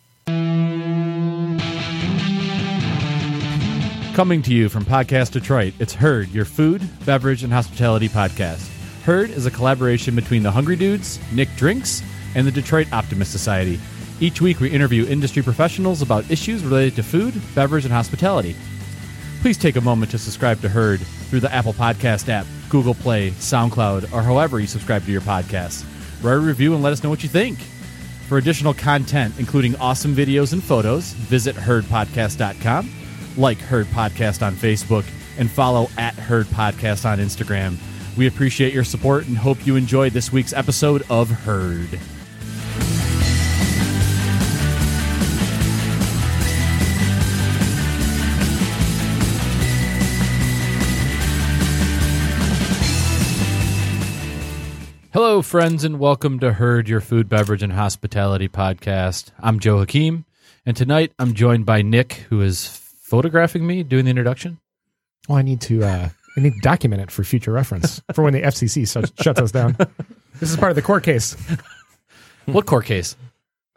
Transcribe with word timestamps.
Coming 4.16 4.42
to 4.44 4.54
you 4.54 4.70
from 4.70 4.86
Podcast 4.86 5.34
Detroit, 5.34 5.74
it's 5.80 5.94
Herd, 5.94 6.30
your 6.30 6.46
food, 6.46 6.90
beverage, 7.06 7.44
and 7.44 7.52
hospitality 7.52 8.08
podcast. 8.08 8.70
Herd 9.04 9.30
is 9.30 9.46
a 9.46 9.52
collaboration 9.52 10.16
between 10.16 10.42
the 10.42 10.52
Hungry 10.52 10.78
Dudes, 10.78 11.20
Nick 11.34 11.54
Drinks, 11.58 12.02
and 12.34 12.48
the 12.48 12.52
Detroit 12.52 12.88
Optimist 12.94 13.34
Society. 13.34 13.78
Each 14.24 14.40
week, 14.40 14.62
we 14.62 14.70
interview 14.70 15.06
industry 15.06 15.44
professionals 15.44 16.02
about 16.02 16.32
issues 16.32 16.64
related 16.64 16.96
to 16.96 17.04
food, 17.04 17.34
beverage, 17.54 17.84
and 17.84 17.94
hospitality. 17.94 18.56
Please 19.42 19.58
take 19.58 19.76
a 19.76 19.82
moment 19.82 20.12
to 20.12 20.18
subscribe 20.18 20.62
to 20.62 20.70
Herd 20.70 21.02
through 21.02 21.42
the 21.42 21.54
Apple 21.54 21.74
Podcast 21.74 22.30
app, 22.30 22.46
Google 22.70 22.94
Play, 22.94 23.32
SoundCloud, 23.32 24.14
or 24.14 24.22
however 24.22 24.62
you 24.62 24.66
subscribe 24.66 25.04
to 25.04 25.12
your 25.12 25.20
podcasts. 25.20 25.84
Write 26.24 26.36
a 26.36 26.40
review 26.40 26.74
and 26.74 26.82
let 26.82 26.94
us 26.94 27.04
know 27.04 27.10
what 27.10 27.22
you 27.22 27.28
think. 27.28 27.60
For 28.30 28.38
additional 28.38 28.74
content, 28.74 29.34
including 29.40 29.76
awesome 29.76 30.16
videos 30.16 30.54
and 30.54 30.64
photos, 30.64 31.12
visit 31.12 31.58
herdpodcast.com, 31.58 32.90
like 33.36 33.58
Herd 33.58 33.88
Podcast 33.88 34.42
on 34.42 34.56
Facebook, 34.56 35.04
and 35.38 35.52
follow 35.52 35.90
at 35.98 36.14
Herd 36.14 36.46
Podcast 36.46 37.06
on 37.06 37.18
Instagram. 37.20 37.76
We 38.16 38.28
appreciate 38.28 38.74
your 38.74 38.86
support 38.86 39.28
and 39.28 39.38
hope 39.38 39.68
you 39.68 39.76
enjoyed 39.76 40.14
this 40.14 40.32
week's 40.32 40.54
episode 40.54 41.04
of 41.10 41.30
Herd. 41.30 42.00
Hello, 55.14 55.42
friends, 55.44 55.84
and 55.84 56.00
welcome 56.00 56.40
to 56.40 56.54
Herd, 56.54 56.90
your 56.90 57.00
food, 57.00 57.30
beverage, 57.30 57.62
and 57.62 57.72
hospitality 57.74 58.48
podcast. 58.50 59.30
I'm 59.40 59.60
Joe 59.60 59.78
Hakeem, 59.80 60.26
and 60.66 60.76
tonight 60.76 61.14
I'm 61.20 61.34
joined 61.36 61.68
by 61.68 61.84
Nick, 61.84 62.14
who 62.30 62.42
is 62.42 62.66
photographing 62.68 63.68
me 63.68 63.84
doing 63.84 64.06
the 64.06 64.10
introduction. 64.10 64.60
Well, 65.30 65.38
I 65.38 65.44
need 65.44 65.62
to 65.62 65.84
uh, 65.84 66.10
I 66.36 66.40
need 66.42 66.54
to 66.54 66.60
document 66.62 67.04
it 67.04 67.12
for 67.12 67.24
future 67.24 67.52
reference 67.52 68.02
for 68.14 68.24
when 68.24 68.34
the 68.34 68.42
FCC 68.42 68.92
shuts 68.92 69.12
shuts 69.22 69.40
us 69.40 69.52
down. 69.52 69.78
This 70.40 70.50
is 70.50 70.58
part 70.58 70.72
of 70.72 70.76
the 70.76 70.82
court 70.82 71.04
case. 71.04 71.36
What 72.46 72.66
court 72.66 72.86
case? 72.86 73.16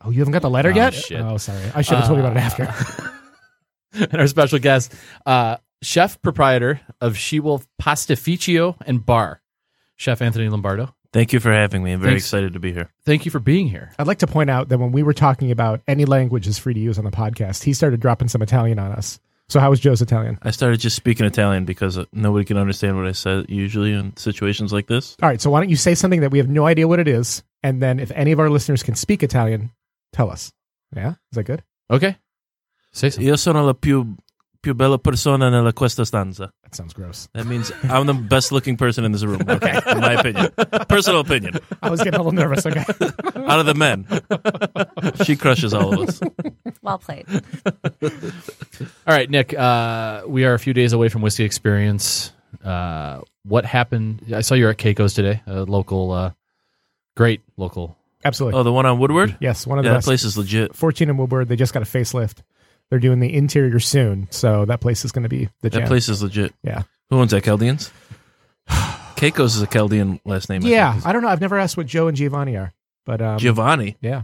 Oh, 0.03 0.11
you 0.11 0.21
haven't 0.21 0.33
got 0.33 0.43
the 0.43 0.50
letter 0.50 0.71
Oh, 0.71 0.75
yet? 0.75 0.95
shit. 0.95 1.21
Oh, 1.21 1.37
sorry. 1.37 1.71
I 1.75 1.83
should 1.83 1.98
have 1.98 2.06
told 2.06 2.19
you 2.19 2.25
about 2.25 2.37
it 2.37 2.41
after. 2.41 3.12
and 4.11 4.21
our 4.21 4.27
special 4.27 4.59
guest, 4.59 4.95
uh, 5.27 5.59
chef 5.83 6.21
proprietor 6.23 6.81
of 7.00 7.17
She 7.19 7.41
Wolf 7.41 7.67
Pastificio 7.78 8.77
and 8.87 9.05
Bar, 9.05 9.43
Chef 9.97 10.21
Anthony 10.23 10.48
Lombardo. 10.48 10.95
Thank 11.17 11.33
you 11.33 11.41
for 11.41 11.50
having 11.50 11.83
me. 11.83 11.92
I'm 11.92 12.00
very 12.00 12.12
Thanks. 12.12 12.25
excited 12.27 12.53
to 12.53 12.61
be 12.61 12.75
here. 12.75 12.91
Thank 13.06 13.25
you 13.25 13.31
for 13.31 13.39
being 13.39 13.69
here. 13.69 13.91
I'd 13.98 14.06
like 14.06 14.19
to 14.19 14.27
point 14.27 14.50
out 14.50 14.69
that 14.69 14.77
when 14.77 14.92
we 14.92 15.03
were 15.03 15.14
talking 15.14 15.50
about 15.50 15.81
any 15.89 16.05
language 16.05 16.47
is 16.47 16.59
free 16.59 16.75
to 16.75 16.78
use 16.78 16.98
on 16.98 17.06
the 17.06 17.11
podcast, 17.11 17.64
he 17.64 17.72
started 17.72 18.00
dropping 18.00 18.28
some 18.28 18.42
Italian 18.42 18.78
on 18.78 18.92
us. 18.92 19.19
So 19.48 19.59
how 19.59 19.70
was 19.70 19.81
Joe's 19.81 20.03
Italian? 20.03 20.39
I 20.42 20.50
started 20.50 20.78
just 20.78 20.94
speaking 20.94 21.25
Italian 21.25 21.64
because 21.64 21.97
uh, 21.97 22.05
nobody 22.12 22.44
can 22.44 22.59
understand 22.59 22.98
what 22.98 23.06
I 23.06 23.12
said 23.12 23.48
usually 23.48 23.94
in 23.94 24.14
situations 24.19 24.75
like 24.75 24.89
this. 24.89 25.17
All 25.22 25.28
right, 25.31 25.41
so 25.41 25.48
why 25.48 25.61
don't 25.61 25.70
you 25.70 25.77
say 25.77 25.94
something 25.94 26.20
that 26.20 26.33
we 26.33 26.37
have 26.37 26.50
no 26.50 26.67
idea 26.67 26.87
what 26.87 27.00
it 27.00 27.09
is, 27.09 27.42
and 27.62 27.81
then 27.81 27.98
if 27.98 28.11
any 28.11 28.33
of 28.33 28.39
our 28.39 28.50
listeners 28.50 28.83
can 28.83 28.94
speak 28.94 29.22
Italian, 29.22 29.70
tell 30.12 30.31
us. 30.31 30.53
Yeah, 30.94 31.12
is 31.12 31.37
that 31.37 31.44
good? 31.44 31.62
Okay. 31.91 32.19
Say 32.92 33.09
something. 33.09 33.27
Io 33.27 33.37
sono 33.37 33.64
la 33.64 33.72
più, 33.72 34.19
più 34.67 34.75
bella 34.75 34.98
persona 34.98 35.48
nella 35.48 35.72
questa 35.72 36.05
stanza. 36.05 36.53
That 36.62 36.75
sounds 36.75 36.92
gross. 36.92 37.28
That 37.34 37.45
means 37.47 37.72
I'm 37.89 38.05
the 38.06 38.14
best 38.14 38.50
looking 38.50 38.77
person 38.77 39.04
in 39.04 39.12
this 39.12 39.22
room. 39.22 39.41
Okay. 39.49 39.78
In 39.93 40.00
my 40.00 40.15
opinion. 40.15 40.50
Personal 40.88 41.21
opinion. 41.21 41.54
I 41.82 41.88
was 41.88 42.03
getting 42.03 42.19
a 42.19 42.22
little 42.22 42.32
nervous. 42.32 42.66
Okay. 42.66 42.81
Out 43.47 43.60
of 43.60 43.66
the 43.66 43.75
men. 43.75 44.06
She 45.25 45.37
crushes 45.37 45.72
all 45.72 45.94
of 45.94 46.09
us. 46.09 46.21
Well 46.82 46.99
played. 46.99 47.27
All 48.03 49.15
right, 49.15 49.31
Nick. 49.31 49.54
Uh, 49.56 50.22
we 50.27 50.44
are 50.44 50.54
a 50.54 50.59
few 50.59 50.72
days 50.75 50.93
away 50.93 51.09
from 51.10 51.22
Whiskey 51.22 51.44
Experience. 51.44 52.33
Uh, 52.65 53.21
what 53.44 53.65
happened? 53.65 54.22
I 54.34 54.41
saw 54.41 54.54
you 54.56 54.65
were 54.65 54.71
at 54.71 54.78
Keiko's 54.78 55.15
today, 55.15 55.43
a 55.47 55.62
local, 55.62 56.10
uh, 56.10 56.31
great 57.16 57.41
local. 57.56 57.97
Absolutely. 58.25 58.59
Oh, 58.59 58.65
the 58.65 58.72
one 58.72 58.84
on 58.87 58.98
Woodward? 58.98 59.37
yes, 59.41 59.65
one 59.65 59.78
of 59.78 59.84
Yeah, 59.84 59.91
the 59.91 59.94
that 59.94 59.98
best. 59.98 60.06
place 60.06 60.25
is 60.25 60.37
legit. 60.37 60.75
14 60.75 61.09
and 61.09 61.19
Woodward, 61.19 61.48
they 61.48 61.54
just 61.56 61.72
got 61.72 61.83
a 61.83 61.87
facelift. 61.87 62.38
They're 62.91 62.98
doing 63.00 63.19
the 63.20 63.34
interior 63.34 63.80
soon, 63.80 64.28
so 64.30 64.64
that 64.66 64.80
place 64.80 65.04
is 65.04 65.12
going 65.12 65.24
to 65.24 65.28
be 65.28 65.47
the 65.60 65.70
That 65.70 65.78
jam. 65.80 65.88
place 65.88 66.08
is 66.08 66.22
legit. 66.22 66.54
Yeah. 66.62 66.82
Who 67.10 67.19
owns 67.19 67.32
that? 67.32 67.42
Chaldeans? 67.44 67.91
Keiko's 69.16 69.56
is 69.56 69.62
a 69.62 69.66
Chaldean 69.66 70.20
last 70.24 70.48
name. 70.48 70.64
I 70.64 70.69
Yeah, 70.69 70.92
think. 70.92 71.06
I 71.06 71.12
don't 71.12 71.22
know. 71.22 71.28
I've 71.28 71.41
never 71.41 71.58
asked 71.58 71.76
what 71.76 71.86
Joe 71.86 72.06
and 72.08 72.16
Giovanni 72.16 72.56
are, 72.56 72.72
but 73.04 73.20
um, 73.22 73.38
Giovanni. 73.38 73.97
yeah, 74.00 74.22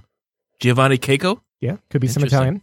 Giovanni 0.60 0.98
Keiko? 0.98 1.40
yeah, 1.60 1.76
could 1.90 2.00
be 2.00 2.08
some 2.08 2.22
Interesting. 2.22 2.38
Italian. 2.38 2.62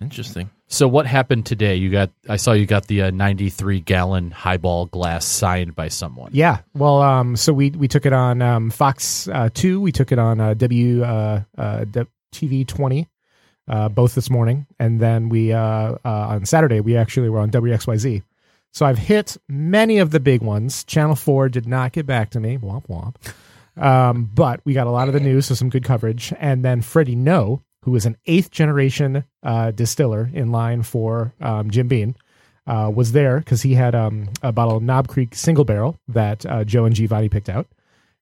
Interesting. 0.00 0.50
So, 0.66 0.88
what 0.88 1.06
happened 1.06 1.46
today? 1.46 1.76
You 1.76 1.90
got. 1.90 2.10
I 2.28 2.36
saw 2.36 2.52
you 2.52 2.66
got 2.66 2.88
the 2.88 3.02
uh, 3.02 3.10
93 3.12 3.80
gallon 3.80 4.32
highball 4.32 4.86
glass 4.86 5.24
signed 5.24 5.76
by 5.76 5.86
someone. 5.88 6.30
Yeah. 6.32 6.58
Well, 6.74 7.00
um, 7.02 7.36
so 7.36 7.52
we 7.52 7.70
we 7.70 7.86
took 7.86 8.04
it 8.06 8.12
on 8.12 8.42
um, 8.42 8.70
Fox 8.70 9.28
uh, 9.28 9.48
Two. 9.54 9.80
We 9.80 9.92
took 9.92 10.10
it 10.10 10.18
on 10.18 10.40
uh, 10.40 10.54
W 10.54 11.04
uh, 11.04 11.42
uh, 11.56 11.84
TV 12.34 12.66
twenty. 12.66 13.06
Uh, 13.70 13.88
both 13.88 14.16
this 14.16 14.28
morning, 14.28 14.66
and 14.80 14.98
then 14.98 15.28
we 15.28 15.52
uh, 15.52 15.60
uh, 15.60 15.98
on 16.04 16.44
Saturday 16.44 16.80
we 16.80 16.96
actually 16.96 17.28
were 17.28 17.38
on 17.38 17.52
WXYZ. 17.52 18.20
So 18.72 18.84
I've 18.84 18.98
hit 18.98 19.36
many 19.48 19.98
of 19.98 20.10
the 20.10 20.18
big 20.18 20.42
ones. 20.42 20.82
Channel 20.82 21.14
Four 21.14 21.48
did 21.48 21.68
not 21.68 21.92
get 21.92 22.04
back 22.04 22.30
to 22.30 22.40
me. 22.40 22.58
Womp 22.58 22.88
womp. 22.88 23.14
Um, 23.80 24.28
but 24.34 24.60
we 24.64 24.74
got 24.74 24.88
a 24.88 24.90
lot 24.90 25.06
of 25.06 25.14
the 25.14 25.20
news, 25.20 25.46
so 25.46 25.54
some 25.54 25.70
good 25.70 25.84
coverage. 25.84 26.32
And 26.38 26.64
then 26.64 26.82
Freddie 26.82 27.14
Noe, 27.14 27.62
who 27.84 27.94
is 27.94 28.06
an 28.06 28.16
eighth 28.26 28.50
generation 28.50 29.24
uh, 29.44 29.70
distiller 29.70 30.28
in 30.32 30.50
line 30.50 30.82
for 30.82 31.32
um, 31.40 31.70
Jim 31.70 31.86
Beam, 31.86 32.16
uh, 32.66 32.90
was 32.92 33.12
there 33.12 33.38
because 33.38 33.62
he 33.62 33.74
had 33.74 33.94
um, 33.94 34.28
a 34.42 34.52
bottle 34.52 34.76
of 34.76 34.82
Knob 34.82 35.08
Creek 35.08 35.34
single 35.34 35.64
barrel 35.64 35.98
that 36.08 36.44
uh, 36.46 36.64
Joe 36.64 36.84
and 36.84 36.94
Giovanni 36.94 37.28
picked 37.28 37.48
out, 37.48 37.66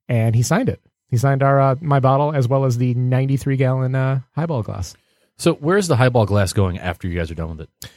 and 0.09 0.35
he 0.35 0.43
signed 0.43 0.69
it. 0.69 0.81
He 1.09 1.17
signed 1.17 1.43
our 1.43 1.61
uh, 1.61 1.77
my 1.81 2.01
bottle 2.01 2.33
as 2.33 2.47
well 2.47 2.65
as 2.65 2.79
the 2.79 2.95
93 2.95 3.57
gallon 3.57 3.95
uh, 3.95 4.21
highball 4.35 4.63
glass. 4.63 4.95
So, 5.39 5.55
where's 5.55 5.89
the 5.89 5.97
highball 5.97 6.27
glass 6.27 6.53
going 6.53 6.79
after 6.79 7.09
you 7.09 7.19
guys 7.19 7.31
are 7.31 7.35
done 7.35 7.57
with 7.57 7.61
it? 7.63 7.91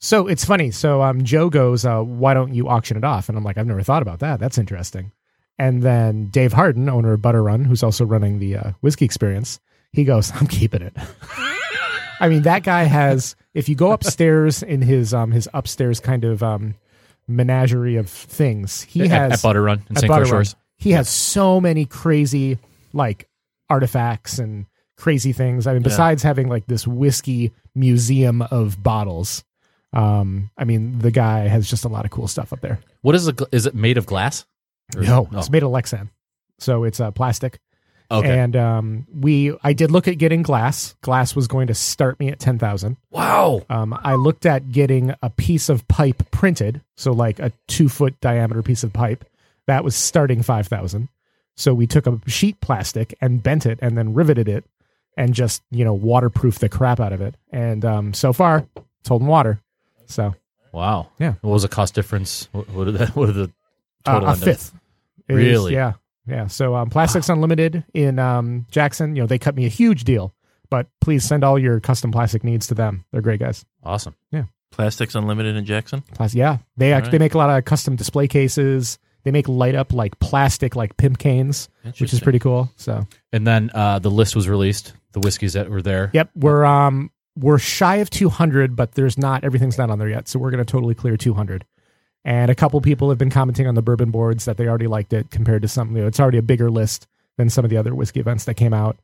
So 0.00 0.28
it's 0.28 0.44
funny. 0.44 0.70
So 0.70 1.02
um, 1.02 1.24
Joe 1.24 1.50
goes, 1.50 1.84
uh, 1.84 2.00
"Why 2.02 2.34
don't 2.34 2.54
you 2.54 2.68
auction 2.68 2.96
it 2.96 3.04
off?" 3.04 3.28
And 3.28 3.36
I'm 3.36 3.44
like, 3.44 3.58
"I've 3.58 3.66
never 3.66 3.82
thought 3.82 4.02
about 4.02 4.20
that. 4.20 4.38
That's 4.40 4.58
interesting." 4.58 5.12
And 5.58 5.82
then 5.82 6.28
Dave 6.28 6.52
Harden, 6.52 6.88
owner 6.88 7.14
of 7.14 7.22
Butter 7.22 7.42
Run, 7.42 7.64
who's 7.64 7.82
also 7.82 8.04
running 8.04 8.38
the 8.38 8.56
uh, 8.56 8.72
whiskey 8.80 9.04
experience, 9.04 9.58
he 9.92 10.04
goes, 10.04 10.30
"I'm 10.34 10.46
keeping 10.46 10.82
it." 10.82 10.96
I 12.20 12.28
mean, 12.28 12.42
that 12.42 12.62
guy 12.62 12.84
has. 12.84 13.36
If 13.54 13.68
you 13.68 13.74
go 13.74 13.90
upstairs 13.92 14.62
in 14.62 14.82
his 14.82 15.12
um 15.12 15.32
his 15.32 15.48
upstairs 15.52 15.98
kind 16.00 16.24
of 16.24 16.42
um 16.42 16.74
menagerie 17.26 17.96
of 17.96 18.08
things, 18.08 18.82
he 18.82 19.02
At- 19.02 19.10
has 19.10 19.32
at 19.32 19.42
Butter 19.42 19.62
Run 19.62 19.82
in 19.90 19.96
St. 19.96 20.10
Clair 20.10 20.26
Shores. 20.26 20.54
He 20.76 20.92
has 20.92 21.08
so 21.08 21.60
many 21.60 21.86
crazy 21.86 22.58
like 22.92 23.28
artifacts 23.68 24.38
and 24.38 24.66
crazy 24.98 25.32
things. 25.32 25.66
I 25.66 25.72
mean, 25.72 25.82
Yeah. 25.82 25.88
besides 25.88 26.22
having 26.22 26.48
like 26.48 26.66
this 26.66 26.86
whiskey 26.86 27.52
museum 27.74 28.42
of 28.42 28.82
bottles, 28.82 29.44
um, 29.92 30.50
I 30.58 30.64
mean, 30.64 30.98
the 30.98 31.10
guy 31.10 31.48
has 31.48 31.68
just 31.68 31.84
a 31.84 31.88
lot 31.88 32.04
of 32.04 32.10
cool 32.10 32.28
stuff 32.28 32.52
up 32.52 32.60
there. 32.60 32.80
What 33.02 33.14
is 33.14 33.26
it? 33.28 33.40
Is 33.52 33.64
it 33.66 33.74
made 33.74 33.96
of 33.96 34.04
glass? 34.06 34.44
Or 34.96 35.02
No, 35.02 35.28
it- 35.32 35.36
it's 35.38 35.50
made 35.50 35.62
of 35.62 35.70
Lexan, 35.70 36.10
so 36.58 36.84
it's 36.84 37.00
uh, 37.00 37.10
plastic. 37.10 37.58
oh, 38.10 38.18
okay. 38.20 38.38
And 38.38 38.56
um, 38.56 39.06
we, 39.14 39.54
I 39.62 39.72
did 39.74 39.90
look 39.90 40.08
at 40.08 40.16
getting 40.18 40.42
glass. 40.42 40.94
Glass 41.02 41.36
was 41.36 41.46
going 41.46 41.66
to 41.68 41.74
start 41.74 42.18
me 42.18 42.28
at 42.28 42.38
ten 42.38 42.58
thousand. 42.58 42.96
wow. 43.10 43.62
Um, 43.70 43.98
I 44.02 44.14
looked 44.14 44.46
at 44.46 44.70
getting 44.72 45.14
a 45.22 45.30
piece 45.30 45.68
of 45.68 45.86
pipe 45.88 46.30
printed, 46.30 46.80
so 46.96 47.12
like 47.12 47.38
a 47.38 47.52
two 47.66 47.88
foot 47.88 48.18
diameter 48.20 48.62
piece 48.62 48.82
of 48.82 48.92
pipe. 48.92 49.24
That 49.66 49.84
was 49.84 49.94
starting 49.94 50.42
five 50.42 50.66
thousand. 50.68 51.08
So 51.56 51.74
we 51.74 51.86
took 51.86 52.06
a 52.06 52.18
sheet 52.26 52.60
plastic 52.60 53.14
and 53.20 53.42
bent 53.42 53.66
it 53.66 53.78
and 53.82 53.96
then 53.98 54.14
riveted 54.14 54.48
it 54.48 54.64
and 55.18 55.34
just 55.34 55.62
you 55.70 55.84
know 55.84 55.92
waterproof 55.92 56.58
the 56.60 56.68
crap 56.70 57.00
out 57.00 57.12
of 57.12 57.20
it. 57.20 57.34
And 57.52 57.84
um, 57.84 58.14
so 58.14 58.32
far, 58.32 58.66
it's 59.00 59.08
holding 59.08 59.28
water. 59.28 59.60
So 60.06 60.34
Wow. 60.72 61.08
Yeah. 61.18 61.34
What 61.40 61.52
was 61.52 61.62
the 61.62 61.68
cost 61.68 61.94
difference? 61.94 62.48
What, 62.52 62.68
what 62.70 62.84
did 62.84 62.94
that? 62.94 63.10
What 63.16 63.26
did 63.26 63.34
the 63.36 63.52
uh, 64.06 64.12
total 64.14 64.28
a 64.28 64.32
end 64.32 64.42
fifth. 64.42 64.72
It 65.28 65.34
is- 65.34 65.36
Really? 65.36 65.74
yeah, 65.74 65.94
yeah. 66.26 66.46
So 66.46 66.74
um, 66.74 66.88
Plastics 66.88 67.28
Unlimited 67.28 67.84
in 67.92 68.18
um, 68.18 68.66
Jackson, 68.70 69.16
you 69.16 69.22
know, 69.22 69.26
they 69.26 69.38
cut 69.38 69.54
me 69.56 69.66
a 69.66 69.70
huge 69.70 70.04
deal. 70.04 70.32
But 70.70 70.86
please 71.00 71.24
send 71.24 71.44
all 71.44 71.58
your 71.58 71.80
custom 71.80 72.12
plastic 72.12 72.44
needs 72.44 72.66
to 72.68 72.74
them. 72.74 73.04
They're 73.10 73.22
great 73.22 73.40
guys. 73.40 73.64
Awesome. 73.82 74.14
Yeah. 74.30 74.44
Plastics 74.70 75.14
Unlimited 75.14 75.56
in 75.56 75.64
Jackson. 75.64 76.02
Plus, 76.14 76.34
yeah, 76.34 76.58
they 76.76 76.92
All 76.92 76.98
actually 76.98 77.06
right. 77.08 77.12
they 77.12 77.18
make 77.24 77.34
a 77.34 77.38
lot 77.38 77.56
of 77.58 77.64
custom 77.64 77.96
display 77.96 78.28
cases 78.28 78.98
They 79.24 79.30
make 79.30 79.48
light 79.48 79.74
up 79.74 79.92
like 79.94 80.18
plastic, 80.20 80.76
like 80.76 80.96
pimp 80.98 81.18
canes, 81.18 81.68
which 81.98 82.12
is 82.12 82.20
pretty 82.20 82.38
cool. 82.38 82.70
So, 82.76 83.06
And 83.32 83.46
then 83.46 83.70
uh, 83.74 83.98
the 83.98 84.10
list 84.10 84.36
was 84.36 84.46
released. 84.48 84.92
The 85.12 85.20
whiskeys 85.20 85.54
that 85.54 85.70
were 85.70 85.82
there. 85.82 86.10
yep, 86.12 86.30
we're 86.34 86.64
um 86.64 87.10
we're 87.36 87.58
shy 87.58 87.96
of 87.96 88.10
200, 88.10 88.76
but 88.76 88.92
there's 88.92 89.16
not 89.16 89.44
everything's 89.44 89.78
not 89.78 89.90
on 89.90 89.98
there 89.98 90.08
yet. 90.08 90.28
So 90.28 90.38
we're 90.38 90.50
gonna 90.50 90.64
totally 90.64 90.94
clear 90.94 91.16
200. 91.16 91.64
And 92.24 92.50
a 92.50 92.54
couple 92.54 92.80
people 92.80 93.08
have 93.08 93.16
been 93.18 93.30
commenting 93.30 93.66
on 93.66 93.74
the 93.74 93.80
bourbon 93.82 94.10
boards 94.10 94.44
that 94.44 94.56
they 94.56 94.66
already 94.66 94.86
liked 94.88 95.12
it 95.12 95.30
compared 95.30 95.62
to 95.62 95.68
some. 95.68 95.94
You 95.96 96.02
know, 96.02 96.08
it's 96.08 96.20
already 96.20 96.38
a 96.38 96.42
bigger 96.42 96.70
list 96.70 97.06
than 97.38 97.48
some 97.48 97.64
of 97.64 97.70
the 97.70 97.76
other 97.76 97.94
whiskey 97.94 98.20
events 98.20 98.44
that 98.46 98.54
came 98.54 98.74
out. 98.74 98.98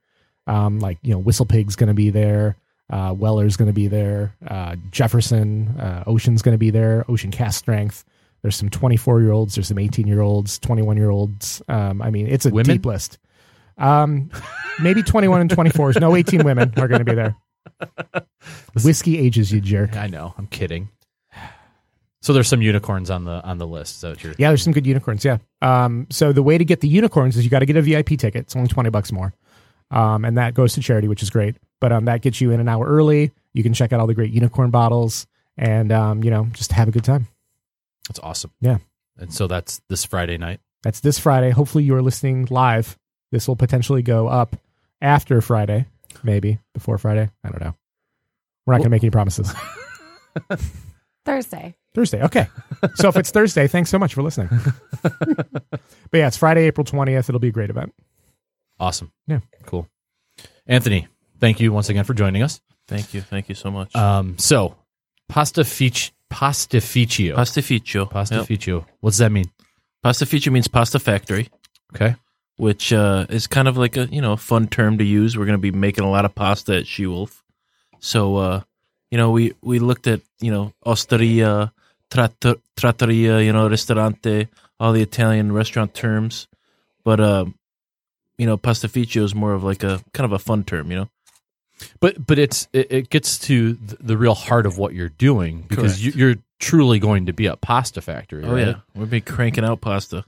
Um, 0.46 0.78
like 0.80 0.98
you 1.02 1.12
know, 1.14 1.18
Whistle 1.18 1.46
Pig's 1.46 1.76
going 1.76 1.88
to 1.88 1.94
be 1.94 2.10
there. 2.10 2.56
Uh, 2.90 3.14
Weller's 3.16 3.56
going 3.56 3.68
to 3.68 3.72
be 3.72 3.86
there. 3.86 4.34
Uh, 4.46 4.76
Jefferson, 4.90 5.68
uh, 5.78 6.04
Ocean's 6.06 6.42
going 6.42 6.52
to 6.52 6.58
be 6.58 6.68
there. 6.70 7.04
Ocean 7.08 7.30
Cask 7.30 7.60
Strength. 7.60 8.04
There's 8.42 8.56
some 8.56 8.68
24 8.68 9.22
year 9.22 9.32
olds. 9.32 9.54
There's 9.54 9.68
some 9.68 9.78
18 9.78 10.06
year 10.06 10.20
olds, 10.20 10.58
21 10.58 10.98
year 10.98 11.08
olds. 11.08 11.62
Um, 11.68 12.02
I 12.02 12.10
mean, 12.10 12.26
it's 12.26 12.44
a 12.44 12.50
Women? 12.50 12.76
deep 12.76 12.84
list. 12.84 13.16
Um, 13.78 14.30
maybe 14.80 15.02
21 15.02 15.40
and 15.40 15.50
24s. 15.50 16.00
No 16.00 16.16
18 16.16 16.44
women 16.44 16.72
are 16.76 16.88
going 16.88 17.04
to 17.04 17.04
be 17.04 17.14
there. 17.14 17.36
Whiskey 18.84 19.18
ages 19.18 19.52
you, 19.52 19.60
jerk. 19.60 19.96
I 19.96 20.06
know. 20.06 20.34
I'm 20.38 20.46
kidding. 20.46 20.90
So 22.22 22.32
there's 22.32 22.48
some 22.48 22.62
unicorns 22.62 23.10
on 23.10 23.24
the 23.24 23.42
on 23.44 23.58
the 23.58 23.66
list. 23.66 24.00
So 24.00 24.14
you're 24.18 24.34
Yeah, 24.38 24.48
there's 24.48 24.62
some 24.62 24.72
good 24.72 24.86
unicorns. 24.86 25.24
Yeah. 25.24 25.38
Um, 25.60 26.06
so 26.10 26.32
the 26.32 26.42
way 26.42 26.56
to 26.56 26.64
get 26.64 26.80
the 26.80 26.88
unicorns 26.88 27.36
is 27.36 27.44
you 27.44 27.50
got 27.50 27.58
to 27.58 27.66
get 27.66 27.76
a 27.76 27.82
VIP 27.82 28.18
ticket. 28.18 28.36
It's 28.36 28.56
only 28.56 28.68
20 28.68 28.88
bucks 28.90 29.12
more. 29.12 29.34
Um, 29.90 30.24
and 30.24 30.38
that 30.38 30.54
goes 30.54 30.72
to 30.74 30.80
charity, 30.80 31.06
which 31.06 31.22
is 31.22 31.28
great. 31.28 31.56
But 31.80 31.92
um, 31.92 32.06
that 32.06 32.22
gets 32.22 32.40
you 32.40 32.50
in 32.50 32.60
an 32.60 32.68
hour 32.68 32.86
early. 32.86 33.30
You 33.52 33.62
can 33.62 33.74
check 33.74 33.92
out 33.92 34.00
all 34.00 34.06
the 34.06 34.14
great 34.14 34.32
unicorn 34.32 34.70
bottles 34.70 35.26
and, 35.58 35.92
um, 35.92 36.24
you 36.24 36.30
know, 36.30 36.48
just 36.52 36.72
have 36.72 36.88
a 36.88 36.90
good 36.90 37.04
time. 37.04 37.28
that's 38.08 38.18
awesome. 38.20 38.52
Yeah. 38.60 38.78
And 39.18 39.32
so 39.32 39.46
that's 39.46 39.80
this 39.88 40.04
Friday 40.04 40.38
night. 40.38 40.60
That's 40.82 41.00
this 41.00 41.18
Friday. 41.18 41.50
Hopefully 41.50 41.84
you 41.84 41.94
are 41.94 42.02
listening 42.02 42.48
live. 42.50 42.98
This 43.34 43.48
will 43.48 43.56
potentially 43.56 44.00
go 44.00 44.28
up 44.28 44.54
after 45.00 45.40
Friday, 45.40 45.86
maybe 46.22 46.60
before 46.72 46.98
Friday. 46.98 47.28
I 47.42 47.48
don't 47.48 47.60
know. 47.60 47.74
We're 48.64 48.74
not 48.74 48.78
going 48.78 48.84
to 48.84 48.90
make 48.90 49.02
any 49.02 49.10
promises. 49.10 49.52
Thursday. 51.24 51.74
Thursday. 51.92 52.22
Okay. 52.22 52.46
So 52.94 53.08
if 53.08 53.16
it's 53.16 53.32
Thursday, 53.32 53.66
thanks 53.66 53.90
so 53.90 53.98
much 53.98 54.14
for 54.14 54.22
listening. 54.22 54.50
but 55.02 55.80
yeah, 56.12 56.28
it's 56.28 56.36
Friday, 56.36 56.66
April 56.66 56.84
20th. 56.84 57.28
It'll 57.28 57.40
be 57.40 57.48
a 57.48 57.50
great 57.50 57.70
event. 57.70 57.92
Awesome. 58.78 59.10
Yeah. 59.26 59.40
Cool. 59.66 59.88
Anthony, 60.68 61.08
thank 61.40 61.58
you 61.58 61.72
once 61.72 61.88
again 61.88 62.04
for 62.04 62.14
joining 62.14 62.44
us. 62.44 62.60
Thank 62.86 63.14
you, 63.14 63.20
thank 63.20 63.48
you 63.48 63.56
so 63.56 63.72
much. 63.72 63.96
Um, 63.96 64.38
so 64.38 64.76
pastificio, 65.28 66.12
pastificio, 66.30 67.34
Pastificio. 67.34 68.06
Yep. 68.06 68.88
What 69.00 69.10
does 69.10 69.18
that 69.18 69.32
mean? 69.32 69.50
Pastificio 70.04 70.52
means 70.52 70.68
pasta 70.68 71.00
factory, 71.00 71.48
Okay. 71.96 72.14
Which 72.56 72.92
uh, 72.92 73.26
is 73.28 73.46
kind 73.46 73.68
of 73.68 73.76
like 73.76 73.96
a 73.96 74.06
you 74.06 74.20
know 74.20 74.32
a 74.32 74.36
fun 74.36 74.68
term 74.68 74.98
to 74.98 75.04
use. 75.04 75.36
We're 75.36 75.46
going 75.46 75.58
to 75.58 75.70
be 75.72 75.72
making 75.72 76.04
a 76.04 76.10
lot 76.10 76.24
of 76.24 76.34
pasta 76.34 76.76
at 76.76 76.86
She 76.86 77.06
Wolf, 77.06 77.42
so 77.98 78.36
uh, 78.36 78.62
you 79.10 79.18
know 79.18 79.30
we 79.30 79.54
we 79.62 79.78
looked 79.78 80.06
at 80.06 80.20
you 80.40 80.50
know 80.50 80.72
osteria, 80.84 81.72
tratt- 82.10 82.60
trattoria, 82.76 83.40
you 83.40 83.52
know 83.52 83.68
ristorante, 83.68 84.48
all 84.78 84.92
the 84.92 85.02
Italian 85.02 85.52
restaurant 85.52 85.94
terms, 85.94 86.46
but 87.02 87.20
uh, 87.20 87.44
you 88.38 88.46
know 88.46 88.56
pastificio 88.56 89.24
is 89.24 89.34
more 89.34 89.54
of 89.54 89.64
like 89.64 89.82
a 89.82 90.02
kind 90.12 90.24
of 90.24 90.32
a 90.32 90.38
fun 90.38 90.64
term, 90.64 90.90
you 90.90 90.96
know. 90.96 91.08
But 92.00 92.24
but 92.24 92.38
it's 92.38 92.68
it, 92.72 92.86
it 92.90 93.10
gets 93.10 93.38
to 93.40 93.74
the 93.74 94.16
real 94.16 94.34
heart 94.34 94.66
of 94.66 94.78
what 94.78 94.94
you're 94.94 95.08
doing 95.08 95.64
because 95.68 96.00
Correct. 96.00 96.16
you, 96.16 96.26
you're 96.26 96.36
truly 96.60 96.98
going 97.00 97.26
to 97.26 97.32
be 97.32 97.46
a 97.46 97.56
pasta 97.56 98.00
factory. 98.00 98.44
Oh 98.44 98.54
right? 98.54 98.66
yeah, 98.68 98.74
we'll 98.94 99.06
be 99.06 99.20
cranking 99.20 99.64
out 99.64 99.80
pasta. 99.80 100.24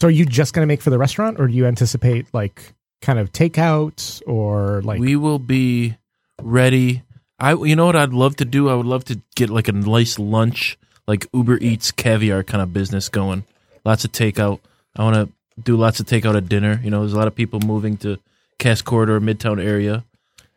So 0.00 0.08
are 0.08 0.10
you 0.10 0.24
just 0.24 0.54
going 0.54 0.62
to 0.62 0.66
make 0.66 0.80
for 0.82 0.90
the 0.90 0.98
restaurant 0.98 1.38
or 1.40 1.46
do 1.46 1.52
you 1.54 1.66
anticipate 1.66 2.26
like 2.32 2.74
kind 3.00 3.18
of 3.18 3.32
takeout 3.32 4.22
or 4.26 4.82
like 4.82 5.00
we 5.00 5.16
will 5.16 5.38
be 5.38 5.96
ready. 6.42 7.02
I, 7.38 7.54
you 7.54 7.76
know 7.76 7.86
what 7.86 7.96
I'd 7.96 8.12
love 8.12 8.36
to 8.36 8.44
do? 8.44 8.68
I 8.68 8.74
would 8.74 8.86
love 8.86 9.04
to 9.06 9.20
get 9.34 9.50
like 9.50 9.68
a 9.68 9.72
nice 9.72 10.18
lunch, 10.18 10.78
like 11.06 11.26
Uber 11.32 11.58
Eats 11.58 11.90
caviar 11.90 12.42
kind 12.42 12.62
of 12.62 12.72
business 12.72 13.08
going. 13.08 13.44
Lots 13.84 14.04
of 14.04 14.12
takeout. 14.12 14.60
I 14.96 15.02
want 15.04 15.16
to 15.16 15.62
do 15.62 15.76
lots 15.76 16.00
of 16.00 16.06
takeout 16.06 16.36
at 16.36 16.48
dinner. 16.48 16.80
You 16.82 16.90
know, 16.90 17.00
there's 17.00 17.14
a 17.14 17.18
lot 17.18 17.28
of 17.28 17.34
people 17.34 17.60
moving 17.60 17.96
to 17.98 18.18
Cass 18.58 18.82
Corridor, 18.82 19.20
Midtown 19.20 19.62
area. 19.62 20.04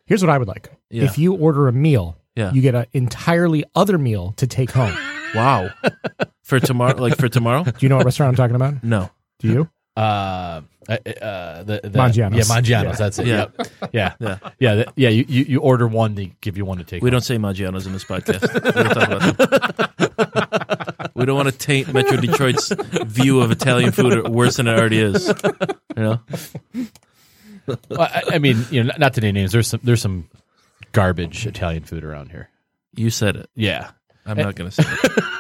Here's 0.06 0.22
what 0.22 0.30
I 0.30 0.38
would 0.38 0.48
like. 0.48 0.70
Yeah. 0.90 1.04
If 1.06 1.18
you 1.18 1.36
order 1.36 1.68
a 1.70 1.74
meal, 1.74 2.18
Yeah. 2.36 2.52
you 2.52 2.62
get 2.62 2.76
an 2.76 2.86
entirely 2.92 3.64
other 3.76 3.98
meal 3.98 4.34
to 4.38 4.48
take 4.48 4.72
home. 4.72 4.96
Wow. 5.34 5.70
for 6.44 6.60
tomorrow, 6.60 6.96
like 7.02 7.18
for 7.18 7.30
tomorrow? 7.30 7.64
Do 7.64 7.74
you 7.80 7.88
know 7.90 7.96
what 7.98 8.06
restaurant 8.06 8.30
I'm 8.30 8.36
talking 8.36 8.56
about? 8.56 8.84
No. 8.84 9.10
Do 9.40 9.48
you? 9.48 9.70
Uh, 9.96 10.62
uh, 10.90 10.94
uh, 11.22 11.64
the, 11.64 11.80
the 11.84 11.90
Mangianos. 12.00 12.36
Yeah, 12.36 12.44
Mangianos. 12.44 12.84
Yeah. 12.84 12.92
That's 12.94 13.20
it. 13.20 13.28
Yeah. 13.28 13.46
Yeah. 13.94 14.14
Yeah. 14.20 14.38
Yeah. 14.40 14.50
Yeah. 14.60 14.76
th- 14.76 14.88
yeah. 14.96 15.10
You, 15.10 15.26
you, 15.28 15.44
you 15.46 15.60
order 15.60 15.88
one, 15.88 16.16
they 16.16 16.34
give 16.42 16.58
you 16.58 16.66
one 16.66 16.80
to 16.80 16.84
take. 16.84 17.04
We 17.04 17.10
home. 17.10 17.14
don't 17.14 17.22
say 17.22 17.38
Maggiano's 17.38 17.86
in 17.86 17.94
this 17.94 18.04
podcast. 18.04 18.42
We 18.54 18.72
don't 18.72 18.94
talk 18.94 19.10
about 19.12 19.38
that. 19.38 21.12
We 21.16 21.26
don't 21.26 21.36
want 21.36 21.50
to 21.50 21.58
taint 21.58 21.94
Metro 21.94 22.18
Detroit's 22.18 22.72
view 23.06 23.42
of 23.42 23.52
Italian 23.52 23.92
food 23.92 24.28
worse 24.28 24.58
than 24.58 24.68
it 24.68 24.78
already 24.78 25.00
is. 25.00 25.28
You 25.96 26.04
know? 26.04 26.20
Well, 27.68 27.78
I, 28.02 28.24
I 28.32 28.40
mean, 28.40 28.66
you 28.72 28.82
know, 28.82 28.88
not, 28.88 29.00
not 29.00 29.14
to 29.14 29.22
name 29.22 29.36
names. 29.36 29.52
There's 29.52 29.68
some 29.68 29.80
there's 29.84 30.02
some 30.02 30.28
garbage 30.92 31.46
Italian 31.46 31.84
food 31.84 32.04
around 32.04 32.32
here. 32.32 32.50
You 32.96 33.10
said 33.10 33.36
it. 33.36 33.50
Yeah. 33.56 33.92
I'm 34.26 34.38
not 34.38 34.56
going 34.56 34.70
to 34.72 34.76
say 34.84 34.84
it. 34.88 35.24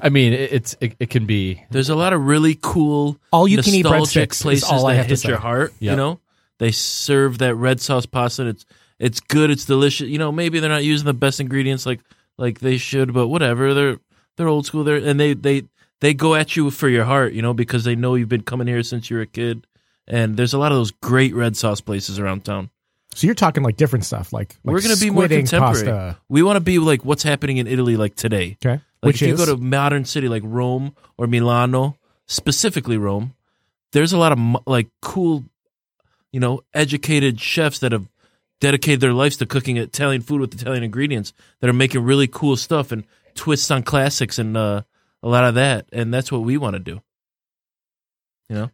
I 0.00 0.08
mean, 0.08 0.32
it, 0.32 0.52
it's 0.52 0.76
it, 0.80 0.94
it 1.00 1.10
can 1.10 1.26
be. 1.26 1.62
There's 1.70 1.88
a 1.88 1.94
lot 1.94 2.12
of 2.12 2.24
really 2.24 2.58
cool 2.60 3.18
All 3.32 3.46
you 3.48 3.62
can 3.62 3.74
eat 3.74 3.82
nostalgic 3.84 4.30
breadsticks 4.30 4.32
is 4.32 4.42
places 4.42 4.64
all 4.70 4.86
I 4.86 4.92
that 4.92 4.96
have 4.98 5.06
to 5.06 5.10
hit 5.10 5.18
say. 5.20 5.28
your 5.28 5.38
heart. 5.38 5.72
Yeah. 5.78 5.92
You 5.92 5.96
know, 5.96 6.20
they 6.58 6.70
serve 6.70 7.38
that 7.38 7.54
red 7.54 7.80
sauce 7.80 8.06
pasta. 8.06 8.42
And 8.42 8.50
it's 8.50 8.66
it's 8.98 9.20
good. 9.20 9.50
It's 9.50 9.64
delicious. 9.64 10.08
You 10.08 10.18
know, 10.18 10.32
maybe 10.32 10.60
they're 10.60 10.70
not 10.70 10.84
using 10.84 11.06
the 11.06 11.14
best 11.14 11.40
ingredients 11.40 11.86
like 11.86 12.00
like 12.38 12.60
they 12.60 12.76
should, 12.76 13.12
but 13.12 13.28
whatever. 13.28 13.74
They're 13.74 13.98
they're 14.36 14.48
old 14.48 14.66
school. 14.66 14.84
They're 14.84 14.96
and 14.96 15.18
they 15.18 15.34
they 15.34 15.64
they 16.00 16.14
go 16.14 16.34
at 16.34 16.56
you 16.56 16.70
for 16.70 16.88
your 16.88 17.04
heart. 17.04 17.32
You 17.32 17.42
know, 17.42 17.54
because 17.54 17.84
they 17.84 17.94
know 17.96 18.14
you've 18.14 18.28
been 18.28 18.42
coming 18.42 18.66
here 18.66 18.82
since 18.82 19.10
you 19.10 19.16
were 19.16 19.22
a 19.22 19.26
kid. 19.26 19.66
And 20.08 20.36
there's 20.36 20.54
a 20.54 20.58
lot 20.58 20.72
of 20.72 20.78
those 20.78 20.90
great 20.90 21.34
red 21.36 21.56
sauce 21.56 21.80
places 21.80 22.18
around 22.18 22.44
town. 22.44 22.70
So 23.14 23.26
you're 23.26 23.34
talking 23.34 23.62
like 23.62 23.76
different 23.76 24.04
stuff, 24.04 24.32
like, 24.32 24.56
like 24.64 24.72
We're 24.74 24.80
going 24.80 24.94
to 24.94 25.00
be 25.00 25.10
more 25.10 25.28
contemporary. 25.28 25.86
pasta. 25.86 26.18
We 26.28 26.42
want 26.42 26.56
to 26.56 26.60
be 26.60 26.78
like 26.78 27.04
what's 27.04 27.22
happening 27.22 27.58
in 27.58 27.66
Italy, 27.66 27.96
like 27.96 28.14
today. 28.14 28.56
Okay, 28.64 28.80
Like 29.02 29.08
which 29.08 29.22
if 29.22 29.28
you 29.28 29.34
is 29.34 29.40
go 29.40 29.46
to 29.46 29.52
a 29.54 29.56
modern 29.56 30.04
city 30.04 30.28
like 30.28 30.42
Rome 30.44 30.94
or 31.16 31.26
Milano, 31.26 31.96
specifically 32.26 32.98
Rome, 32.98 33.34
there's 33.92 34.12
a 34.12 34.18
lot 34.18 34.32
of 34.32 34.38
like 34.66 34.88
cool, 35.00 35.44
you 36.32 36.40
know, 36.40 36.62
educated 36.74 37.40
chefs 37.40 37.78
that 37.80 37.92
have 37.92 38.08
dedicated 38.60 39.00
their 39.00 39.14
lives 39.14 39.36
to 39.38 39.46
cooking 39.46 39.78
Italian 39.78 40.22
food 40.22 40.40
with 40.40 40.54
Italian 40.54 40.82
ingredients 40.82 41.32
that 41.60 41.70
are 41.70 41.74
making 41.74 42.02
really 42.02 42.26
cool 42.26 42.56
stuff 42.56 42.92
and 42.92 43.04
twists 43.34 43.70
on 43.70 43.82
classics 43.82 44.38
and 44.38 44.56
uh, 44.56 44.82
a 45.22 45.28
lot 45.28 45.44
of 45.44 45.54
that. 45.54 45.86
And 45.92 46.12
that's 46.12 46.30
what 46.30 46.42
we 46.42 46.56
want 46.56 46.74
to 46.74 46.80
do. 46.80 47.00
You 48.48 48.56
know, 48.56 48.70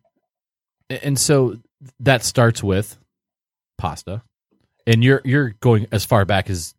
And 0.89 1.19
so 1.19 1.59
that 2.01 2.25
starts 2.25 2.63
with 2.63 2.97
pasta, 3.79 4.23
and 4.87 5.05
you're 5.05 5.21
you're 5.25 5.51
going 5.61 5.87
as 5.93 6.05
far 6.05 6.25
back 6.25 6.49
as 6.49 6.75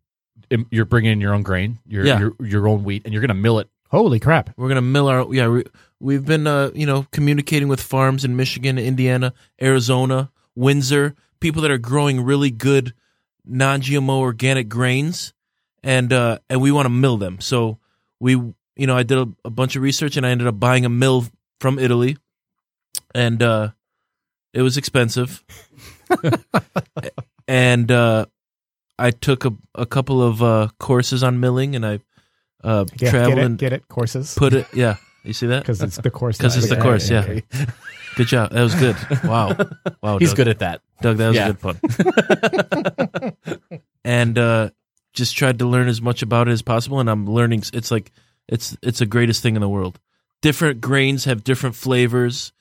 you're 0.71 0.85
bringing 0.85 1.11
in 1.11 1.21
your 1.21 1.33
own 1.33 1.43
grain, 1.43 1.79
your 1.87 2.05
Yeah. 2.05 2.19
your 2.19 2.35
your 2.39 2.67
own 2.67 2.83
wheat, 2.83 3.03
and 3.05 3.13
you're 3.13 3.21
going 3.21 3.29
to 3.29 3.33
mill 3.33 3.59
it. 3.59 3.69
holy 3.89 4.19
crap. 4.19 4.49
we're 4.57 4.67
gonna 4.67 4.81
mill 4.81 5.07
our 5.07 5.33
yeah. 5.33 5.47
We, 5.47 5.63
we've 5.99 6.25
been 6.25 6.45
uh, 6.47 6.71
you 6.75 6.85
know 6.85 7.07
communicating 7.11 7.67
with 7.69 7.81
farms 7.81 8.25
in 8.25 8.35
Michigan, 8.35 8.77
Indiana, 8.77 9.33
Arizona, 9.61 10.29
Windsor, 10.55 11.15
people 11.39 11.61
that 11.61 11.71
are 11.71 11.77
growing 11.77 12.21
really 12.21 12.51
good 12.51 12.93
non-GMO 13.45 14.19
organic 14.19 14.67
grains, 14.67 15.33
and 15.83 16.11
uh, 16.11 16.39
and 16.49 16.61
we 16.61 16.71
want 16.71 16.85
to 16.85 16.89
mill 16.89 17.15
them. 17.17 17.39
So 17.39 17.77
we 18.19 18.31
you 18.31 18.87
know 18.87 18.97
I 18.97 19.03
did 19.03 19.17
a, 19.17 19.27
a 19.45 19.49
bunch 19.49 19.75
of 19.77 19.81
research 19.81 20.17
and 20.17 20.25
I 20.25 20.31
ended 20.31 20.47
up 20.47 20.59
buying 20.59 20.83
a 20.85 20.89
mill 20.89 21.25
from 21.61 21.79
Italy, 21.79 22.17
and 23.15 23.41
uh, 23.41 23.69
it 24.53 24.61
was 24.63 24.75
expensive, 24.77 25.43
and 27.47 27.89
uh, 27.91 28.25
I 28.99 29.11
took 29.11 29.45
a, 29.45 29.53
a 29.75 29.85
couple 29.85 30.21
of 30.23 30.41
uh, 30.41 30.69
courses 30.79 31.23
on 31.23 31.39
milling, 31.39 31.75
and 31.75 31.85
I 31.85 31.99
uh, 32.63 32.85
Yeah, 32.97 33.11
traveled 33.11 33.35
get 33.35 33.37
it, 33.37 33.45
and 33.45 33.57
get 33.57 33.73
it, 33.73 33.87
courses. 33.87 34.33
put 34.35 34.53
it. 34.53 34.67
Yeah, 34.73 34.95
you 35.23 35.33
see 35.33 35.47
that? 35.47 35.61
because 35.63 35.81
it's 35.81 35.97
the 35.97 36.09
course. 36.11 36.37
'Cause 36.37 36.55
that- 36.55 36.59
it's 36.61 36.69
the 36.69 36.77
course, 36.81 37.09
yeah. 37.09 37.39
Good 38.15 38.27
job. 38.27 38.51
That 38.51 38.61
was 38.63 38.75
good. 38.75 38.95
Wow. 39.23 39.55
Wow. 40.01 40.17
He's 40.17 40.29
Doug. 40.29 40.37
good 40.37 40.47
at 40.47 40.59
that. 40.59 40.81
Doug, 41.01 41.17
that 41.17 41.27
was 41.27 41.35
Yeah. 41.35 41.49
a 41.49 41.53
good 41.53 41.61
pun. 41.61 41.79
and 44.03 44.37
uh, 44.37 44.69
just 45.13 45.35
tried 45.37 45.59
to 45.59 45.67
learn 45.67 45.87
as 45.87 46.01
much 46.01 46.23
about 46.23 46.47
it 46.47 46.51
as 46.51 46.61
possible. 46.63 46.99
And 46.99 47.09
I'm 47.09 47.25
learning. 47.27 47.63
It's 47.73 47.91
like 47.91 48.11
it's 48.47 48.75
it's 48.81 48.99
the 48.99 49.05
greatest 49.05 49.43
thing 49.43 49.55
in 49.55 49.61
the 49.61 49.69
world. 49.69 49.99
Different 50.41 50.81
grains 50.81 51.25
have 51.25 51.43
different 51.43 51.75
flavors. 51.75 52.53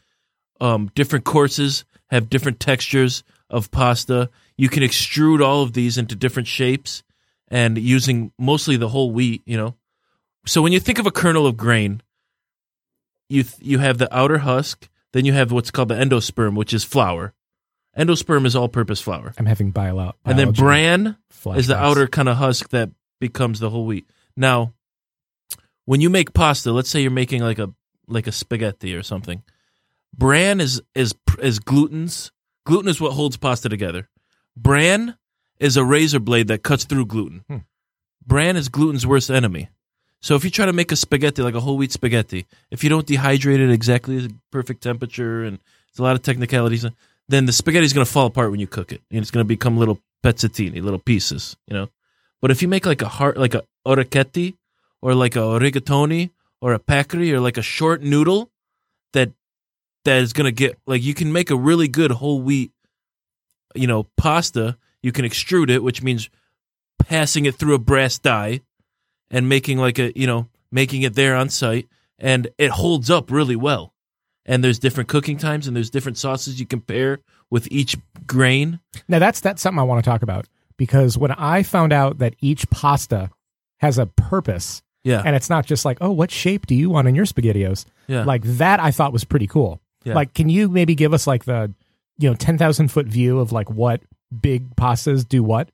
Um, 0.60 0.90
different 0.94 1.24
courses 1.24 1.84
have 2.10 2.28
different 2.30 2.60
textures 2.60 3.22
of 3.50 3.70
pasta. 3.70 4.30
You 4.56 4.68
can 4.68 4.82
extrude 4.82 5.44
all 5.44 5.62
of 5.62 5.72
these 5.72 5.98
into 5.98 6.14
different 6.14 6.48
shapes, 6.48 7.02
and 7.48 7.78
using 7.78 8.32
mostly 8.38 8.76
the 8.76 8.88
whole 8.88 9.10
wheat. 9.10 9.42
You 9.46 9.56
know, 9.56 9.74
so 10.46 10.62
when 10.62 10.72
you 10.72 10.80
think 10.80 10.98
of 10.98 11.06
a 11.06 11.10
kernel 11.10 11.46
of 11.46 11.56
grain, 11.56 12.02
you 13.28 13.42
th- 13.42 13.60
you 13.60 13.78
have 13.78 13.98
the 13.98 14.14
outer 14.16 14.38
husk, 14.38 14.88
then 15.12 15.24
you 15.24 15.32
have 15.32 15.52
what's 15.52 15.70
called 15.70 15.88
the 15.88 15.94
endosperm, 15.94 16.56
which 16.56 16.72
is 16.72 16.84
flour. 16.84 17.34
Endosperm 17.98 18.44
is 18.44 18.54
all-purpose 18.54 19.00
flour, 19.00 19.32
I'm 19.38 19.46
having 19.46 19.70
bile 19.70 19.98
out. 19.98 20.16
and 20.26 20.38
then 20.38 20.52
bran 20.52 21.16
is 21.54 21.66
the 21.66 21.78
outer 21.78 22.06
kind 22.06 22.28
of 22.28 22.36
husk 22.36 22.68
that 22.68 22.90
becomes 23.20 23.58
the 23.58 23.70
whole 23.70 23.86
wheat. 23.86 24.06
Now, 24.36 24.74
when 25.86 26.02
you 26.02 26.10
make 26.10 26.34
pasta, 26.34 26.72
let's 26.72 26.90
say 26.90 27.00
you're 27.00 27.10
making 27.10 27.42
like 27.42 27.58
a 27.58 27.72
like 28.06 28.26
a 28.26 28.32
spaghetti 28.32 28.94
or 28.94 29.02
something, 29.02 29.42
bran 30.14 30.60
is 30.60 30.82
is 30.94 31.14
is 31.40 31.58
gluten's 31.58 32.32
gluten 32.66 32.88
is 32.88 33.00
what 33.00 33.12
holds 33.12 33.38
pasta 33.38 33.68
together. 33.70 34.10
Bran 34.56 35.16
is 35.58 35.76
a 35.76 35.84
razor 35.84 36.20
blade 36.20 36.48
that 36.48 36.62
cuts 36.62 36.84
through 36.84 37.06
gluten. 37.06 37.44
Hmm. 37.48 37.58
Bran 38.26 38.56
is 38.56 38.68
gluten's 38.68 39.06
worst 39.06 39.30
enemy. 39.30 39.68
So 40.20 40.34
if 40.34 40.44
you 40.44 40.50
try 40.50 40.66
to 40.66 40.72
make 40.72 40.90
a 40.90 40.96
spaghetti 40.96 41.42
like 41.42 41.54
a 41.54 41.60
whole 41.60 41.76
wheat 41.76 41.92
spaghetti, 41.92 42.46
if 42.70 42.82
you 42.82 42.90
don't 42.90 43.06
dehydrate 43.06 43.60
it 43.60 43.70
exactly 43.70 44.18
the 44.18 44.34
perfect 44.50 44.82
temperature 44.82 45.44
and 45.44 45.58
there's 45.58 46.00
a 46.00 46.02
lot 46.02 46.16
of 46.16 46.22
technicalities, 46.22 46.86
then 47.28 47.46
the 47.46 47.52
spaghetti 47.52 47.84
is 47.84 47.92
going 47.92 48.04
to 48.04 48.10
fall 48.10 48.26
apart 48.26 48.50
when 48.50 48.60
you 48.60 48.66
cook 48.66 48.92
it, 48.92 49.02
and 49.10 49.20
it's 49.20 49.30
going 49.30 49.44
to 49.44 49.48
become 49.48 49.76
little 49.76 50.00
pezzettini, 50.22 50.82
little 50.82 50.98
pieces, 50.98 51.56
you 51.66 51.74
know. 51.74 51.88
But 52.40 52.50
if 52.50 52.62
you 52.62 52.68
make 52.68 52.86
like 52.86 53.02
a 53.02 53.08
heart, 53.08 53.36
like 53.36 53.54
a 53.54 53.64
orecchiette, 53.86 54.54
or 55.02 55.14
like 55.14 55.36
a 55.36 55.40
rigatoni, 55.40 56.30
or 56.60 56.72
a 56.72 56.78
paccheri, 56.78 57.32
or 57.32 57.40
like 57.40 57.56
a 57.56 57.62
short 57.62 58.02
noodle, 58.02 58.50
that 59.12 59.30
that 60.04 60.22
is 60.22 60.32
going 60.32 60.44
to 60.44 60.52
get 60.52 60.78
like 60.86 61.02
you 61.02 61.14
can 61.14 61.32
make 61.32 61.50
a 61.50 61.56
really 61.56 61.88
good 61.88 62.12
whole 62.12 62.40
wheat, 62.40 62.70
you 63.78 63.86
know, 63.86 64.04
pasta. 64.16 64.76
You 65.02 65.12
can 65.12 65.24
extrude 65.24 65.70
it, 65.70 65.82
which 65.82 66.02
means 66.02 66.28
passing 66.98 67.44
it 67.46 67.54
through 67.54 67.74
a 67.74 67.78
brass 67.78 68.18
die 68.18 68.60
and 69.30 69.48
making 69.48 69.78
like 69.78 69.98
a 69.98 70.12
you 70.18 70.26
know 70.26 70.48
making 70.72 71.02
it 71.02 71.14
there 71.14 71.36
on 71.36 71.48
site, 71.48 71.88
and 72.18 72.48
it 72.58 72.70
holds 72.70 73.10
up 73.10 73.30
really 73.30 73.56
well. 73.56 73.92
And 74.44 74.62
there's 74.62 74.78
different 74.78 75.08
cooking 75.08 75.38
times, 75.38 75.66
and 75.66 75.76
there's 75.76 75.90
different 75.90 76.18
sauces 76.18 76.60
you 76.60 76.66
compare 76.66 77.18
with 77.50 77.66
each 77.70 77.96
grain. 78.26 78.80
Now 79.08 79.18
that's 79.18 79.40
that's 79.40 79.62
something 79.62 79.78
I 79.78 79.84
want 79.84 80.04
to 80.04 80.08
talk 80.10 80.22
about 80.22 80.46
because 80.76 81.16
when 81.18 81.32
I 81.32 81.62
found 81.62 81.92
out 81.92 82.18
that 82.18 82.34
each 82.40 82.68
pasta 82.70 83.30
has 83.80 83.98
a 83.98 84.06
purpose 84.06 84.82
Yeah, 85.04 85.22
and 85.24 85.36
it's 85.36 85.50
not 85.50 85.66
just 85.66 85.84
like, 85.84 85.98
oh, 86.00 86.10
what 86.10 86.30
shape 86.30 86.66
do 86.66 86.74
you 86.74 86.90
want 86.90 87.08
in 87.08 87.14
your 87.14 87.26
spaghettios? 87.26 87.84
yeah. 88.06 88.24
Like 88.24 88.42
that 88.44 88.80
I 88.80 88.90
thought 88.90 89.12
was 89.12 89.24
pretty 89.24 89.46
cool. 89.46 89.80
Yeah. 90.04 90.14
Like 90.14 90.32
can 90.34 90.48
you 90.48 90.68
maybe 90.68 90.94
give 90.94 91.12
us 91.12 91.26
like 91.26 91.44
the 91.44 91.72
you 92.18 92.28
know 92.28 92.34
10,000 92.34 92.88
foot 92.88 93.06
view 93.06 93.38
of 93.40 93.52
like 93.52 93.70
what 93.70 94.00
big 94.40 94.74
pastas 94.76 95.26
do 95.28 95.42
what? 95.42 95.70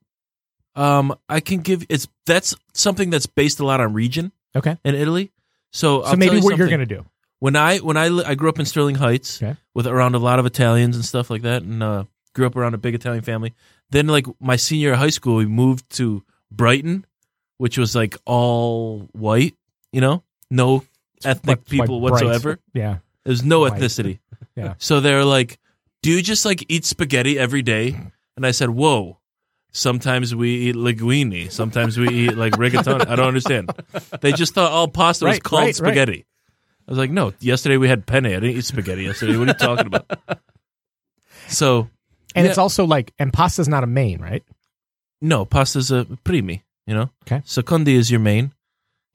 Um, 0.75 1.15
I 1.29 1.39
can 1.39 1.59
give 1.59 1.85
it's 1.89 2.07
that's 2.25 2.55
something 2.73 3.09
that's 3.09 3.27
based 3.27 3.59
a 3.59 3.65
lot 3.65 3.79
on 3.79 3.93
region 3.93 4.31
Okay. 4.55 4.77
in 4.83 4.95
Italy. 4.95 5.31
So, 5.71 6.01
So 6.01 6.07
I'll 6.07 6.15
maybe 6.17 6.37
you 6.37 6.41
what 6.43 6.57
you're 6.57 6.67
going 6.67 6.79
to 6.79 6.85
do. 6.85 7.05
when 7.39 7.55
I 7.55 7.77
when 7.79 7.97
I 7.97 8.05
I 8.07 8.35
grew 8.35 8.49
up 8.49 8.59
in 8.59 8.65
Sterling 8.65 8.95
Heights 8.95 9.41
Okay. 9.41 9.55
with 9.73 9.85
around 9.87 10.15
a 10.15 10.19
lot 10.19 10.39
of 10.39 10.45
Italians 10.45 10.95
and 10.95 11.05
stuff 11.05 11.29
like 11.29 11.43
that, 11.43 11.61
and 11.63 11.81
uh, 11.83 12.03
grew 12.33 12.45
up 12.47 12.55
around 12.55 12.73
a 12.73 12.77
big 12.77 12.95
Italian 12.95 13.23
family. 13.23 13.53
Then, 13.91 14.07
like 14.07 14.25
my 14.39 14.55
senior 14.55 14.81
year 14.87 14.93
of 14.93 14.99
high 14.99 15.09
school, 15.11 15.35
we 15.35 15.45
moved 15.45 15.87
to 15.97 16.23
Brighton, 16.51 17.05
which 17.57 17.77
was 17.77 17.95
like 17.95 18.17
all 18.25 19.09
white. 19.13 19.55
You 19.91 20.01
know, 20.01 20.23
no 20.49 20.83
ethnic 21.23 21.65
people 21.65 22.01
whatsoever. 22.01 22.59
Yeah. 22.73 22.97
There's 23.23 23.43
no 23.43 23.59
White. 23.61 23.73
ethnicity. 23.73 24.19
Yeah. 24.55 24.75
So 24.77 24.99
they're 24.99 25.25
like, 25.25 25.57
"Do 26.03 26.11
you 26.11 26.21
just 26.21 26.45
like 26.45 26.63
eat 26.69 26.85
spaghetti 26.85 27.39
every 27.39 27.63
day?" 27.63 27.97
And 28.37 28.45
I 28.45 28.51
said, 28.51 28.69
"Whoa." 28.69 29.17
Sometimes 29.75 30.35
we 30.35 30.69
eat 30.69 30.75
linguine. 30.75 31.51
Sometimes 31.51 31.97
we 31.97 32.07
eat 32.09 32.37
like 32.37 32.53
rigatoni. 32.53 33.07
I 33.07 33.15
don't 33.15 33.27
understand. 33.27 33.71
They 34.21 34.31
just 34.31 34.53
thought 34.53 34.71
all 34.71 34.87
pasta 34.87 35.25
was 35.25 35.33
Right, 35.37 35.43
called 35.43 35.61
right, 35.61 35.65
right. 35.65 35.75
spaghetti. 35.75 36.25
I 36.87 36.91
was 36.91 36.97
like, 36.99 37.09
no. 37.09 37.33
Yesterday 37.39 37.77
we 37.77 37.87
had 37.89 38.05
penne. 38.05 38.27
I 38.27 38.33
didn't 38.39 38.51
eat 38.51 38.65
spaghetti 38.65 39.05
yesterday. 39.05 39.35
What 39.35 39.47
are 39.47 39.51
you 39.51 39.57
talking 39.57 39.87
about? 39.87 40.05
So 41.47 41.89
And 42.35 42.45
Yeah. 42.45 42.49
it's 42.51 42.57
also 42.57 42.85
like 42.85 43.13
and 43.19 43.31
pasta's 43.33 43.67
not 43.67 43.83
a 43.83 43.87
main, 43.87 44.19
right? 44.21 44.43
no, 45.21 45.45
pasta's 45.45 45.89
a 45.91 46.05
primi. 46.23 46.63
You 46.85 46.95
know, 46.95 47.09
Okay. 47.25 47.41
secondi 47.45 47.95
is 47.95 48.11
your 48.11 48.19
main. 48.19 48.51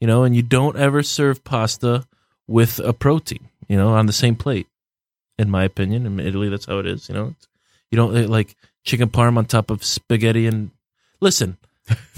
You 0.00 0.06
know, 0.06 0.22
and 0.24 0.34
you 0.34 0.42
don't 0.42 0.76
ever 0.76 1.02
serve 1.02 1.42
pasta 1.44 2.04
with 2.46 2.78
a 2.78 2.92
protein. 2.92 3.48
You 3.68 3.76
know, 3.76 3.88
on 3.90 4.06
the 4.06 4.12
same 4.12 4.36
plate. 4.36 4.67
In 5.38 5.50
my 5.50 5.64
opinion, 5.64 6.04
in 6.06 6.18
Italy, 6.20 6.48
that's 6.48 6.66
how 6.66 6.78
it 6.78 6.86
is. 6.86 7.08
You 7.08 7.14
know, 7.14 7.34
you 7.90 7.96
don't 7.96 8.16
uh, 8.16 8.26
like 8.28 8.56
chicken 8.84 9.08
parm 9.08 9.36
on 9.38 9.44
top 9.46 9.70
of 9.70 9.84
spaghetti. 9.84 10.46
And 10.46 10.70
listen, 11.20 11.56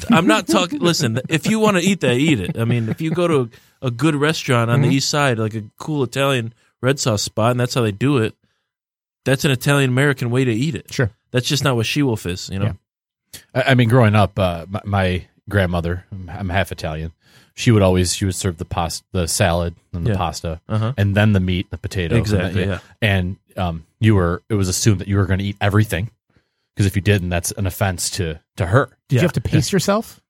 I'm 0.08 0.26
not 0.26 0.46
talking. 0.46 0.78
listen, 0.90 1.20
if 1.28 1.46
you 1.46 1.58
want 1.60 1.76
to 1.76 1.82
eat 1.82 2.00
that, 2.00 2.16
eat 2.16 2.40
it. 2.40 2.58
I 2.58 2.64
mean, 2.64 2.88
if 2.88 3.00
you 3.00 3.10
go 3.10 3.28
to 3.28 3.50
a, 3.82 3.86
a 3.88 3.90
good 3.90 4.14
restaurant 4.14 4.70
on 4.70 4.80
Mhm. 4.80 4.88
the 4.88 4.94
east 4.96 5.08
side, 5.10 5.38
like 5.38 5.54
a 5.54 5.64
cool 5.78 6.02
Italian 6.02 6.54
red 6.80 6.98
sauce 6.98 7.22
spot, 7.22 7.50
and 7.52 7.60
that's 7.60 7.74
how 7.74 7.82
they 7.82 7.92
do 7.92 8.18
it. 8.18 8.34
That's 9.24 9.44
an 9.44 9.50
Italian 9.50 9.90
American 9.90 10.30
way 10.30 10.44
to 10.44 10.52
eat 10.52 10.74
it. 10.74 10.92
Sure. 10.92 11.10
That's 11.30 11.46
just 11.46 11.62
not 11.62 11.76
what 11.76 11.84
she 11.86 12.02
wolf 12.02 12.24
is. 12.26 12.48
You 12.48 12.58
know. 12.58 12.64
Yeah. 12.64 13.40
I, 13.54 13.62
I 13.72 13.74
mean, 13.74 13.88
growing 13.90 14.14
up, 14.14 14.38
uh, 14.38 14.64
my, 14.68 14.80
my 14.84 15.26
grandmother, 15.48 16.06
I'm 16.10 16.48
half 16.48 16.72
Italian. 16.72 17.12
She 17.54 17.70
would 17.70 17.82
always 17.82 18.14
she 18.14 18.24
would 18.24 18.34
serve 18.34 18.56
the 18.58 18.64
pasta, 18.64 19.04
the 19.12 19.26
salad, 19.28 19.74
and 19.92 20.06
the 20.06 20.10
Yeah. 20.10 20.16
pasta, 20.16 20.60
Uh 20.68 20.78
huh. 20.78 20.92
and 20.96 21.14
then 21.16 21.32
the 21.32 21.40
meat, 21.40 21.70
the 21.70 21.78
potato. 21.78 22.16
and 22.16 22.24
then- 22.26 22.40
Exactly. 22.40 22.64
Yeah. 22.66 22.78
And 23.02 23.36
um, 23.56 23.84
you 23.98 24.14
were 24.14 24.42
it 24.48 24.54
was 24.54 24.68
assumed 24.68 25.00
that 25.00 25.08
you 25.08 25.16
were 25.16 25.26
going 25.26 25.38
to 25.40 25.44
eat 25.44 25.56
everything 25.60 26.10
because 26.74 26.86
if 26.86 26.96
you 26.96 27.02
didn't, 27.02 27.28
that's 27.28 27.50
an 27.52 27.66
offense 27.66 28.10
to 28.10 28.38
to 28.56 28.66
her. 28.66 28.86
Did 29.08 29.16
Yeah. 29.16 29.20
you 29.22 29.24
have 29.26 29.32
to 29.34 29.40
pace 29.40 29.72
yourself? 29.72 30.20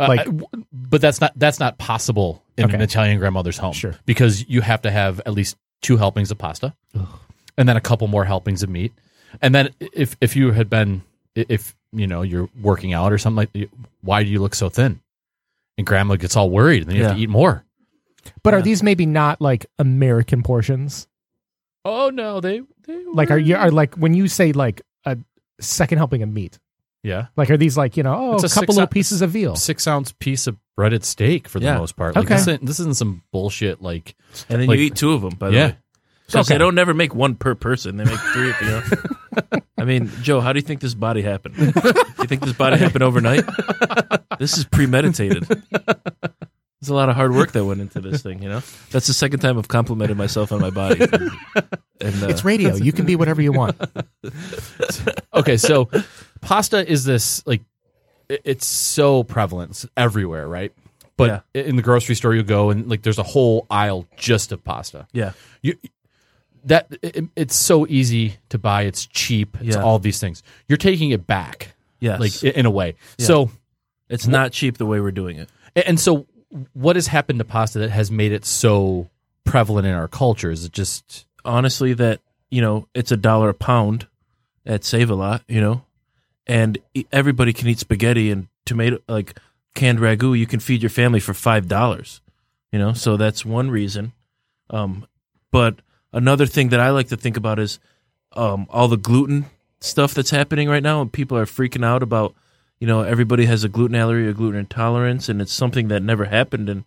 Uh, 0.00 0.08
Like- 0.08 0.20
I- 0.20 0.24
w- 0.24 0.46
but 0.72 1.00
that's 1.00 1.20
not 1.20 1.32
that's 1.36 1.60
not 1.60 1.78
possible 1.78 2.42
in 2.58 2.64
an 2.64 2.74
Okay. 2.74 2.84
Italian 2.84 3.18
grandmother's 3.18 3.58
home. 3.58 3.72
Sure. 3.72 3.94
because 4.06 4.48
you 4.48 4.60
have 4.60 4.82
to 4.82 4.90
have 4.90 5.20
at 5.24 5.32
least 5.32 5.56
two 5.82 5.96
helpings 5.96 6.30
of 6.30 6.38
pasta, 6.38 6.74
and 7.56 7.68
then 7.68 7.76
a 7.76 7.80
couple 7.80 8.06
more 8.08 8.24
helpings 8.24 8.62
of 8.62 8.68
meat, 8.70 8.92
and 9.40 9.54
then 9.54 9.70
if 9.80 10.16
if 10.20 10.34
you 10.36 10.50
had 10.52 10.68
been 10.68 11.02
if 11.36 11.74
you 11.92 12.06
know 12.08 12.22
you're 12.22 12.48
working 12.60 12.92
out 12.92 13.12
or 13.12 13.18
something 13.18 13.48
like, 13.54 13.70
why 14.02 14.22
do 14.24 14.30
you 14.30 14.40
look 14.40 14.54
so 14.54 14.68
thin? 14.68 15.00
And 15.76 15.86
grandma 15.86 16.16
gets 16.16 16.36
all 16.36 16.50
worried, 16.50 16.82
and 16.82 16.90
then 16.90 16.96
you 16.96 17.04
have 17.04 17.16
to 17.16 17.20
eat 17.22 17.28
more. 17.28 17.64
But 18.42 18.54
are 18.54 18.58
Yeah. 18.58 18.62
these 18.64 18.82
maybe 18.82 19.06
not 19.06 19.40
like 19.40 19.66
American 19.78 20.42
portions? 20.42 21.08
Oh 21.84 22.10
no, 22.10 22.40
they 22.40 22.62
they 22.86 23.04
Like 23.12 23.30
are 23.30 23.38
you 23.38 23.56
are 23.56 23.70
like 23.70 23.94
when 23.96 24.14
you 24.14 24.28
say 24.28 24.52
like 24.52 24.82
a 25.04 25.18
second 25.60 25.98
helping 25.98 26.22
of 26.22 26.28
meat? 26.30 26.58
yeah 27.02 27.26
Like 27.36 27.50
are 27.50 27.56
these 27.58 27.76
like, 27.76 27.96
you 27.98 28.02
know, 28.02 28.14
oh, 28.14 28.34
It's 28.34 28.44
a, 28.44 28.46
a 28.46 28.48
couple 28.48 28.62
six 28.62 28.68
little 28.76 28.82
ou- 28.84 28.86
pieces 28.86 29.20
of 29.20 29.30
veal? 29.30 29.56
six 29.56 29.86
ounce 29.86 30.12
piece 30.12 30.46
of 30.46 30.56
breaded 30.76 31.04
steak 31.04 31.48
for 31.48 31.58
the 31.60 31.66
Yeah. 31.66 31.76
most 31.78 31.96
part. 31.96 32.16
Like 32.16 32.24
Okay. 32.24 32.34
this, 32.34 32.42
isn't, 32.42 32.64
this 32.66 32.80
isn't 32.80 32.96
some 32.96 33.22
bullshit 33.32 33.82
like 33.82 34.14
And 34.48 34.60
then 34.62 34.68
Like- 34.68 34.78
you 34.78 34.86
eat 34.86 34.96
two 34.96 35.12
of 35.12 35.20
them. 35.20 35.34
By 35.38 35.50
the 35.50 35.56
Yeah. 35.56 35.66
way. 35.66 35.76
Because 36.26 36.46
Okay. 36.48 36.54
they 36.54 36.58
don't 36.58 36.74
never 36.74 36.94
make 36.94 37.14
one 37.14 37.34
per 37.34 37.54
person. 37.54 37.96
They 37.96 38.04
make 38.04 38.18
three. 38.18 38.46
You 38.60 38.66
know. 38.66 38.82
I 39.78 39.84
mean, 39.84 40.10
Joe, 40.22 40.40
how 40.40 40.52
do 40.52 40.58
you 40.58 40.62
think 40.64 40.80
this 40.80 40.94
body 40.94 41.20
happened? 41.22 41.56
Do 41.56 41.64
you 41.64 42.26
think 42.26 42.40
this 42.42 42.54
body 42.54 42.78
happened 42.78 43.02
overnight? 43.02 43.44
This 44.38 44.56
is 44.56 44.64
premeditated. 44.64 45.44
There's 45.44 46.88
a 46.90 46.94
lot 46.94 47.08
of 47.08 47.16
hard 47.16 47.32
work 47.34 47.52
that 47.52 47.64
went 47.64 47.80
into 47.80 48.00
this 48.00 48.22
thing. 48.22 48.42
You 48.42 48.48
know, 48.48 48.62
that's 48.90 49.06
the 49.06 49.12
second 49.14 49.40
time 49.40 49.58
I've 49.58 49.68
complimented 49.68 50.16
myself 50.16 50.52
on 50.52 50.60
my 50.60 50.70
body. 50.70 51.00
And 51.02 52.22
uh, 52.22 52.28
It's 52.28 52.44
radio. 52.44 52.74
You 52.74 52.92
can 52.92 53.04
be 53.06 53.16
whatever 53.16 53.40
you 53.42 53.52
want. 53.52 53.76
okay, 55.34 55.56
so 55.56 55.90
pasta 56.40 56.88
is 56.90 57.04
this 57.04 57.46
like 57.46 57.62
it's 58.28 58.66
so 58.66 59.22
prevalent 59.24 59.70
it's 59.72 59.86
everywhere, 59.96 60.46
right? 60.48 60.72
But 61.16 61.44
in 61.54 61.76
the 61.76 61.82
grocery 61.82 62.16
store, 62.16 62.34
you 62.34 62.42
go 62.42 62.70
and 62.70 62.88
like 62.88 63.02
there's 63.02 63.18
a 63.18 63.22
whole 63.22 63.66
aisle 63.70 64.06
just 64.16 64.50
of 64.52 64.64
pasta. 64.64 65.06
yeah, 65.12 65.32
You 65.62 65.76
that 66.64 66.86
it, 67.02 67.26
it's 67.36 67.54
so 67.56 67.86
easy 67.88 68.36
to 68.48 68.58
buy. 68.58 68.82
It's 68.82 69.06
cheap. 69.06 69.56
It's 69.60 69.76
Yeah. 69.76 69.82
all 69.82 69.98
these 69.98 70.18
things. 70.20 70.42
You're 70.68 70.76
taking 70.78 71.10
it 71.10 71.26
back, 71.26 71.74
yes, 72.00 72.18
like 72.20 72.32
i- 72.44 72.58
in 72.58 72.66
a 72.66 72.70
way. 72.70 72.94
Yeah. 73.18 73.26
So 73.26 73.50
it's 74.08 74.26
not 74.26 74.52
cheap 74.52 74.78
the 74.78 74.86
way 74.86 75.00
we're 75.00 75.10
doing 75.12 75.36
it. 75.38 75.50
and 75.74 75.98
so, 75.98 76.26
what 76.72 76.96
has 76.96 77.08
happened 77.08 77.38
to 77.40 77.44
pasta 77.44 77.80
that 77.80 77.90
has 77.90 78.10
made 78.10 78.30
it 78.32 78.44
so 78.44 79.10
prevalent 79.44 79.86
in 79.86 79.92
our 79.94 80.08
culture? 80.08 80.50
Is 80.50 80.64
it 80.64 80.72
just 80.72 81.26
honestly 81.44 81.92
that 81.94 82.20
you 82.50 82.60
know 82.60 82.88
it's 82.94 83.10
a 83.12 83.16
dollar 83.16 83.48
a 83.50 83.54
pound 83.54 84.06
at 84.64 84.84
Save 84.84 85.10
a 85.10 85.14
Lot, 85.14 85.42
you 85.48 85.60
know, 85.60 85.84
and 86.46 86.78
e- 86.94 87.04
everybody 87.12 87.52
can 87.52 87.68
eat 87.68 87.78
spaghetti 87.80 88.30
and 88.30 88.48
tomato 88.64 88.98
like 89.08 89.38
canned 89.74 89.98
ragu. 89.98 90.38
You 90.38 90.46
can 90.46 90.60
feed 90.60 90.82
your 90.82 90.90
family 90.90 91.20
for 91.20 91.34
five 91.34 91.66
dollars, 91.68 92.20
you 92.72 92.78
know. 92.78 92.92
So 92.92 93.16
that's 93.16 93.44
one 93.44 93.70
reason. 93.70 94.12
Um, 94.70 95.06
but 95.50 95.80
another 96.14 96.46
thing 96.46 96.70
that 96.70 96.80
I 96.80 96.90
like 96.90 97.08
to 97.08 97.16
think 97.16 97.36
about 97.36 97.58
is 97.58 97.78
um, 98.32 98.66
all 98.70 98.88
the 98.88 98.96
gluten 98.96 99.46
stuff 99.80 100.14
that's 100.14 100.30
happening 100.30 100.68
right 100.68 100.82
now, 100.82 101.02
and 101.02 101.12
people 101.12 101.36
are 101.36 101.46
freaking 101.46 101.84
out 101.84 102.02
about. 102.02 102.34
You 102.80 102.88
know, 102.88 103.02
everybody 103.02 103.46
has 103.46 103.64
a 103.64 103.68
gluten 103.68 103.94
allergy, 103.94 104.26
or 104.26 104.32
gluten 104.32 104.58
intolerance, 104.58 105.28
and 105.28 105.40
it's 105.40 105.52
something 105.52 105.88
that 105.88 106.02
never 106.02 106.24
happened 106.24 106.68
in, 106.68 106.84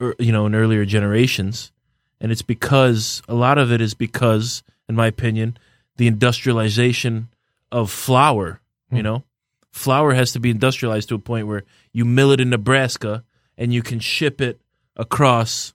er, 0.00 0.14
you 0.18 0.32
know, 0.32 0.46
in 0.46 0.54
earlier 0.54 0.84
generations. 0.84 1.72
And 2.20 2.32
it's 2.32 2.42
because 2.42 3.22
a 3.28 3.34
lot 3.34 3.58
of 3.58 3.70
it 3.70 3.80
is 3.80 3.94
because 3.94 4.62
in 4.88 4.96
my 4.96 5.06
opinion 5.06 5.58
the 5.96 6.06
industrialization 6.06 7.28
of 7.70 7.90
flour 7.90 8.60
you 8.90 9.02
know? 9.02 9.24
Flour 9.70 10.14
has 10.14 10.32
to 10.32 10.40
be 10.40 10.50
industrialized 10.50 11.10
to 11.10 11.14
a 11.14 11.18
point 11.18 11.46
where 11.46 11.64
you 11.92 12.04
mill 12.04 12.32
it 12.32 12.40
in 12.40 12.50
nebraska 12.50 13.24
and 13.56 13.72
you 13.72 13.82
can 13.82 14.00
ship 14.00 14.40
it 14.40 14.60
across 14.96 15.74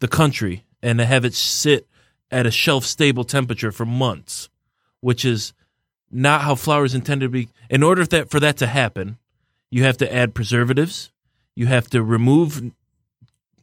the 0.00 0.08
country 0.08 0.64
and 0.82 1.00
have 1.00 1.24
it 1.24 1.34
sit 1.34 1.86
at 2.34 2.46
a 2.46 2.50
shelf 2.50 2.84
stable 2.84 3.24
temperature 3.24 3.70
for 3.70 3.86
months, 3.86 4.48
which 5.00 5.24
is 5.24 5.52
not 6.10 6.42
how 6.42 6.56
flour 6.56 6.84
is 6.84 6.94
intended 6.94 7.26
to 7.26 7.30
be. 7.30 7.48
In 7.70 7.82
order 7.82 8.02
for 8.04 8.08
that 8.10 8.30
for 8.30 8.40
that 8.40 8.56
to 8.58 8.66
happen, 8.66 9.18
you 9.70 9.84
have 9.84 9.96
to 9.98 10.12
add 10.12 10.34
preservatives. 10.34 11.12
You 11.54 11.66
have 11.66 11.88
to 11.90 12.02
remove 12.02 12.72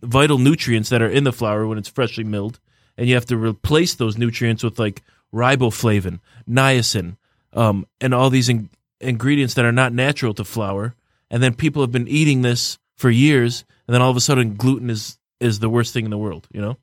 vital 0.02 0.38
nutrients 0.38 0.90
that 0.90 1.02
are 1.02 1.10
in 1.10 1.26
the 1.26 1.34
flour 1.34 1.68
when 1.68 1.78
it's 1.78 1.90
freshly 1.90 2.24
milled, 2.24 2.60
and 2.98 3.08
you 3.08 3.16
have 3.16 3.26
to 3.28 3.38
replace 3.38 3.94
those 3.94 4.18
nutrients 4.18 4.64
with 4.64 4.80
like 4.80 5.04
riboflavin, 5.34 6.20
niacin, 6.50 7.18
um, 7.54 7.86
and 8.00 8.14
all 8.14 8.30
these 8.30 8.48
in- 8.48 8.70
ingredients 9.02 9.54
that 9.56 9.66
are 9.66 9.72
not 9.72 9.94
natural 9.94 10.34
to 10.34 10.46
flour. 10.46 10.96
And 11.30 11.44
then 11.44 11.54
people 11.54 11.82
have 11.82 11.92
been 11.92 12.08
eating 12.08 12.42
this 12.42 12.80
for 12.96 13.10
years, 13.10 13.66
and 13.88 13.94
then 13.94 14.02
all 14.02 14.12
of 14.12 14.18
a 14.18 14.22
sudden, 14.22 14.56
gluten 14.56 14.90
is 14.90 15.18
is 15.42 15.60
the 15.60 15.70
worst 15.70 15.94
thing 15.94 16.06
in 16.06 16.12
the 16.12 16.18
world. 16.18 16.48
You 16.54 16.62
know? 16.62 16.78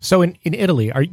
So 0.00 0.22
in, 0.22 0.36
in 0.42 0.54
Italy, 0.54 0.90
are 0.90 1.04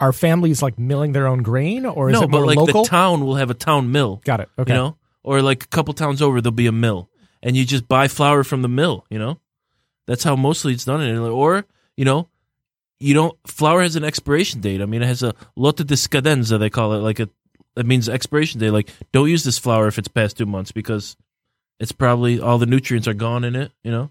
are 0.00 0.12
families 0.12 0.62
like 0.62 0.78
milling 0.78 1.12
their 1.12 1.26
own 1.26 1.42
grain, 1.42 1.84
or 1.84 2.08
is 2.08 2.14
no, 2.14 2.22
it 2.22 2.30
more 2.30 2.40
local? 2.40 2.54
No, 2.54 2.54
but 2.54 2.60
like 2.60 2.74
local? 2.74 2.82
the 2.84 2.88
town 2.88 3.26
will 3.26 3.36
have 3.36 3.50
a 3.50 3.54
town 3.54 3.92
mill. 3.92 4.20
Got 4.24 4.40
it. 4.40 4.48
Okay. 4.58 4.72
You 4.72 4.78
know, 4.78 4.96
or 5.22 5.42
like 5.42 5.64
a 5.64 5.68
couple 5.68 5.94
towns 5.94 6.22
over, 6.22 6.40
there'll 6.40 6.54
be 6.54 6.66
a 6.66 6.72
mill, 6.72 7.10
and 7.42 7.56
you 7.56 7.64
just 7.64 7.86
buy 7.86 8.08
flour 8.08 8.42
from 8.42 8.62
the 8.62 8.68
mill. 8.68 9.04
You 9.10 9.18
know, 9.18 9.38
that's 10.06 10.24
how 10.24 10.36
mostly 10.36 10.72
it's 10.72 10.86
done 10.86 11.02
in 11.02 11.14
Italy. 11.14 11.30
Or 11.30 11.66
you 11.96 12.04
know, 12.04 12.28
you 12.98 13.14
don't. 13.14 13.36
Flour 13.46 13.82
has 13.82 13.96
an 13.96 14.04
expiration 14.04 14.60
date. 14.60 14.80
I 14.80 14.86
mean, 14.86 15.02
it 15.02 15.06
has 15.06 15.22
a 15.22 15.34
lotta 15.54 15.84
di 15.84 15.94
scadenza. 15.94 16.58
They 16.58 16.70
call 16.70 16.94
it 16.94 16.98
like 16.98 17.20
a. 17.20 17.28
That 17.76 17.86
means 17.86 18.08
expiration 18.08 18.58
date. 18.58 18.70
Like, 18.70 18.90
don't 19.12 19.28
use 19.28 19.44
this 19.44 19.58
flour 19.58 19.86
if 19.86 19.98
it's 19.98 20.08
past 20.08 20.38
two 20.38 20.46
months 20.46 20.72
because 20.72 21.16
it's 21.78 21.92
probably 21.92 22.40
all 22.40 22.58
the 22.58 22.66
nutrients 22.66 23.06
are 23.06 23.14
gone 23.14 23.44
in 23.44 23.54
it. 23.54 23.72
You 23.84 23.90
know. 23.90 24.10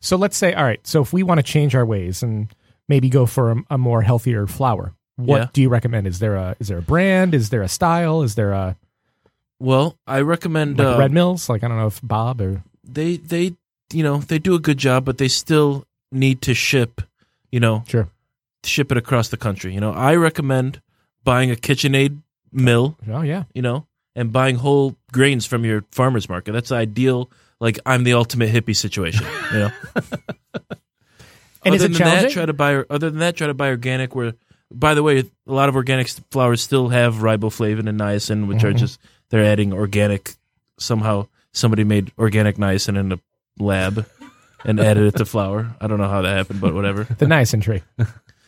So 0.00 0.16
let's 0.16 0.36
say, 0.36 0.54
all 0.54 0.64
right. 0.64 0.84
So 0.86 1.02
if 1.02 1.12
we 1.12 1.22
want 1.22 1.38
to 1.38 1.42
change 1.42 1.74
our 1.74 1.84
ways 1.84 2.22
and 2.22 2.54
maybe 2.88 3.08
go 3.08 3.26
for 3.26 3.52
a, 3.52 3.56
a 3.70 3.78
more 3.78 4.02
healthier 4.02 4.46
flour, 4.46 4.94
what 5.16 5.36
Yeah. 5.40 5.48
do 5.52 5.62
you 5.62 5.68
recommend? 5.68 6.06
Is 6.06 6.18
there 6.18 6.36
a 6.36 6.56
is 6.60 6.68
there 6.68 6.78
a 6.78 6.82
brand? 6.82 7.34
Is 7.34 7.50
there 7.50 7.62
a 7.62 7.68
style? 7.68 8.22
Is 8.22 8.34
there 8.34 8.52
a 8.52 8.76
Well, 9.60 9.96
I 10.06 10.20
recommend 10.20 10.78
like 10.78 10.96
uh, 10.96 10.98
Red 10.98 11.12
Mills? 11.12 11.48
Like 11.48 11.62
I 11.64 11.68
don't 11.68 11.78
know 11.78 11.86
if 11.86 12.00
Bob 12.02 12.40
or 12.40 12.62
they 12.82 13.16
they 13.16 13.54
you 13.92 14.02
know 14.02 14.18
they 14.18 14.38
do 14.38 14.54
a 14.54 14.58
good 14.60 14.78
job, 14.78 15.04
but 15.04 15.18
they 15.18 15.28
still 15.28 15.84
need 16.12 16.42
to 16.42 16.54
ship. 16.54 17.00
You 17.52 17.60
know, 17.60 17.84
sure. 17.86 18.08
ship 18.64 18.90
it 18.90 18.98
across 18.98 19.28
the 19.28 19.36
country. 19.36 19.72
You 19.74 19.80
know, 19.80 19.92
I 19.92 20.16
recommend 20.16 20.80
buying 21.22 21.50
a 21.52 21.54
KitchenAid 21.54 22.18
mill, 22.52 22.96
Oh 23.08 23.22
yeah. 23.22 23.44
you 23.54 23.62
know, 23.62 23.86
and 24.16 24.32
buying 24.32 24.56
whole 24.56 24.96
grains 25.12 25.46
from 25.46 25.64
your 25.64 25.84
farmer's 25.92 26.28
market. 26.28 26.50
That's 26.52 26.72
ideal. 26.72 27.30
Like 27.60 27.78
I'm 27.86 28.02
the 28.02 28.14
ultimate 28.14 28.50
hippie 28.52 28.74
situation, 28.76 29.24
you 29.52 29.58
know. 29.60 29.70
And 31.66 31.72
other 31.72 31.76
is 31.76 31.82
it 31.82 31.88
than 31.92 31.98
challenging? 31.98 32.22
that, 32.28 32.32
try 32.32 32.44
to 32.46 32.52
buy. 32.52 32.84
Other 32.90 33.08
than 33.10 33.20
that, 33.20 33.36
try 33.36 33.46
to 33.46 33.54
buy 33.54 33.68
organic. 33.68 34.14
Where, 34.14 34.34
by 34.74 34.94
the 34.94 35.02
way, 35.02 35.20
a 35.20 35.24
lot 35.46 35.68
of 35.68 35.76
organic 35.76 36.08
flours 36.30 36.62
still 36.62 36.88
have 36.88 37.16
riboflavin 37.16 37.88
and 37.88 37.98
niacin, 38.00 38.46
which 38.46 38.64
are 38.64 38.72
Mhm. 38.72 38.78
just 38.78 39.00
they're 39.30 39.44
adding 39.44 39.72
organic. 39.72 40.34
Somehow, 40.78 41.28
somebody 41.52 41.84
made 41.84 42.12
organic 42.18 42.56
niacin 42.56 42.98
in 42.98 43.12
a 43.12 43.18
lab 43.58 44.06
and 44.64 44.80
added 44.80 45.04
it 45.06 45.16
to 45.18 45.24
flour. 45.24 45.74
I 45.80 45.86
don't 45.86 45.98
know 45.98 46.08
how 46.08 46.22
that 46.22 46.36
happened, 46.36 46.60
but 46.60 46.74
whatever. 46.74 47.04
the 47.18 47.26
niacin 47.26 47.62
tree. 47.62 47.82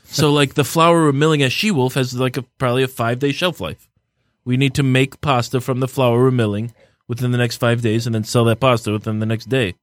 So 0.09 0.33
like 0.33 0.55
the 0.55 0.65
flour 0.65 1.03
we're 1.05 1.13
milling 1.13 1.43
at 1.43 1.53
She 1.53 1.71
Wolf 1.71 1.95
has 1.95 2.15
like 2.15 2.37
a 2.37 2.43
probably 2.43 2.83
a 2.83 2.89
five 2.89 3.19
day 3.19 3.33
shelf 3.33 3.61
life. 3.61 3.89
We 4.45 4.57
need 4.57 4.75
to 4.75 4.83
make 4.83 5.21
pasta 5.21 5.61
from 5.61 5.81
the 5.81 5.89
flour 5.89 6.23
we're 6.23 6.31
milling 6.31 6.73
within 7.09 7.33
the 7.33 7.39
next 7.39 7.57
five 7.57 7.83
days 7.83 8.07
and 8.07 8.15
then 8.15 8.25
sell 8.25 8.45
that 8.45 8.61
pasta 8.61 8.93
within 8.93 9.19
the 9.19 9.27
next 9.27 9.49
day. 9.49 9.75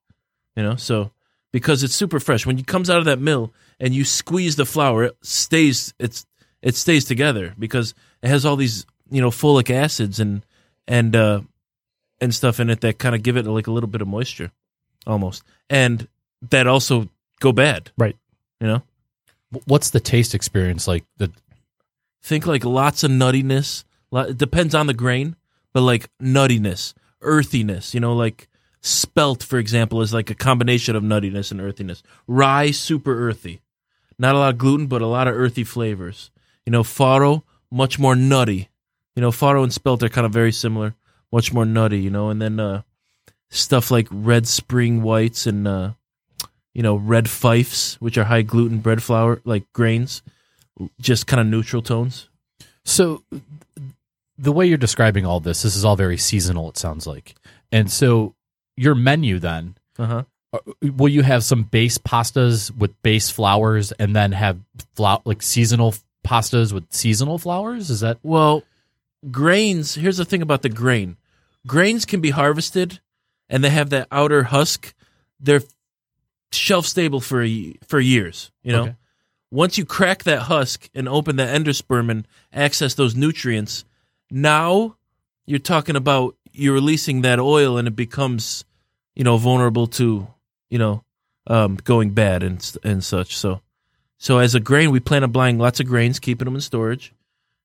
You 0.55 0.63
know, 0.63 0.75
so 0.75 1.11
because 1.51 1.83
it's 1.83 1.93
super 1.95 2.19
fresh. 2.19 2.45
When 2.45 2.57
it 2.57 2.67
comes 2.67 2.89
out 2.89 2.99
of 2.99 3.05
that 3.05 3.19
mill 3.19 3.53
and 3.79 3.93
you 3.93 4.05
squeeze 4.05 4.55
the 4.55 4.65
flour, 4.65 5.03
it 5.05 5.17
stays 5.21 5.93
it's 5.99 6.25
it 6.63 6.75
stays 6.75 7.05
together 7.05 7.53
because 7.59 7.93
it 8.23 8.29
has 8.29 8.45
all 8.45 8.55
these, 8.55 8.87
you 9.11 9.21
know, 9.21 9.29
folic 9.29 9.69
acids 9.69 10.19
and 10.19 10.43
and 10.87 11.15
uh 11.15 11.41
and 12.19 12.33
stuff 12.33 12.59
in 12.59 12.69
it 12.69 12.81
that 12.81 12.97
kind 12.97 13.13
of 13.13 13.21
give 13.21 13.37
it 13.37 13.45
like 13.45 13.67
a 13.67 13.71
little 13.71 13.89
bit 13.89 14.01
of 14.01 14.07
moisture 14.07 14.51
almost. 15.05 15.43
And 15.69 16.07
that 16.49 16.65
also 16.65 17.09
go 17.39 17.51
bad. 17.51 17.91
Right. 17.97 18.15
You 18.59 18.67
know? 18.67 18.83
What's 19.65 19.91
the 19.91 19.99
taste 19.99 20.33
experience 20.33 20.87
like? 20.87 21.03
The 21.17 21.31
think 22.23 22.47
like 22.47 22.65
lots 22.65 23.03
of 23.03 23.11
nuttiness. 23.11 23.83
It 24.11 24.37
depends 24.37 24.73
on 24.73 24.87
the 24.87 24.93
grain, 24.93 25.35
but 25.73 25.81
like 25.81 26.09
nuttiness, 26.19 26.93
earthiness. 27.21 27.93
You 27.93 27.99
know, 27.99 28.13
like 28.13 28.47
spelt, 28.81 29.43
for 29.43 29.59
example, 29.59 30.01
is 30.01 30.13
like 30.13 30.29
a 30.29 30.35
combination 30.35 30.95
of 30.95 31.03
nuttiness 31.03 31.51
and 31.51 31.61
earthiness. 31.61 32.01
Rye, 32.25 32.71
super 32.71 33.27
earthy. 33.27 33.61
Not 34.17 34.33
a 34.33 34.39
lot 34.39 34.53
of 34.53 34.57
gluten, 34.57 34.87
but 34.87 35.01
a 35.01 35.07
lot 35.07 35.27
of 35.27 35.35
earthy 35.35 35.63
flavors. 35.63 36.31
You 36.65 36.71
know, 36.71 36.83
farro, 36.83 37.43
much 37.71 37.99
more 37.99 38.15
nutty. 38.15 38.69
You 39.15 39.21
know, 39.21 39.31
farro 39.31 39.63
and 39.63 39.73
spelt 39.73 40.01
are 40.03 40.09
kind 40.09 40.25
of 40.25 40.33
very 40.33 40.51
similar, 40.51 40.95
much 41.31 41.53
more 41.53 41.65
nutty. 41.65 41.99
You 41.99 42.09
know, 42.09 42.29
and 42.29 42.41
then 42.41 42.59
uh, 42.59 42.81
stuff 43.49 43.91
like 43.91 44.07
red 44.11 44.47
spring 44.47 45.01
whites 45.03 45.45
and 45.45 45.67
uh, 45.67 45.91
you 46.73 46.81
know 46.81 46.95
red 46.95 47.29
fifes, 47.29 47.95
which 48.01 48.17
are 48.17 48.23
high 48.25 48.41
gluten 48.41 48.79
bread 48.79 49.03
flour 49.03 49.41
like 49.45 49.71
grains, 49.73 50.21
just 50.99 51.27
kind 51.27 51.39
of 51.41 51.47
neutral 51.47 51.81
tones. 51.81 52.29
So 52.85 53.23
the 54.37 54.51
way 54.51 54.65
you're 54.65 54.77
describing 54.77 55.25
all 55.25 55.39
this, 55.39 55.61
this 55.61 55.75
is 55.75 55.85
all 55.85 55.95
very 55.95 56.17
seasonal. 56.17 56.69
It 56.69 56.77
sounds 56.77 57.05
like, 57.05 57.35
and 57.71 57.91
so 57.91 58.35
your 58.75 58.95
menu 58.95 59.37
then 59.39 59.75
Uh 59.99 60.05
huh. 60.05 60.23
uh, 60.53 60.59
will 60.97 61.09
you 61.09 61.21
have 61.21 61.43
some 61.43 61.63
base 61.63 61.97
pastas 61.99 62.75
with 62.75 62.99
base 63.03 63.29
flours, 63.29 63.91
and 63.93 64.15
then 64.15 64.31
have 64.31 64.57
flour 64.95 65.21
like 65.25 65.41
seasonal 65.43 65.93
pastas 66.23 66.71
with 66.73 66.91
seasonal 66.91 67.37
flowers? 67.37 67.89
Is 67.89 67.99
that 68.01 68.17
Well, 68.23 68.63
grains. 69.29 69.95
Here's 69.95 70.17
the 70.17 70.25
thing 70.25 70.41
about 70.41 70.61
the 70.61 70.69
grain. 70.69 71.17
Grains 71.67 72.05
can 72.05 72.21
be 72.21 72.31
harvested, 72.31 72.99
and 73.49 73.63
they 73.63 73.69
have 73.69 73.89
that 73.91 74.07
outer 74.11 74.43
husk. 74.43 74.93
They're 75.39 75.61
shelf 76.51 76.85
stable 76.85 77.19
for 77.21 77.43
a, 77.43 77.73
for 77.87 77.99
years. 77.99 78.51
You 78.63 78.71
know, 78.73 78.81
Okay. 78.83 78.95
once 79.51 79.77
you 79.77 79.85
crack 79.85 80.23
that 80.23 80.43
husk 80.43 80.89
and 80.93 81.07
open 81.09 81.35
the 81.35 81.43
endosperm 81.43 82.09
and 82.11 82.27
access 82.51 82.93
those 82.95 83.15
nutrients, 83.15 83.85
now 84.29 84.95
you're 85.45 85.59
talking 85.59 85.95
about 85.95 86.35
you're 86.51 86.73
releasing 86.73 87.21
that 87.21 87.39
oil, 87.39 87.77
and 87.77 87.87
it 87.87 87.95
becomes, 87.95 88.63
you 89.15 89.23
know, 89.23 89.37
vulnerable 89.37 89.87
to, 89.87 90.27
you 90.69 90.77
know, 90.77 91.03
um, 91.47 91.75
going 91.83 92.11
bad 92.11 92.43
and 92.43 92.77
and 92.83 93.03
such. 93.03 93.35
So, 93.35 93.61
so 94.23 94.39
as 94.39 94.55
a 94.55 94.61
grain, 94.61 94.89
we 94.89 95.01
plan 95.01 95.21
on 95.25 95.31
buying 95.33 95.59
lots 95.59 95.81
of 95.81 95.85
grains, 95.85 96.17
keeping 96.17 96.45
them 96.45 96.55
in 96.55 96.61
storage 96.61 97.13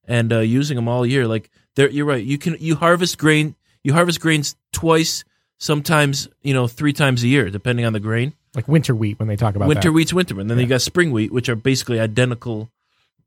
and 0.08 0.32
uh, 0.32 0.40
using 0.40 0.74
them 0.74 0.88
all 0.88 1.06
year. 1.06 1.28
Like 1.28 1.50
there, 1.76 1.88
you're 1.88 2.04
right. 2.04 2.24
You 2.24 2.36
can 2.36 2.56
you 2.58 2.74
harvest 2.74 3.16
grain. 3.16 3.54
You 3.84 3.92
harvest 3.92 4.20
grains 4.20 4.56
twice, 4.72 5.22
sometimes 5.58 6.28
you 6.42 6.52
know 6.52 6.66
three 6.66 6.92
times 6.92 7.22
a 7.22 7.28
year, 7.28 7.48
depending 7.48 7.84
on 7.86 7.92
the 7.92 8.00
grain. 8.00 8.34
Like 8.56 8.66
winter 8.66 8.92
wheat 8.92 9.20
when 9.20 9.28
they 9.28 9.36
talk 9.36 9.54
about 9.54 9.68
winter 9.68 9.90
that. 9.90 9.92
wheat's 9.92 10.12
winter, 10.12 10.40
and 10.40 10.50
then 10.50 10.58
you 10.58 10.66
got 10.66 10.82
spring 10.82 11.12
wheat, 11.12 11.30
which 11.30 11.48
are 11.48 11.54
basically 11.54 12.00
identical, 12.00 12.70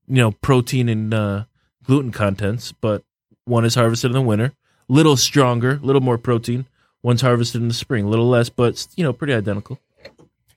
you 0.09 0.17
know, 0.17 0.31
protein 0.31 0.89
and 0.89 1.13
uh, 1.13 1.45
gluten 1.85 2.11
contents, 2.11 2.73
but 2.73 3.01
one 3.45 3.63
is 3.63 3.75
harvested 3.75 4.11
in 4.11 4.15
the 4.15 4.21
winter, 4.21 4.51
little 4.89 5.15
stronger, 5.15 5.79
little 5.81 6.01
more 6.01 6.17
protein. 6.17 6.65
One's 7.01 7.21
harvested 7.21 7.61
in 7.61 7.69
the 7.69 7.73
spring, 7.73 8.03
a 8.03 8.09
little 8.09 8.27
less, 8.27 8.49
but 8.49 8.85
you 8.97 9.05
know, 9.05 9.13
pretty 9.13 9.33
identical. 9.33 9.79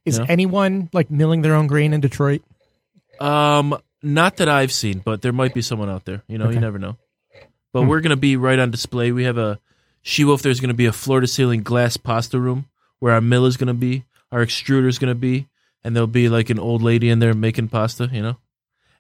Is 0.05 0.19
Yeah. 0.19 0.27
anyone 0.29 0.91
like 0.93 1.09
milling 1.09 1.43
their 1.43 1.55
own 1.55 1.69
grain 1.69 1.93
in 1.95 2.01
Detroit? 2.01 2.43
Um, 3.21 3.77
not 4.03 4.37
that 4.37 4.49
I've 4.49 4.73
seen, 4.73 4.99
but 5.05 5.23
there 5.23 5.33
might 5.33 5.55
be 5.55 5.63
someone 5.63 5.89
out 5.89 6.05
there. 6.05 6.23
You 6.29 6.39
know, 6.39 6.47
Okay. 6.47 6.55
you 6.55 6.61
never 6.61 6.79
know. 6.79 6.97
But 7.73 7.83
we're 7.83 8.01
gonna 8.01 8.17
be 8.17 8.37
right 8.37 8.59
on 8.59 8.71
display. 8.71 9.11
We 9.13 9.25
have 9.25 9.39
a 9.39 9.59
she 10.03 10.25
wolf. 10.25 10.43
There's 10.43 10.61
gonna 10.61 10.75
be 10.75 10.87
a 10.87 10.93
floor 10.93 11.21
to 11.21 11.27
ceiling 11.27 11.63
glass 11.63 11.97
pasta 11.97 12.39
room 12.39 12.67
where 13.01 13.13
our 13.15 13.21
mill 13.21 13.47
is 13.47 13.57
gonna 13.57 13.75
be, 13.75 14.05
our 14.31 14.45
extruder 14.45 14.87
is 14.87 14.99
gonna 14.99 15.15
be, 15.15 15.49
and 15.83 15.97
there'll 15.97 16.07
be 16.07 16.29
like 16.29 16.51
an 16.51 16.59
old 16.59 16.83
lady 16.83 17.09
in 17.09 17.19
there 17.19 17.35
making 17.35 17.69
pasta. 17.69 18.09
You 18.13 18.23
know, 18.23 18.37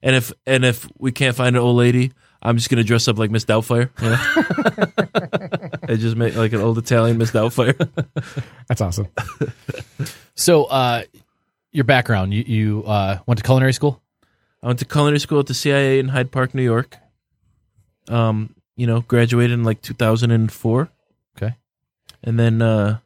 and 0.02 0.16
if 0.16 0.32
and 0.46 0.64
if 0.64 0.88
we 0.98 1.12
can't 1.12 1.36
find 1.36 1.54
an 1.54 1.62
old 1.62 1.76
lady, 1.76 2.12
I'm 2.42 2.56
just 2.56 2.68
gonna 2.68 2.82
dress 2.84 3.06
up 3.06 3.18
like 3.18 3.30
Miss 3.30 3.44
Doubtfire. 3.44 3.90
You 4.02 4.10
know, 4.10 5.78
and 5.88 6.00
just 6.00 6.16
make 6.16 6.34
like 6.34 6.52
an 6.52 6.60
old 6.60 6.78
Italian 6.78 7.16
Miss 7.18 7.30
Doubtfire. 7.30 7.76
That's 8.68 8.80
awesome. 8.80 9.08
so? 10.34 10.64
Uh, 10.64 11.02
your 11.70 11.84
background? 11.84 12.32
You 12.32 12.42
you 12.46 12.84
uh, 12.86 13.18
went 13.26 13.38
to 13.38 13.44
culinary 13.44 13.72
school? 13.72 14.00
I 14.64 14.68
went 14.68 14.78
to 14.78 14.86
culinary 14.86 15.20
school 15.20 15.40
at 15.40 15.46
the 15.46 15.52
CIA 15.52 15.98
in 15.98 16.08
Hyde 16.08 16.32
Park, 16.32 16.54
New 16.54 16.62
York. 16.62 16.96
Um, 18.08 18.54
you 18.76 18.86
know, 18.86 19.02
graduated 19.02 19.52
in 19.52 19.62
like 19.62 19.82
2004. 19.82 20.88
Okay. 21.36 21.54
And 22.22 22.40
then, 22.40 22.62
uh, 22.62 22.98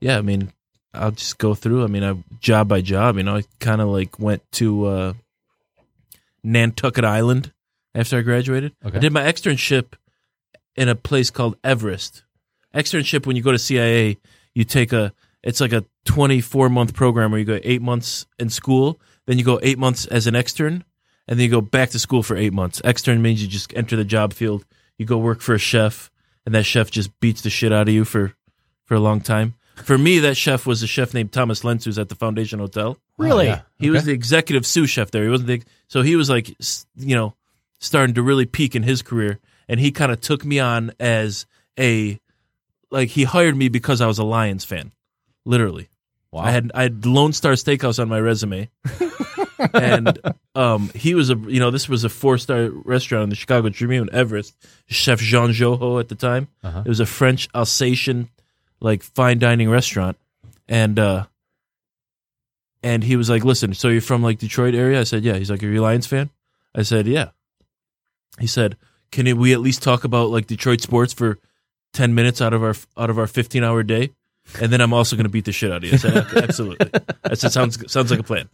yeah, 0.00 0.18
I 0.18 0.22
mean, 0.22 0.52
I'll 0.92 1.12
just 1.12 1.38
go 1.38 1.54
through. 1.54 1.84
I 1.84 1.86
mean, 1.86 2.02
I 2.02 2.16
job 2.40 2.66
by 2.66 2.80
job. 2.80 3.16
You 3.16 3.22
know, 3.22 3.36
I 3.36 3.44
kind 3.60 3.80
of 3.80 3.90
like 3.90 4.18
went 4.18 4.42
to 4.52 4.86
uh, 4.86 5.12
Nantucket 6.42 7.04
Island 7.04 7.52
after 7.94 8.18
I 8.18 8.22
graduated. 8.22 8.74
Okay. 8.84 8.96
I 8.96 9.00
did 9.00 9.12
my 9.12 9.22
externship 9.22 9.94
in 10.74 10.88
a 10.88 10.96
place 10.96 11.30
called 11.30 11.56
Everest. 11.62 12.24
Externship 12.74 13.24
when 13.24 13.36
you 13.36 13.42
go 13.42 13.52
to 13.52 13.58
CIA, 13.58 14.18
you 14.52 14.64
take 14.64 14.92
a 14.92 15.12
it's 15.44 15.60
like 15.60 15.72
a 15.72 15.84
24 16.06 16.68
month 16.70 16.92
program 16.92 17.30
where 17.30 17.38
you 17.38 17.46
go 17.46 17.60
8 17.62 17.82
months 17.82 18.26
in 18.40 18.48
school, 18.48 19.00
then 19.32 19.38
you 19.38 19.44
go 19.44 19.58
8 19.62 19.78
months 19.78 20.06
as 20.06 20.26
an 20.26 20.34
extern 20.34 20.84
and 21.28 21.38
then 21.38 21.44
you 21.44 21.50
go 21.50 21.60
back 21.60 21.90
to 21.90 21.98
school 21.98 22.22
for 22.22 22.36
eight 22.36 22.52
months. 22.52 22.80
Extern 22.82 23.20
means 23.20 23.42
you 23.42 23.48
just 23.48 23.74
enter 23.76 23.96
the 23.96 24.04
job 24.04 24.32
field. 24.32 24.64
You 24.98 25.06
go 25.06 25.18
work 25.18 25.40
for 25.40 25.54
a 25.54 25.58
chef, 25.58 26.10
and 26.44 26.54
that 26.54 26.64
chef 26.64 26.90
just 26.90 27.18
beats 27.20 27.42
the 27.42 27.50
shit 27.50 27.72
out 27.72 27.88
of 27.88 27.94
you 27.94 28.04
for 28.04 28.34
for 28.84 28.94
a 28.94 29.00
long 29.00 29.20
time. 29.20 29.54
For 29.76 29.96
me, 29.96 30.18
that 30.20 30.36
chef 30.36 30.66
was 30.66 30.82
a 30.82 30.86
chef 30.86 31.14
named 31.14 31.32
Thomas 31.32 31.64
Lents, 31.64 31.84
who's 31.84 31.98
at 31.98 32.08
the 32.08 32.14
Foundation 32.14 32.58
Hotel. 32.58 32.98
Really? 33.16 33.46
yeah. 33.46 33.62
He 33.78 33.90
was 33.90 34.04
the 34.04 34.12
executive 34.12 34.66
sous 34.66 34.90
chef 34.90 35.10
there. 35.10 35.24
He 35.24 35.30
wasn't 35.30 35.48
the, 35.48 35.62
so 35.88 36.02
he 36.02 36.14
was 36.14 36.28
like, 36.28 36.50
you 36.96 37.14
know, 37.14 37.34
starting 37.78 38.14
to 38.16 38.22
really 38.22 38.44
peak 38.44 38.76
in 38.76 38.82
his 38.82 39.00
career, 39.02 39.38
and 39.68 39.80
he 39.80 39.90
kind 39.90 40.12
of 40.12 40.20
took 40.20 40.44
me 40.44 40.58
on 40.58 40.92
as 41.00 41.46
a, 41.78 42.20
like 42.90 43.08
he 43.10 43.24
hired 43.24 43.56
me 43.56 43.68
because 43.68 44.00
I 44.00 44.06
was 44.06 44.18
a 44.18 44.24
Lions 44.24 44.64
fan, 44.64 44.92
literally. 45.46 45.88
Wow. 46.32 46.42
I 46.42 46.50
had 46.50 46.72
I 46.74 46.82
had 46.82 47.06
Lone 47.06 47.32
Star 47.32 47.52
Steakhouse 47.52 47.98
on 47.98 48.08
my 48.08 48.18
resume, 48.20 48.70
and 49.74 50.18
um, 50.54 50.90
he 50.94 51.14
was 51.14 51.30
a 51.30 51.36
you 51.36 51.60
know 51.60 51.70
this 51.70 51.88
was 51.88 52.04
a 52.04 52.08
four 52.08 52.38
star 52.38 52.68
restaurant 52.70 53.24
in 53.24 53.30
the 53.30 53.36
Chicago 53.36 53.68
Tribune, 53.68 54.08
Everest. 54.12 54.54
Chef 54.86 55.20
Jean 55.20 55.50
Joho 55.50 56.00
at 56.00 56.08
the 56.08 56.14
time. 56.14 56.48
Uh-huh. 56.62 56.82
It 56.84 56.88
was 56.88 57.00
a 57.00 57.06
French 57.06 57.48
Alsatian 57.54 58.28
like 58.80 59.02
fine 59.02 59.38
dining 59.38 59.70
restaurant, 59.70 60.16
and 60.68 60.98
uh, 60.98 61.26
and 62.82 63.04
he 63.04 63.16
was 63.16 63.30
like, 63.30 63.44
"Listen, 63.44 63.74
so 63.74 63.88
you're 63.88 64.00
from 64.00 64.22
like 64.22 64.38
Detroit 64.38 64.74
area?" 64.74 65.00
I 65.00 65.04
said, 65.04 65.22
"Yeah." 65.24 65.34
He's 65.34 65.50
like, 65.50 65.62
"Are 65.62 65.66
you 65.68 65.80
a 65.80 65.84
Lions 65.84 66.06
fan?" 66.06 66.30
I 66.74 66.82
said, 66.82 67.06
"Yeah." 67.06 67.30
He 68.40 68.46
said, 68.46 68.76
"Can 69.10 69.38
we 69.38 69.52
at 69.52 69.60
least 69.60 69.82
talk 69.82 70.04
about 70.04 70.30
like 70.30 70.46
Detroit 70.46 70.80
sports 70.80 71.12
for 71.12 71.38
ten 71.92 72.14
minutes 72.14 72.40
out 72.40 72.52
of 72.52 72.62
our 72.62 72.74
out 72.96 73.10
of 73.10 73.18
our 73.18 73.26
fifteen 73.26 73.64
hour 73.64 73.82
day?" 73.82 74.10
And 74.60 74.72
then 74.72 74.80
I'm 74.80 74.92
also 74.92 75.14
going 75.14 75.24
to 75.24 75.30
beat 75.30 75.44
the 75.44 75.52
shit 75.52 75.70
out 75.70 75.78
of 75.78 75.84
you. 75.84 75.92
I 75.92 75.96
said, 75.96 76.16
"Okay, 76.16 76.42
absolutely. 76.42 76.90
I 77.24 77.34
said, 77.34 77.52
sounds 77.52 77.90
sounds 77.90 78.10
like 78.10 78.20
a 78.20 78.24
plan. 78.24 78.48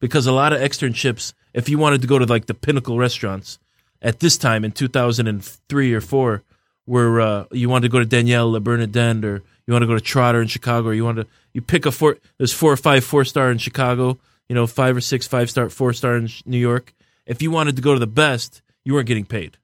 Because 0.00 0.26
a 0.26 0.32
lot 0.32 0.52
of 0.52 0.60
externships, 0.60 1.34
if 1.52 1.68
you 1.68 1.78
wanted 1.78 2.00
to 2.00 2.06
go 2.06 2.18
to 2.18 2.24
like 2.24 2.46
the 2.46 2.54
pinnacle 2.54 2.98
restaurants 2.98 3.58
at 4.00 4.20
this 4.20 4.38
time 4.38 4.64
in 4.64 4.72
2003 4.72 5.94
or 5.94 6.00
four, 6.00 6.42
where 6.86 7.20
uh, 7.20 7.44
you 7.52 7.68
wanted 7.68 7.88
to 7.88 7.92
go 7.92 7.98
to 7.98 8.06
Daniel 8.06 8.50
Le 8.50 8.60
Bernardin 8.60 9.24
or 9.24 9.42
you 9.66 9.72
want 9.72 9.82
to 9.82 9.86
go 9.86 9.94
to 9.94 10.00
Trotter 10.00 10.42
in 10.42 10.48
Chicago, 10.48 10.88
or 10.88 10.94
you 10.94 11.04
want 11.04 11.18
to 11.18 11.26
you 11.52 11.62
pick 11.62 11.86
a 11.86 11.92
four. 11.92 12.18
There's 12.38 12.52
four 12.52 12.72
or 12.72 12.76
five 12.76 13.04
four 13.04 13.24
star 13.24 13.50
in 13.52 13.58
Chicago. 13.58 14.18
You 14.48 14.54
know, 14.56 14.66
five 14.66 14.96
or 14.96 15.00
six 15.00 15.28
five 15.28 15.48
star 15.48 15.68
four 15.68 15.92
star 15.92 16.16
in 16.16 16.28
New 16.44 16.58
York. 16.58 16.92
If 17.26 17.40
you 17.40 17.52
wanted 17.52 17.76
to 17.76 17.82
go 17.82 17.92
to 17.92 18.00
the 18.00 18.08
best, 18.08 18.62
you 18.84 18.94
weren't 18.94 19.06
getting 19.06 19.26
paid, 19.26 19.58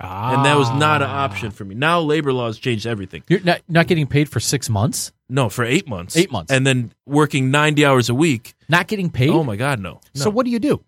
and 0.00 0.44
that 0.44 0.56
was 0.56 0.70
not 0.70 1.02
an 1.02 1.10
option 1.10 1.50
for 1.50 1.64
me. 1.64 1.74
Now 1.74 2.00
labor 2.00 2.32
laws 2.32 2.58
changed 2.58 2.86
everything. 2.86 3.22
You're 3.28 3.40
not, 3.40 3.60
not 3.68 3.86
getting 3.86 4.06
paid 4.06 4.28
for 4.28 4.40
six 4.40 4.68
months? 4.68 5.12
No, 5.28 5.48
for 5.48 5.64
eight 5.64 5.88
months. 5.88 6.16
Eight 6.16 6.30
months. 6.30 6.52
and 6.52 6.66
then 6.66 6.92
working 7.06 7.50
90 7.50 7.84
hours 7.86 8.08
a 8.08 8.14
week. 8.14 8.54
Not 8.68 8.86
getting 8.88 9.10
paid? 9.10 9.30
Oh 9.30 9.44
my 9.44 9.56
God, 9.56 9.80
no. 9.80 10.00
So 10.14 10.30
what 10.30 10.44
do 10.44 10.50
you 10.50 10.58
do? 10.58 10.84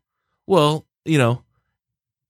Well, 0.47 0.85
you 1.05 1.19
know, 1.19 1.42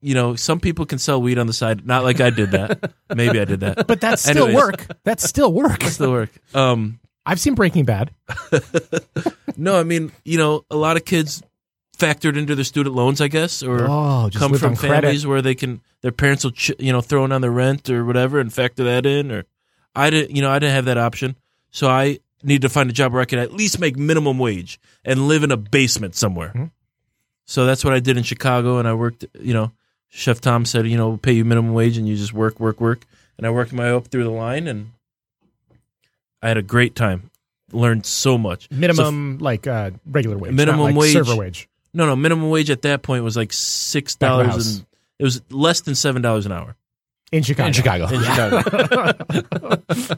you 0.00 0.14
know, 0.14 0.36
some 0.36 0.60
people 0.60 0.86
can 0.86 0.98
sell 0.98 1.20
weed 1.20 1.38
on 1.38 1.46
the 1.46 1.52
side. 1.52 1.86
Not 1.86 2.04
like 2.04 2.20
I 2.20 2.30
did 2.30 2.52
that. 2.52 2.92
Maybe 3.14 3.40
I 3.40 3.44
did 3.44 3.60
that. 3.60 3.86
But 3.86 4.00
that's 4.00 4.22
still 4.22 4.44
Anyways. 4.44 4.54
work. 4.54 4.86
That's 5.04 5.24
still 5.24 5.52
work. 5.52 5.82
still 5.84 6.12
work. 6.12 6.30
Um, 6.54 7.00
I've 7.28 7.40
seen 7.40 7.54
Breaking 7.56 7.84
Bad. 7.84 8.12
no, 9.56 9.80
I 9.80 9.82
mean, 9.82 10.12
you 10.24 10.38
know, 10.38 10.64
a 10.70 10.76
lot 10.76 10.96
of 10.96 11.04
kids 11.04 11.42
factored 11.98 12.36
into 12.36 12.54
their 12.54 12.64
student 12.64 12.94
loans, 12.94 13.20
I 13.20 13.28
guess, 13.28 13.62
or 13.62 13.86
Oh, 13.88 14.30
come 14.34 14.54
from 14.54 14.70
on 14.72 14.76
credit. 14.76 14.94
families 15.02 15.26
where 15.26 15.42
they 15.42 15.54
can 15.54 15.80
their 16.02 16.12
parents 16.12 16.44
will 16.44 16.52
ch- 16.52 16.72
you 16.78 16.92
know 16.92 17.00
throw 17.00 17.24
in 17.24 17.32
on 17.32 17.40
their 17.40 17.50
rent 17.50 17.88
or 17.90 18.04
whatever 18.04 18.38
and 18.40 18.52
factor 18.52 18.84
that 18.84 19.06
in. 19.06 19.30
Or 19.32 19.44
I 19.94 20.10
didn't, 20.10 20.34
you 20.36 20.42
know, 20.42 20.50
I 20.50 20.58
didn't 20.58 20.74
have 20.74 20.84
that 20.86 20.98
option, 20.98 21.36
so 21.70 21.88
I 21.88 22.18
needed 22.42 22.62
to 22.62 22.68
find 22.68 22.90
a 22.90 22.92
job 22.92 23.12
where 23.12 23.22
I 23.22 23.24
could 23.24 23.38
at 23.38 23.52
least 23.52 23.80
make 23.80 23.96
minimum 23.96 24.38
wage 24.38 24.78
and 25.04 25.26
live 25.26 25.42
in 25.42 25.50
a 25.50 25.56
basement 25.56 26.14
somewhere. 26.14 26.50
Hmm. 26.50 26.64
So 27.46 27.64
that's 27.64 27.84
what 27.84 27.94
I 27.94 28.00
did 28.00 28.16
in 28.16 28.22
Chicago, 28.24 28.78
and 28.78 28.86
I 28.88 28.92
worked. 28.94 29.24
You 29.40 29.54
know, 29.54 29.72
Chef 30.08 30.40
Tom 30.40 30.64
said, 30.64 30.86
you 30.86 30.96
know, 30.96 31.08
we'll 31.08 31.18
pay 31.18 31.32
you 31.32 31.44
minimum 31.44 31.72
wage, 31.74 31.96
and 31.96 32.06
you 32.08 32.16
just 32.16 32.32
work, 32.34 32.60
work, 32.60 32.80
work, 32.80 33.06
and 33.38 33.46
I 33.46 33.50
worked 33.50 33.72
my 33.72 33.84
way 33.84 33.90
up 33.96 34.08
through 34.08 34.24
the 34.24 34.30
line, 34.30 34.66
and 34.68 34.92
I 36.42 36.48
had 36.48 36.56
a 36.58 36.62
great 36.62 36.94
time. 36.94 37.30
Learned 37.72 38.06
so 38.06 38.38
much. 38.38 38.68
So 38.70 38.76
Minimum, 38.76 39.38
like 39.40 39.66
uh, 39.66 39.90
regular 40.06 40.38
wage. 40.38 40.52
Minimum 40.52 40.80
like 40.80 40.94
wage. 40.96 41.12
Server 41.14 41.34
wage. 41.36 41.68
No, 41.96 42.06
no, 42.06 42.14
minimum 42.14 42.50
wage 42.50 42.68
at 42.70 42.82
that 42.82 43.02
point 43.02 43.24
was 43.24 43.36
like 43.36 43.52
six 43.52 44.16
Back 44.16 44.30
of 44.30 44.36
the 44.38 44.44
dollars 44.50 44.76
and 44.76 44.86
it 45.18 45.24
was 45.24 45.40
less 45.50 45.80
than 45.80 45.94
seven 45.94 46.20
dollars 46.22 46.44
an 46.46 46.52
hour 46.52 46.76
In 47.32 47.42
Chicago. 47.42 47.68
In 47.68 47.72
Chicago. 47.72 48.06
in 48.06 48.22
Chicago. 48.22 49.82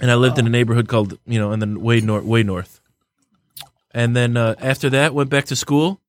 and 0.00 0.10
I 0.10 0.14
lived 0.14 0.38
in 0.38 0.46
a 0.46 0.50
neighborhood 0.50 0.88
called 0.88 1.18
you 1.26 1.38
know, 1.38 1.52
and 1.52 1.60
then 1.60 1.80
way 1.80 2.00
north, 2.00 2.24
way 2.24 2.42
north. 2.42 2.80
And 3.92 4.14
then 4.14 4.36
uh, 4.36 4.54
after 4.60 4.90
that, 4.90 5.14
went 5.14 5.30
back 5.30 5.46
to 5.46 5.56
school. 5.56 6.00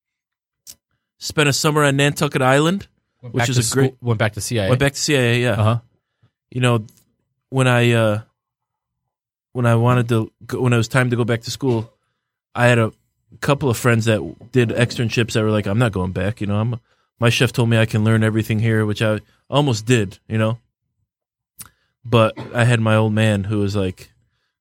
Spent 1.17 1.49
a 1.49 1.53
summer 1.53 1.83
on 1.83 1.97
Nantucket 1.97 2.41
Island. 2.41 2.87
Went 3.21 3.33
Which 3.35 3.41
back 3.41 3.49
is 3.49 3.69
to 3.69 3.73
a 3.73 3.75
great- 3.83 3.95
Went 4.01 4.19
back 4.19 4.33
to 4.33 4.41
CIA. 4.41 4.69
Went 4.69 4.79
back 4.79 4.93
to 4.93 4.99
CIA. 4.99 5.41
Yeah, 5.41 5.51
Uh-huh. 5.53 5.79
you 6.51 6.61
know, 6.61 6.85
when 7.49 7.67
I 7.67 7.91
uh, 7.93 8.21
when 9.53 9.65
I 9.65 9.75
wanted 9.75 10.07
to 10.09 10.31
go, 10.45 10.61
when 10.61 10.71
it 10.73 10.77
was 10.77 10.87
time 10.87 11.09
to 11.09 11.15
go 11.15 11.23
back 11.25 11.41
to 11.41 11.51
school, 11.51 11.91
I 12.53 12.67
had 12.67 12.77
a 12.79 12.91
couple 13.41 13.69
of 13.69 13.77
friends 13.77 14.05
that 14.05 14.51
did 14.51 14.69
externships 14.69 15.33
that 15.33 15.43
were 15.43 15.51
like, 15.51 15.67
"I'm 15.67 15.79
not 15.79 15.91
going 15.91 16.11
back." 16.11 16.41
You 16.41 16.47
know, 16.47 16.59
I'm 16.59 16.79
my 17.19 17.29
chef 17.29 17.51
told 17.51 17.69
me 17.69 17.77
I 17.77 17.85
can 17.85 18.03
learn 18.03 18.23
everything 18.23 18.59
here, 18.59 18.85
which 18.85 19.01
I 19.01 19.19
almost 19.49 19.85
did. 19.85 20.19
You 20.27 20.37
know, 20.37 20.57
but 22.05 22.33
I 22.53 22.63
had 22.63 22.79
my 22.79 22.95
old 22.95 23.13
man 23.13 23.43
who 23.45 23.59
was 23.59 23.75
like, 23.75 24.11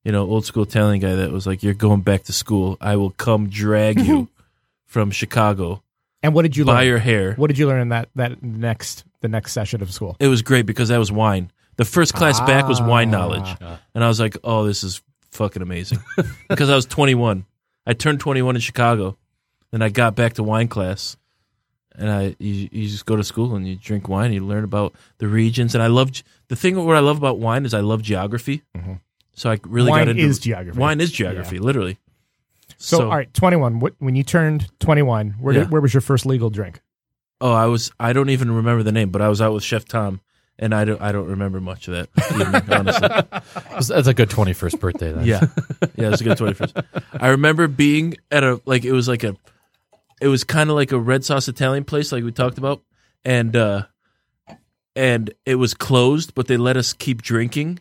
you 0.04 0.12
know, 0.12 0.28
old 0.28 0.44
school 0.44 0.64
Italian 0.64 1.00
guy 1.00 1.14
that 1.14 1.30
was 1.32 1.46
like, 1.46 1.62
"You're 1.62 1.74
going 1.74 2.02
back 2.02 2.24
to 2.24 2.32
school. 2.32 2.76
I 2.80 2.96
will 2.96 3.10
come 3.10 3.48
drag 3.48 4.00
you 4.00 4.28
from 4.86 5.10
Chicago 5.10 5.82
And 6.22 6.34
what 6.34 6.42
did 6.42 6.56
you 6.56 6.64
by 6.64 6.78
learn? 6.80 6.86
your 6.86 6.98
hair." 6.98 7.34
What 7.34 7.48
did 7.48 7.58
you 7.58 7.66
learn 7.68 7.80
in 7.82 7.88
that 7.90 8.08
that 8.16 8.42
next 8.42 9.04
the 9.20 9.28
next 9.28 9.52
session 9.52 9.82
of 9.82 9.92
school? 9.92 10.16
It 10.20 10.28
was 10.28 10.42
great 10.42 10.66
because 10.66 10.88
that 10.88 10.98
was 10.98 11.12
wine. 11.12 11.50
The 11.76 11.84
first 11.84 12.12
class 12.12 12.40
back 12.40 12.66
was 12.66 12.82
wine 12.82 13.10
knowledge. 13.10 13.48
Ah. 13.60 13.80
And 13.94 14.02
I 14.02 14.08
was 14.08 14.18
like, 14.18 14.36
oh, 14.42 14.66
this 14.66 14.82
is 14.82 15.00
fucking 15.30 15.62
amazing. 15.62 16.00
because 16.48 16.70
I 16.70 16.74
was 16.74 16.86
21. 16.86 17.44
I 17.88 17.94
turned 17.94 18.20
21 18.20 18.54
in 18.54 18.60
Chicago. 18.60 19.16
And 19.72 19.82
I 19.84 19.88
got 19.88 20.14
back 20.14 20.34
to 20.34 20.42
wine 20.42 20.68
class. 20.68 21.16
And 21.94 22.10
I 22.10 22.36
you, 22.38 22.68
you 22.70 22.88
just 22.88 23.04
go 23.04 23.16
to 23.16 23.24
school 23.24 23.54
and 23.56 23.66
you 23.66 23.76
drink 23.76 24.08
wine. 24.08 24.26
And 24.26 24.34
You 24.34 24.46
learn 24.46 24.64
about 24.64 24.94
the 25.18 25.26
regions. 25.26 25.74
And 25.74 25.82
I 25.82 25.88
love 25.88 26.12
the 26.48 26.56
thing 26.56 26.82
what 26.86 26.96
I 26.96 27.00
love 27.00 27.18
about 27.18 27.38
wine 27.38 27.66
is 27.66 27.74
I 27.74 27.80
love 27.80 28.00
geography. 28.02 28.62
Mm-hmm. 28.76 28.94
So 29.34 29.50
I 29.50 29.58
really 29.64 29.90
Wine 29.90 30.06
got 30.06 30.08
into 30.10 30.22
is 30.22 30.38
geography. 30.38 30.78
Wine 30.78 31.00
is 31.00 31.12
geography, 31.12 31.58
literally. 31.58 31.98
So, 32.76 33.04
all 33.04 33.16
right, 33.16 33.32
twenty 33.34 33.56
one. 33.56 33.78
What 33.78 33.94
when 33.98 34.16
you 34.16 34.22
turned 34.22 34.68
twenty 34.80 35.02
one? 35.02 35.30
Where 35.40 35.54
Yeah. 35.54 35.60
did, 35.60 35.70
where 35.70 35.80
was 35.80 35.94
your 35.94 36.00
first 36.00 36.26
legal 36.26 36.50
drink? 36.50 36.80
Oh, 37.40 37.52
I 37.52 37.66
was 37.66 37.92
I 38.00 38.12
don't 38.12 38.30
even 38.30 38.50
remember 38.50 38.82
the 38.82 38.92
name, 38.92 39.10
but 39.10 39.22
I 39.22 39.28
was 39.28 39.40
out 39.40 39.52
with 39.52 39.62
Chef 39.62 39.84
Tom. 39.84 40.20
And 40.58 40.74
I 40.74 40.84
don't, 40.84 41.00
I 41.00 41.12
don't 41.12 41.28
remember 41.28 41.60
much 41.60 41.86
of 41.86 41.94
that, 41.94 42.08
evening, 42.32 42.62
honestly. 42.72 43.08
That's 43.94 44.08
a 44.08 44.14
good 44.14 44.28
21st 44.28 44.80
birthday 44.80 45.12
then. 45.12 45.24
Yeah, 45.24 45.44
yeah, 45.96 46.08
it 46.08 46.10
was 46.10 46.20
a 46.20 46.24
good 46.24 46.36
twenty 46.36 46.54
first. 46.54 46.76
I 47.12 47.28
remember 47.28 47.68
being 47.68 48.16
at 48.30 48.42
a 48.42 48.60
like 48.64 48.84
it 48.84 48.90
was 48.92 49.06
like 49.06 49.22
a, 49.22 49.36
it 50.20 50.26
was 50.26 50.42
kind 50.42 50.68
of 50.68 50.74
like 50.74 50.90
a 50.90 50.98
red 50.98 51.24
sauce 51.24 51.46
Italian 51.46 51.84
place 51.84 52.10
like 52.10 52.24
we 52.24 52.32
talked 52.32 52.58
about, 52.58 52.82
and 53.24 53.54
uh, 53.54 53.82
and 54.96 55.32
it 55.46 55.54
was 55.54 55.74
closed, 55.74 56.34
but 56.34 56.48
they 56.48 56.56
let 56.56 56.76
us 56.76 56.92
keep 56.92 57.22
drinking. 57.22 57.78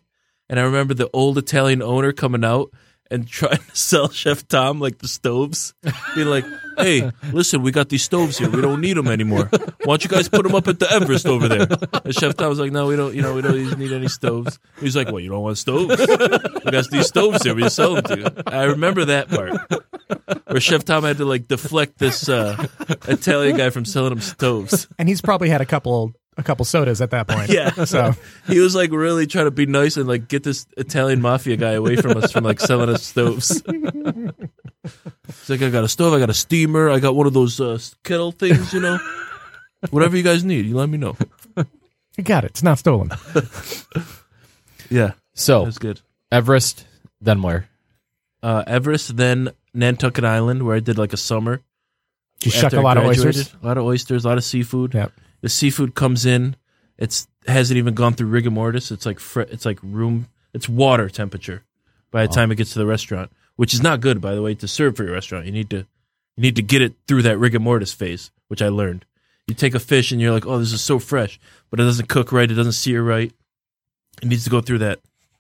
And 0.48 0.60
I 0.60 0.64
remember 0.64 0.94
the 0.94 1.10
old 1.14 1.40
Italian 1.40 1.82
owner 1.82 2.12
coming 2.14 2.46
out 2.46 2.72
and 3.10 3.28
trying 3.28 3.58
to 3.58 3.76
sell 3.76 4.10
Chef 4.10 4.48
Tom 4.48 4.80
like 4.80 5.00
the 5.00 5.08
stoves, 5.08 5.74
being 6.16 6.28
like, 6.28 6.46
"Hey, 6.78 7.12
listen, 7.32 7.62
we 7.62 7.72
got 7.72 7.90
these 7.90 8.04
stoves 8.04 8.38
here. 8.38 8.50
We 8.50 8.62
don't 8.62 8.82
need 8.82 8.98
them 8.98 9.08
anymore. 9.08 9.50
Why 9.52 9.70
don't 9.86 10.04
you 10.04 10.10
guys 10.10 10.30
put 10.30 10.44
them 10.44 10.56
up 10.56 10.68
at 10.68 10.80
the 10.80 10.92
Everest 10.92 11.26
over 11.26 11.48
there?" 11.48 11.68
And 12.04 12.14
Chef 12.16 12.36
Tom 12.36 12.50
was 12.50 12.60
like, 12.60 12.72
"No, 12.72 12.88
we 12.88 12.96
don't. 12.96 13.16
You 13.16 13.22
know, 13.22 13.34
we 13.34 13.42
don't 13.42 13.78
need 13.78 13.92
any 13.92 14.08
stoves." 14.08 14.60
He's 14.80 14.96
like, 14.96 15.08
"Well, 15.08 15.20
you 15.20 15.30
don't 15.30 15.44
want 15.44 15.58
stoves? 15.58 16.00
We 16.00 16.72
got 16.72 16.90
these 16.90 17.08
stoves 17.08 17.44
here. 17.44 17.56
We 17.56 17.70
sell 17.70 17.96
them 17.96 18.04
to 18.06 18.20
you." 18.20 18.28
I 18.48 18.64
remember 18.64 19.06
that 19.06 19.30
part 19.30 19.58
where 20.48 20.60
Chef 20.60 20.84
Tom 20.84 21.04
had 21.04 21.18
to 21.18 21.26
like 21.26 21.48
deflect 21.48 21.98
this 21.98 22.30
uh, 22.30 22.68
Italian 23.08 23.58
guy 23.58 23.70
from 23.70 23.86
selling 23.86 24.12
him 24.12 24.22
stoves. 24.22 24.88
And 25.00 25.08
he's 25.08 25.22
probably 25.22 25.50
had 25.50 25.62
a 25.62 25.66
couple 25.66 26.14
a 26.38 26.44
couple 26.44 26.64
sodas 26.66 27.02
at 27.02 27.12
that 27.12 27.28
point. 27.30 27.50
Yeah. 27.50 27.72
So 27.86 28.14
He 28.48 28.60
was 28.60 28.76
like 28.76 28.92
really 28.92 29.28
trying 29.28 29.46
to 29.46 29.52
be 29.52 29.66
nice 29.66 29.98
and 29.98 30.08
like 30.08 30.28
get 30.28 30.44
this 30.44 30.66
Italian 30.78 31.22
mafia 31.22 31.58
guy 31.58 31.72
away 31.72 31.96
from 31.96 32.16
us 32.18 32.32
from 32.32 32.44
like 32.44 32.60
selling 32.60 32.90
us 32.90 33.04
stoves. 33.04 33.62
He's 33.66 35.50
like, 35.50 35.62
I 35.62 35.70
got 35.70 35.84
a 35.84 35.88
stove, 35.90 36.14
I 36.14 36.20
got 36.20 36.30
a 36.30 36.34
steamer, 36.34 36.90
I 36.90 37.00
got 37.00 37.16
one 37.16 37.28
of 37.28 37.34
those 37.34 37.60
uh, 37.60 37.78
kettle 38.04 38.32
things, 38.32 38.74
you 38.74 38.80
know. 38.80 38.98
Whatever 39.92 40.16
you 40.18 40.24
guys 40.24 40.44
need, 40.44 40.66
you 40.66 40.76
let 40.76 40.90
me 40.90 40.98
know. 40.98 41.16
you 42.18 42.24
got 42.24 42.44
it. 42.46 42.52
It's 42.52 42.64
not 42.64 42.80
stolen. 42.80 43.12
Yeah, 44.90 45.12
So, 45.34 45.66
that's 45.66 45.80
good. 45.80 46.00
Everest, 46.32 46.86
then 47.20 47.42
where? 47.42 47.68
Uh, 48.42 48.64
Everest, 48.66 49.18
then 49.18 49.50
Nantucket 49.74 50.24
Island, 50.24 50.64
where 50.64 50.78
I 50.78 50.80
did 50.80 50.98
like 50.98 51.12
a 51.12 51.18
summer. 51.18 51.62
You 52.42 52.52
shuck 52.52 52.66
after 52.66 52.78
a 52.78 52.80
I 52.80 52.84
lot 52.84 52.98
of 52.98 53.04
oysters. 53.04 53.54
A 53.62 53.66
lot 53.66 53.78
of 53.78 53.84
oysters, 53.84 54.24
a 54.24 54.30
lot 54.30 54.38
of 54.38 54.46
seafood. 54.46 54.94
Yep. 54.94 55.12
The 55.42 55.50
seafood 55.50 55.96
comes 55.96 56.26
in. 56.26 56.56
It's 56.98 57.28
hasn't 57.48 57.78
even 57.78 57.94
gone 57.94 58.14
through 58.14 58.28
rigor 58.28 58.52
mortis. 58.52 58.92
It's 58.92 59.06
like 59.06 59.20
fr- 59.20 59.42
it's 59.42 59.66
like 59.66 59.80
room. 59.84 60.28
It's 60.54 60.68
water 60.68 61.10
temperature 61.10 61.64
by 62.12 62.26
the 62.26 62.34
time 62.34 62.52
it 62.52 62.56
gets 62.56 62.74
to 62.74 62.80
the 62.80 62.86
restaurant, 62.88 63.32
which 63.56 63.74
is 63.74 63.82
not 63.82 64.02
good, 64.02 64.20
by 64.22 64.34
the 64.34 64.42
way, 64.42 64.56
to 64.56 64.68
serve 64.68 64.98
for 64.98 65.04
your 65.04 65.14
restaurant. 65.14 65.46
You 65.46 65.52
need 65.52 65.70
to 65.70 65.78
You 65.78 66.42
need 66.42 66.56
to 66.56 66.62
get 66.62 66.82
it 66.82 66.94
through 67.08 67.24
that 67.24 67.38
rigor 67.38 67.60
mortis 67.60 67.94
phase, 67.94 68.32
which 68.48 68.62
I 68.62 68.70
learned. 68.70 69.06
You 69.48 69.56
take 69.56 69.76
a 69.76 69.80
fish 69.80 70.12
and 70.12 70.20
you're 70.20 70.34
like, 70.34 70.46
oh, 70.46 70.60
this 70.60 70.74
is 70.74 70.82
so 70.82 71.00
fresh, 71.00 71.40
but 71.70 71.80
it 71.80 71.84
doesn't 71.84 72.10
cook 72.10 72.32
right. 72.32 72.50
It 72.50 72.56
doesn't 72.56 72.74
sear 72.74 73.02
right. 73.04 73.32
It 74.22 74.28
needs 74.28 74.44
to 74.44 74.50
go 74.50 74.62
through 74.62 74.80
that 74.80 75.00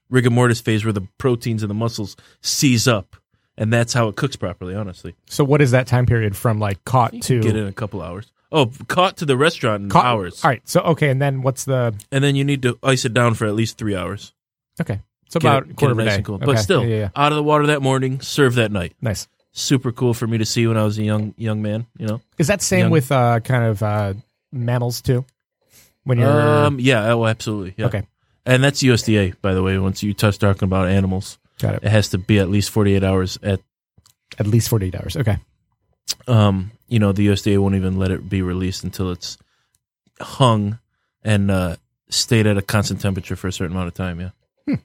rigor 0.09 0.29
mortis 0.29 0.61
phase 0.61 0.85
where 0.85 0.93
the 0.93 1.07
proteins 1.17 1.61
and 1.63 1.69
the 1.69 1.73
muscles 1.75 2.15
seize 2.41 2.87
up, 2.87 3.15
and 3.57 3.73
that's 3.73 3.93
how 3.93 4.07
it 4.07 4.15
cooks 4.15 4.35
properly. 4.35 4.75
Honestly, 4.75 5.13
So 5.29 5.43
what 5.43 5.61
is 5.61 5.71
that 5.71 5.87
time 5.87 6.05
period 6.05 6.35
from 6.37 6.59
like 6.59 6.83
caught 6.85 7.11
to 7.23 7.41
get 7.41 7.55
it 7.55 7.59
in 7.61 7.67
a 7.67 7.73
couple 7.73 8.01
hours. 8.01 8.31
Oh, 8.51 8.71
caught 8.87 9.17
to 9.17 9.25
the 9.25 9.35
restaurant 9.37 9.83
in 9.83 9.89
caught 9.89 10.05
hours, 10.05 10.43
All 10.43 10.49
right. 10.51 10.61
So 10.63 10.79
okay, 10.81 11.09
and 11.09 11.21
then 11.21 11.41
what's 11.41 11.65
the 11.65 11.93
and 12.11 12.23
then 12.23 12.35
you 12.35 12.43
need 12.45 12.61
to 12.61 12.79
ice 12.81 13.03
it 13.05 13.13
down 13.13 13.33
for 13.33 13.45
at 13.45 13.55
least 13.55 13.77
three 13.77 13.95
hours. 13.95 14.33
okay? 14.79 15.01
So 15.29 15.39
Get 15.41 15.47
about 15.49 15.63
it- 15.63 15.65
a 15.65 15.67
get 15.69 15.77
quarter 15.77 15.91
it 15.91 15.91
of 15.91 15.99
a 15.99 16.03
nice 16.05 16.11
day. 16.13 16.15
and 16.17 16.25
cool. 16.25 16.35
Okay, 16.35 16.45
But 16.45 16.57
still, 16.59 16.83
yeah, 16.83 16.87
yeah, 16.89 16.95
yeah. 17.01 17.09
out 17.15 17.31
of 17.33 17.35
the 17.35 17.43
water 17.43 17.67
that 17.67 17.81
morning, 17.81 18.21
serve 18.21 18.55
that 18.55 18.71
night. 18.71 18.93
nice. 19.01 19.27
Super 19.51 19.91
cool 19.91 20.13
for 20.13 20.27
me 20.27 20.37
to 20.37 20.45
see 20.45 20.65
when 20.67 20.77
I 20.77 20.83
was 20.83 20.97
a 20.99 21.03
young 21.03 21.33
young 21.37 21.61
man. 21.61 21.87
You 21.97 22.07
know. 22.07 22.21
Is 22.37 22.47
that 22.47 22.61
same 22.61 22.79
Young- 22.81 22.91
with 22.91 23.11
uh, 23.11 23.39
kind 23.41 23.65
of 23.65 23.81
uh, 23.83 24.13
mammals 24.53 25.01
too? 25.01 25.25
When 26.03 26.19
you're 26.19 26.29
Um. 26.29 26.79
Yeah. 26.79 27.11
Oh, 27.11 27.25
absolutely. 27.25 27.73
Yeah. 27.75 27.87
okay, 27.87 28.03
And 28.45 28.63
that's 28.63 28.81
USDA, 28.83 29.33
by 29.41 29.53
the 29.53 29.61
way. 29.63 29.77
Once 29.79 30.01
you 30.03 30.13
touch 30.13 30.37
talking 30.37 30.63
about 30.67 30.87
animals, 30.87 31.37
got 31.59 31.73
it. 31.75 31.83
it 31.83 31.89
has 31.89 32.07
to 32.09 32.17
be 32.17 32.39
at 32.39 32.49
least 32.49 32.69
forty 32.69 32.93
eight 32.95 33.03
hours 33.03 33.37
at. 33.43 33.59
At 34.39 34.45
least 34.47 34.69
forty 34.69 34.85
eight 34.87 34.95
hours. 34.95 35.17
Okay. 35.17 35.37
Um. 36.27 36.71
You 36.87 36.99
know, 36.99 37.11
the 37.11 37.27
USDA 37.27 37.57
won't 37.59 37.75
even 37.75 37.97
let 37.97 38.11
it 38.11 38.29
be 38.29 38.41
released 38.41 38.83
until 38.83 39.11
it's 39.11 39.37
hung 40.19 40.79
and 41.23 41.51
uh, 41.51 41.75
stayed 42.09 42.47
at 42.47 42.57
a 42.57 42.61
constant 42.61 43.01
temperature 43.01 43.35
for 43.35 43.47
a 43.47 43.51
certain 43.51 43.75
amount 43.75 43.87
of 43.87 43.93
time. 43.93 44.19
Yeah. 44.19 44.29
Hmm. 44.65 44.75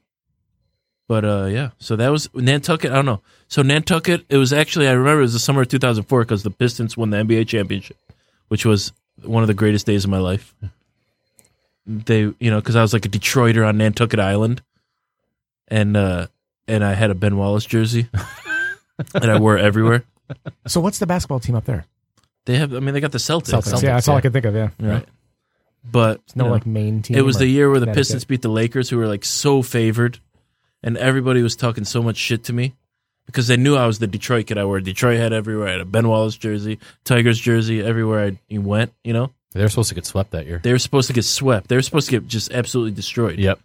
But 1.08 1.24
uh, 1.24 1.44
yeah, 1.46 1.70
so 1.78 1.96
that 1.96 2.08
was 2.08 2.28
Nantucket. 2.34 2.90
I 2.90 2.96
don't 2.96 3.06
know. 3.06 3.20
So 3.48 3.62
Nantucket, 3.62 4.24
it 4.28 4.36
was 4.36 4.52
actually 4.52 4.88
I 4.88 4.92
remember 4.92 5.20
it 5.20 5.22
was 5.22 5.32
the 5.32 5.38
summer 5.38 5.62
of 5.62 5.68
2004 5.68 6.22
because 6.22 6.42
the 6.42 6.50
Pistons 6.50 6.96
won 6.96 7.10
the 7.10 7.18
NBA 7.18 7.48
championship, 7.48 7.96
which 8.48 8.64
was 8.66 8.92
one 9.22 9.42
of 9.42 9.46
the 9.46 9.54
greatest 9.54 9.86
days 9.86 10.04
of 10.04 10.10
my 10.10 10.18
life. 10.18 10.54
They, 11.86 12.20
you 12.20 12.50
know, 12.50 12.60
because 12.60 12.76
I 12.76 12.82
was 12.82 12.92
like 12.92 13.06
a 13.06 13.08
Detroiter 13.08 13.66
on 13.66 13.76
Nantucket 13.76 14.20
Island, 14.20 14.62
and 15.68 15.96
uh, 15.96 16.28
and 16.68 16.84
I 16.84 16.94
had 16.94 17.10
a 17.10 17.14
Ben 17.14 17.36
Wallace 17.36 17.66
jersey, 17.66 18.08
and 19.14 19.30
I 19.30 19.40
wore 19.40 19.58
it 19.58 19.64
everywhere. 19.64 20.04
So 20.66 20.80
what's 20.80 20.98
the 21.00 21.06
basketball 21.06 21.40
team 21.40 21.56
up 21.56 21.64
there? 21.64 21.86
They 22.44 22.56
have, 22.56 22.74
I 22.74 22.80
mean, 22.80 22.92
they 22.94 23.00
got 23.00 23.12
the 23.12 23.18
Celtics, 23.18 23.50
Celtics. 23.52 23.82
yeah, 23.82 23.94
that's 23.94 24.08
all 24.08 24.16
I 24.16 24.20
could 24.20 24.32
think 24.32 24.44
of. 24.46 24.54
Yeah. 24.54 24.70
right? 24.80 25.06
But 25.84 26.20
No 26.34 26.44
you 26.44 26.48
know, 26.48 26.54
like 26.54 26.66
main 26.66 27.02
team. 27.02 27.16
it 27.16 27.22
was 27.24 27.36
the 27.38 27.46
year 27.46 27.70
where 27.70 27.80
the 27.80 27.86
Pistons 27.92 28.24
beat 28.24 28.42
the 28.42 28.48
Lakers, 28.48 28.88
who 28.90 28.96
were 28.98 29.06
like 29.06 29.24
so 29.24 29.62
favored, 29.62 30.18
and 30.82 30.96
everybody 30.96 31.42
was 31.42 31.56
talking 31.56 31.84
so 31.84 32.02
much 32.02 32.16
shit 32.16 32.44
to 32.44 32.52
me 32.52 32.74
because 33.26 33.46
they 33.48 33.56
knew 33.56 33.76
I 33.76 33.86
was 33.86 33.98
the 33.98 34.06
Detroit 34.06 34.46
kid. 34.46 34.58
I 34.58 34.64
wore 34.64 34.76
a 34.78 34.82
Detroit 34.82 35.18
hat 35.18 35.32
everywhere. 35.32 35.68
I 35.68 35.72
had 35.72 35.80
a 35.80 35.84
Ben 35.84 36.08
Wallace 36.08 36.36
jersey, 36.36 36.78
Tigers 37.04 37.38
jersey 37.38 37.82
everywhere 37.82 38.32
I 38.50 38.58
went. 38.58 38.92
You 39.02 39.12
know, 39.12 39.32
they 39.52 39.62
were 39.62 39.68
supposed 39.68 39.88
to 39.88 39.94
get 39.94 40.06
swept 40.06 40.30
that 40.32 40.46
year. 40.46 40.60
they 40.62 40.72
were 40.72 40.78
supposed 40.78 41.08
to 41.08 41.12
get 41.14 41.24
swept. 41.24 41.68
They 41.68 41.76
were 41.76 41.82
supposed 41.82 42.06
to 42.10 42.12
get 42.20 42.28
just 42.28 42.52
absolutely 42.52 42.92
destroyed. 42.92 43.38
Yep. 43.38 43.58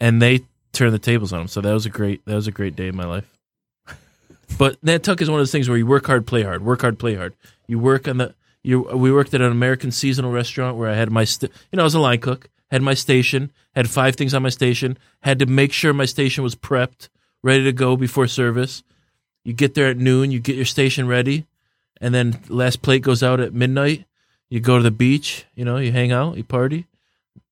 and 0.00 0.20
they 0.22 0.40
turned 0.72 0.94
the 0.94 0.98
tables 0.98 1.32
on 1.34 1.40
them. 1.40 1.48
So 1.48 1.60
that 1.60 1.72
was 1.72 1.84
a 1.86 1.90
great 1.90 2.24
that 2.24 2.34
was 2.34 2.46
a 2.46 2.52
great 2.52 2.76
day 2.76 2.88
in 2.88 2.96
my 2.96 3.04
life. 3.06 3.28
But 4.58 4.82
Nantucket 4.82 5.22
is 5.22 5.30
one 5.30 5.40
of 5.40 5.40
those 5.40 5.52
things 5.52 5.68
where 5.68 5.78
you 5.78 5.86
work 5.86 6.06
hard, 6.06 6.26
play 6.26 6.42
hard, 6.42 6.62
work 6.62 6.82
hard, 6.82 6.98
play 6.98 7.14
hard. 7.14 7.32
You 7.72 7.78
work 7.78 8.06
on 8.06 8.18
the 8.18 8.34
you. 8.62 8.82
We 8.82 9.10
worked 9.10 9.32
at 9.32 9.40
an 9.40 9.50
American 9.50 9.92
seasonal 9.92 10.30
restaurant 10.30 10.76
where 10.76 10.90
I 10.90 10.94
had 10.94 11.10
my 11.10 11.24
st- 11.24 11.50
you 11.72 11.78
know 11.78 11.84
I 11.84 11.84
was 11.84 11.94
a 11.94 12.00
line 12.00 12.20
cook, 12.20 12.50
had 12.70 12.82
my 12.82 12.92
station, 12.92 13.50
had 13.74 13.88
five 13.88 14.14
things 14.14 14.34
on 14.34 14.42
my 14.42 14.50
station, 14.50 14.98
had 15.22 15.38
to 15.38 15.46
make 15.46 15.72
sure 15.72 15.94
my 15.94 16.04
station 16.04 16.44
was 16.44 16.54
prepped, 16.54 17.08
ready 17.42 17.64
to 17.64 17.72
go 17.72 17.96
before 17.96 18.26
service. 18.26 18.82
You 19.42 19.54
get 19.54 19.74
there 19.74 19.88
at 19.88 19.96
noon, 19.96 20.30
you 20.30 20.38
get 20.38 20.54
your 20.54 20.66
station 20.66 21.08
ready, 21.08 21.46
and 21.98 22.14
then 22.14 22.40
last 22.50 22.82
plate 22.82 23.00
goes 23.00 23.22
out 23.22 23.40
at 23.40 23.54
midnight. 23.54 24.04
You 24.50 24.60
go 24.60 24.76
to 24.76 24.82
the 24.82 24.90
beach, 24.90 25.46
you 25.54 25.64
know, 25.64 25.78
you 25.78 25.90
hang 25.90 26.12
out, 26.12 26.36
you 26.36 26.44
party, 26.44 26.84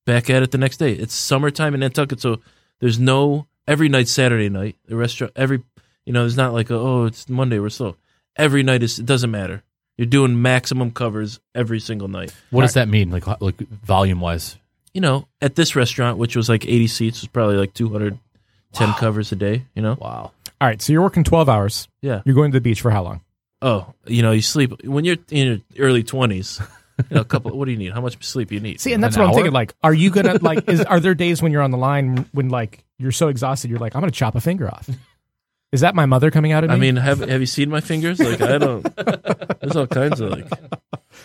back 0.04 0.28
at 0.28 0.42
it 0.42 0.50
the 0.50 0.58
next 0.58 0.76
day. 0.76 0.92
It's 0.92 1.14
summertime 1.14 1.72
in 1.72 1.80
Nantucket, 1.80 2.20
so 2.20 2.42
there's 2.80 2.98
no 2.98 3.46
every 3.66 3.88
night 3.88 4.08
Saturday 4.08 4.50
night. 4.50 4.76
The 4.84 4.96
restaurant 4.96 5.32
every 5.34 5.62
you 6.04 6.12
know, 6.12 6.20
there's 6.20 6.36
not 6.36 6.52
like 6.52 6.68
a, 6.68 6.74
oh 6.74 7.06
it's 7.06 7.26
Monday 7.26 7.58
we're 7.58 7.70
slow. 7.70 7.96
Every 8.36 8.62
night 8.62 8.82
is 8.82 8.98
it 8.98 9.06
doesn't 9.06 9.30
matter. 9.30 9.62
You're 9.96 10.06
doing 10.06 10.40
maximum 10.40 10.90
covers 10.92 11.40
every 11.54 11.80
single 11.80 12.08
night. 12.08 12.32
What 12.50 12.62
does 12.62 12.74
that 12.74 12.88
mean, 12.88 13.10
like 13.10 13.26
like 13.40 13.58
volume 13.58 14.20
wise? 14.20 14.56
You 14.94 15.00
know, 15.00 15.28
at 15.40 15.54
this 15.56 15.76
restaurant, 15.76 16.18
which 16.18 16.34
was 16.36 16.48
like 16.48 16.66
80 16.66 16.86
seats, 16.88 17.20
was 17.20 17.28
probably 17.28 17.56
like 17.56 17.74
210 17.74 18.92
covers 18.94 19.30
a 19.32 19.36
day. 19.36 19.66
You 19.74 19.82
know, 19.82 19.96
Wow. 20.00 20.32
All 20.60 20.68
right. 20.68 20.80
So 20.82 20.92
you're 20.92 21.02
working 21.02 21.24
twelve 21.24 21.48
hours. 21.48 21.88
yeah. 22.02 22.22
You're 22.24 22.34
going 22.34 22.50
to 22.52 22.56
the 22.56 22.60
beach 22.60 22.80
for 22.82 22.90
how 22.90 23.02
long? 23.02 23.20
Oh, 23.62 23.94
you 24.06 24.22
know, 24.22 24.32
you 24.32 24.42
sleep 24.42 24.84
when 24.84 25.04
you're 25.04 25.16
in 25.30 25.62
your 25.74 25.86
early 25.86 26.02
20s. 26.02 26.66
You 27.08 27.14
know, 27.14 27.20
a 27.22 27.24
couple. 27.24 27.56
What 27.56 27.64
do 27.64 27.70
you 27.70 27.78
need? 27.78 27.94
How 27.94 28.02
much 28.02 28.22
sleep 28.22 28.52
you 28.52 28.60
need? 28.60 28.78
See, 28.78 28.92
and 28.92 29.02
that's 29.02 29.16
An 29.16 29.22
what 29.22 29.28
I'm 29.30 29.34
thinking. 29.34 29.52
Like, 29.54 29.72
are 29.82 29.94
you 29.94 30.10
gonna 30.10 30.34
like? 30.42 30.68
Is 30.68 30.82
are 30.82 31.00
there 31.00 31.14
days 31.14 31.40
when 31.40 31.50
you're 31.50 31.62
on 31.62 31.70
the 31.70 31.78
line 31.78 32.26
when 32.32 32.50
like 32.50 32.84
you're 32.98 33.10
so 33.10 33.28
exhausted, 33.28 33.70
you're 33.70 33.78
like, 33.78 33.94
I'm 33.96 34.02
gonna 34.02 34.12
chop 34.12 34.34
a 34.34 34.40
finger 34.42 34.68
off? 34.68 34.86
Is 35.72 35.82
that 35.82 35.94
my 35.94 36.06
mother 36.06 36.30
coming 36.30 36.52
out 36.52 36.64
at 36.64 36.70
me? 36.70 36.74
I 36.74 36.78
mean, 36.78 36.96
have 36.96 37.20
have 37.20 37.40
you 37.40 37.46
seen 37.46 37.70
my 37.70 37.80
fingers? 37.80 38.18
Like, 38.18 38.40
I 38.40 38.58
don't. 38.58 38.82
There's 39.60 39.76
all 39.76 39.86
kinds 39.86 40.20
of 40.20 40.30
like. 40.30 40.46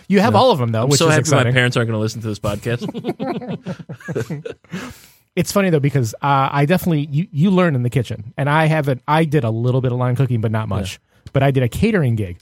you 0.08 0.20
have 0.20 0.36
all 0.36 0.52
of 0.52 0.60
them 0.60 0.72
though, 0.72 0.84
I'm 0.84 0.90
which 0.90 1.00
so 1.00 1.08
is 1.08 1.12
happy 1.14 1.22
exciting. 1.22 1.52
my 1.52 1.56
parents 1.58 1.76
aren't 1.78 1.88
going 1.90 1.98
to 1.98 2.02
listen 2.02 2.22
to 2.22 2.28
this 2.28 2.40
podcast. 2.40 2.86
It's 5.36 5.52
funny 5.52 5.70
though 5.70 5.82
because 5.82 6.14
uh, 6.22 6.48
I 6.50 6.66
definitely 6.66 7.08
you 7.12 7.28
you 7.30 7.52
learn 7.52 7.76
in 7.76 7.84
the 7.84 7.90
kitchen, 7.90 8.34
and 8.38 8.50
I 8.50 8.68
haven't. 8.68 9.02
I 9.06 9.26
did 9.26 9.44
a 9.44 9.50
little 9.50 9.82
bit 9.82 9.92
of 9.92 9.98
line 9.98 10.16
cooking, 10.16 10.40
but 10.40 10.50
not 10.50 10.70
much. 10.70 10.98
But 11.34 11.44
I 11.44 11.52
did 11.52 11.62
a 11.62 11.68
catering 11.68 12.16
gig, 12.16 12.40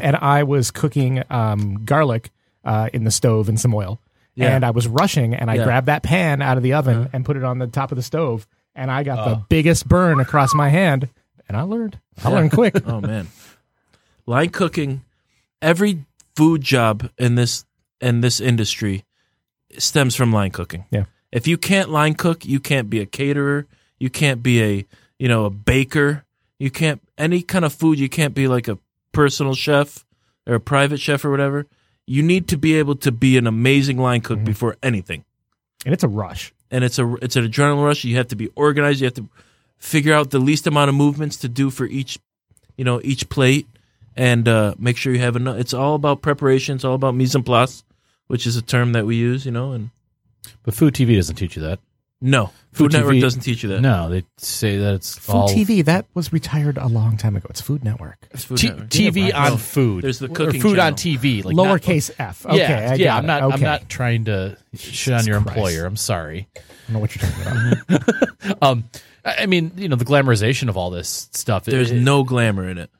and 0.00 0.14
I 0.14 0.44
was 0.44 0.70
cooking 0.70 1.24
um, 1.28 1.84
garlic 1.84 2.30
uh, 2.64 2.88
in 2.92 3.02
the 3.02 3.10
stove 3.10 3.48
in 3.48 3.56
some 3.56 3.74
oil, 3.74 4.00
Yeah. 4.36 4.54
and 4.54 4.64
I 4.64 4.70
was 4.70 4.86
rushing, 4.86 5.34
and 5.34 5.50
I 5.50 5.54
Yeah. 5.56 5.64
grabbed 5.64 5.88
that 5.88 6.04
pan 6.04 6.40
out 6.40 6.56
of 6.56 6.62
the 6.62 6.74
oven 6.74 7.08
and 7.12 7.24
put 7.24 7.36
it 7.36 7.42
on 7.42 7.58
the 7.58 7.66
top 7.66 7.90
of 7.90 7.96
the 7.96 8.02
stove, 8.02 8.46
and 8.76 8.92
I 8.92 9.02
got 9.02 9.28
the 9.28 9.44
biggest 9.48 9.88
burn 9.88 10.20
across 10.20 10.54
my 10.54 10.68
hand, 10.68 11.08
and 11.50 11.56
I 11.56 11.62
learned. 11.62 11.98
I 12.22 12.28
learned 12.28 12.52
quick. 12.52 12.76
Oh 12.86 13.00
man, 13.00 13.26
line 14.24 14.50
cooking. 14.50 15.02
Every 15.60 16.04
food 16.36 16.62
job 16.62 17.10
in 17.18 17.34
this 17.34 17.64
in 18.00 18.20
this 18.20 18.40
industry 18.40 19.04
stems 19.76 20.14
from 20.14 20.32
line 20.32 20.52
cooking. 20.52 20.84
Yeah. 20.92 21.06
If 21.32 21.48
you 21.48 21.58
can't 21.58 21.90
line 21.90 22.14
cook, 22.14 22.46
you 22.46 22.60
can't 22.60 22.88
be 22.88 23.00
a 23.00 23.06
caterer. 23.06 23.66
You 23.98 24.10
can't 24.10 24.44
be 24.44 24.62
a 24.62 24.86
you 25.18 25.26
know 25.26 25.44
a 25.44 25.50
baker. 25.50 26.24
You 26.60 26.70
can't 26.70 27.02
any 27.18 27.42
kind 27.42 27.64
of 27.64 27.72
food. 27.72 27.98
You 27.98 28.08
can't 28.08 28.32
be 28.32 28.46
like 28.46 28.68
a 28.68 28.78
personal 29.10 29.54
chef 29.54 30.06
or 30.46 30.54
a 30.54 30.60
private 30.60 31.00
chef 31.00 31.24
or 31.24 31.32
whatever. 31.32 31.66
You 32.06 32.22
need 32.22 32.46
to 32.48 32.58
be 32.58 32.76
able 32.76 32.94
to 32.96 33.10
be 33.10 33.36
an 33.36 33.48
amazing 33.48 33.98
line 33.98 34.20
cook 34.20 34.38
mm-hmm. 34.38 34.44
before 34.44 34.76
anything. 34.84 35.24
and 35.84 35.92
it's 35.92 36.04
a 36.04 36.08
rush. 36.08 36.54
and 36.70 36.84
it's 36.84 37.00
a 37.00 37.12
it's 37.16 37.34
an 37.34 37.44
adrenaline 37.44 37.84
rush. 37.84 38.04
You 38.04 38.18
have 38.18 38.28
to 38.28 38.36
be 38.36 38.50
organized. 38.54 39.00
You 39.00 39.06
have 39.06 39.14
to 39.14 39.28
figure 39.80 40.14
out 40.14 40.30
the 40.30 40.38
least 40.38 40.66
amount 40.68 40.88
of 40.88 40.94
movements 40.94 41.36
to 41.38 41.48
do 41.48 41.70
for 41.70 41.86
each, 41.86 42.18
you 42.76 42.84
know, 42.84 43.00
each 43.02 43.28
plate, 43.28 43.66
and 44.16 44.46
uh, 44.46 44.74
make 44.78 44.96
sure 44.96 45.12
you 45.12 45.18
have 45.20 45.34
enough. 45.36 45.58
It's 45.58 45.74
all 45.74 45.94
about 45.96 46.22
preparation. 46.22 46.76
It's 46.76 46.84
all 46.84 46.94
about 46.94 47.14
mise 47.16 47.34
en 47.34 47.42
place, 47.42 47.82
which 48.28 48.46
is 48.46 48.56
a 48.56 48.62
term 48.62 48.92
that 48.92 49.06
we 49.06 49.16
use. 49.16 49.44
You 49.44 49.52
know, 49.52 49.72
and 49.72 49.90
But 50.62 50.74
food 50.74 50.94
TV 50.94 51.16
doesn't 51.16 51.36
teach 51.36 51.56
you 51.56 51.62
that. 51.62 51.78
no, 52.20 52.46
Food 52.72 52.92
Food 52.92 52.92
Network 52.92 53.14
TV 53.16 53.20
doesn't 53.22 53.40
teach 53.40 53.62
you 53.62 53.70
that. 53.70 53.80
No, 53.80 54.10
they 54.10 54.24
say 54.36 54.76
that 54.78 54.94
it's 54.94 55.16
Food 55.18 55.32
all 55.34 55.48
TV 55.48 55.82
that 55.86 56.04
was 56.14 56.32
retired 56.32 56.76
a 56.78 56.86
long 56.86 57.16
time 57.16 57.34
ago. 57.34 57.46
It's 57.50 57.60
Food 57.62 57.82
Network. 57.82 58.18
It's 58.30 58.44
Food 58.44 58.58
T- 58.58 58.68
Network. 58.68 58.88
TV 58.90 59.28
Yeah, 59.28 59.44
on 59.44 59.50
no. 59.52 59.56
food. 59.56 60.04
There's 60.04 60.18
the 60.18 60.26
Or 60.26 60.34
cooking 60.34 60.60
food 60.60 60.78
on 60.78 60.94
channel. 60.96 61.18
TV, 61.20 61.44
like 61.44 61.56
not- 61.56 61.66
Lowercase 61.80 62.10
f. 62.18 62.44
Okay, 62.46 62.58
yeah, 62.58 62.90
I 62.92 62.94
yeah. 62.94 63.04
got 63.06 63.18
I'm 63.18 63.24
it. 63.24 63.26
not. 63.26 63.42
Okay. 63.42 63.54
I'm 63.54 63.60
not 63.62 63.88
trying 63.88 64.24
to 64.26 64.56
shit 64.76 65.14
on 65.14 65.24
your 65.26 65.40
Christ. 65.40 65.56
employer. 65.56 65.86
I'm 65.86 65.96
sorry. 65.96 66.46
I 66.56 66.60
don't 66.86 66.94
know 66.94 66.98
what 67.00 67.16
you're 67.16 67.30
talking 67.30 67.80
about. 67.88 68.58
Um, 68.62 68.84
I 69.38 69.42
I 69.42 69.46
mean, 69.46 69.72
you 69.76 69.88
know, 69.88 69.96
the 69.96 70.04
glamorization 70.04 70.68
of 70.68 70.76
all 70.76 70.90
this 70.90 71.28
stuff. 71.32 71.64
There's 71.64 71.90
it- 71.90 72.00
no 72.00 72.24
glamour 72.24 72.68
in 72.68 72.78
it. 72.78 72.90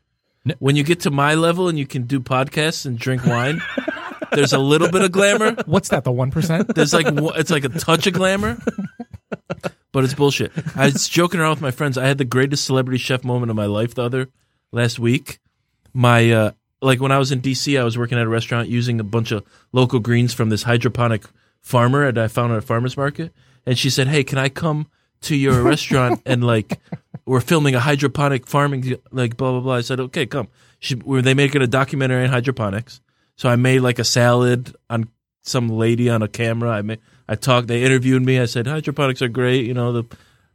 No. 0.45 0.55
When 0.59 0.75
you 0.77 0.83
get 0.85 1.01
to 1.01 1.11
my 1.11 1.35
level 1.35 1.69
and 1.69 1.79
you 1.79 1.87
can 1.87 2.05
do 2.05 2.19
podcasts 2.19 2.87
and 2.87 2.99
drink 2.99 3.27
wine, 3.27 3.61
there's 4.33 4.55
a 4.55 4.59
little 4.59 4.91
bit 4.91 5.03
of 5.03 5.13
glamour. 5.13 5.55
What's 5.67 5.91
that? 5.91 6.05
The 6.05 6.13
one 6.13 6.31
percent? 6.31 6.75
There's 6.75 6.95
like 6.95 7.07
it's 7.37 7.51
like 7.51 7.65
a 7.65 7.69
touch 7.69 8.07
of 8.07 8.15
glamour, 8.15 8.57
but 9.93 10.05
it's 10.05 10.15
bullshit. 10.15 10.53
I 10.77 10.87
was 10.87 11.09
joking 11.09 11.41
around 11.41 11.51
with 11.51 11.61
my 11.61 11.71
friends. 11.71 11.99
I 11.99 12.07
had 12.07 12.19
the 12.19 12.25
greatest 12.25 12.65
celebrity 12.65 12.99
chef 12.99 13.23
moment 13.25 13.51
of 13.51 13.57
my 13.57 13.67
life 13.67 13.95
the 13.95 14.03
other 14.03 14.29
last 14.73 14.99
week. 14.99 15.41
My 15.93 16.31
uh, 16.31 16.51
like 16.81 17.01
when 17.01 17.13
I 17.13 17.19
was 17.19 17.33
in 17.33 17.43
DC, 17.43 17.79
I 17.79 17.85
was 17.85 17.99
working 17.99 18.17
at 18.19 18.25
a 18.25 18.29
restaurant 18.29 18.69
using 18.69 19.01
a 19.01 19.05
bunch 19.05 19.33
of 19.33 19.45
local 19.73 19.99
greens 20.01 20.33
from 20.33 20.49
this 20.49 20.63
hydroponic 20.63 21.25
farmer 21.61 22.11
that 22.11 22.23
I 22.25 22.29
found 22.29 22.53
at 22.53 22.59
a 22.59 22.63
farmer's 22.63 22.97
market, 22.97 23.33
and 23.67 23.77
she 23.79 23.91
said, 23.91 24.09
"Hey, 24.09 24.25
can 24.25 24.39
I 24.39 24.49
come 24.49 24.87
to 25.23 25.37
your 25.37 25.63
restaurant 25.63 26.23
and 26.27 26.43
like 26.45 26.79
we're 27.27 27.41
filming 27.41 27.75
a 27.75 27.81
hydroponic 27.81 28.47
farming 28.47 28.97
like 29.11 29.37
blah 29.37 29.53
blah 29.53 29.61
blah." 29.61 29.75
I 29.75 29.81
said, 29.83 30.01
"Okay, 30.01 30.27
come." 30.27 30.49
She 30.79 30.95
were 30.95 31.23
they 31.23 31.35
making 31.35 31.63
a 31.63 31.67
documentary 31.67 32.25
on 32.25 32.31
hydroponics, 32.31 33.01
so 33.37 33.49
I 33.49 33.57
made 33.57 33.81
like 33.81 33.99
a 33.99 34.05
salad 34.05 34.75
on 34.89 35.09
some 35.43 35.69
lady 35.69 36.09
on 36.09 36.23
a 36.23 36.29
camera. 36.29 36.71
I 36.71 36.83
made, 36.83 37.01
I 37.29 37.35
talked. 37.35 37.69
They 37.69 37.83
interviewed 37.83 38.25
me. 38.25 38.39
I 38.41 38.47
said 38.47 38.67
hydroponics 38.67 39.21
are 39.23 39.29
great. 39.29 39.67
You 39.67 39.75
know 39.75 39.93
the 39.93 40.05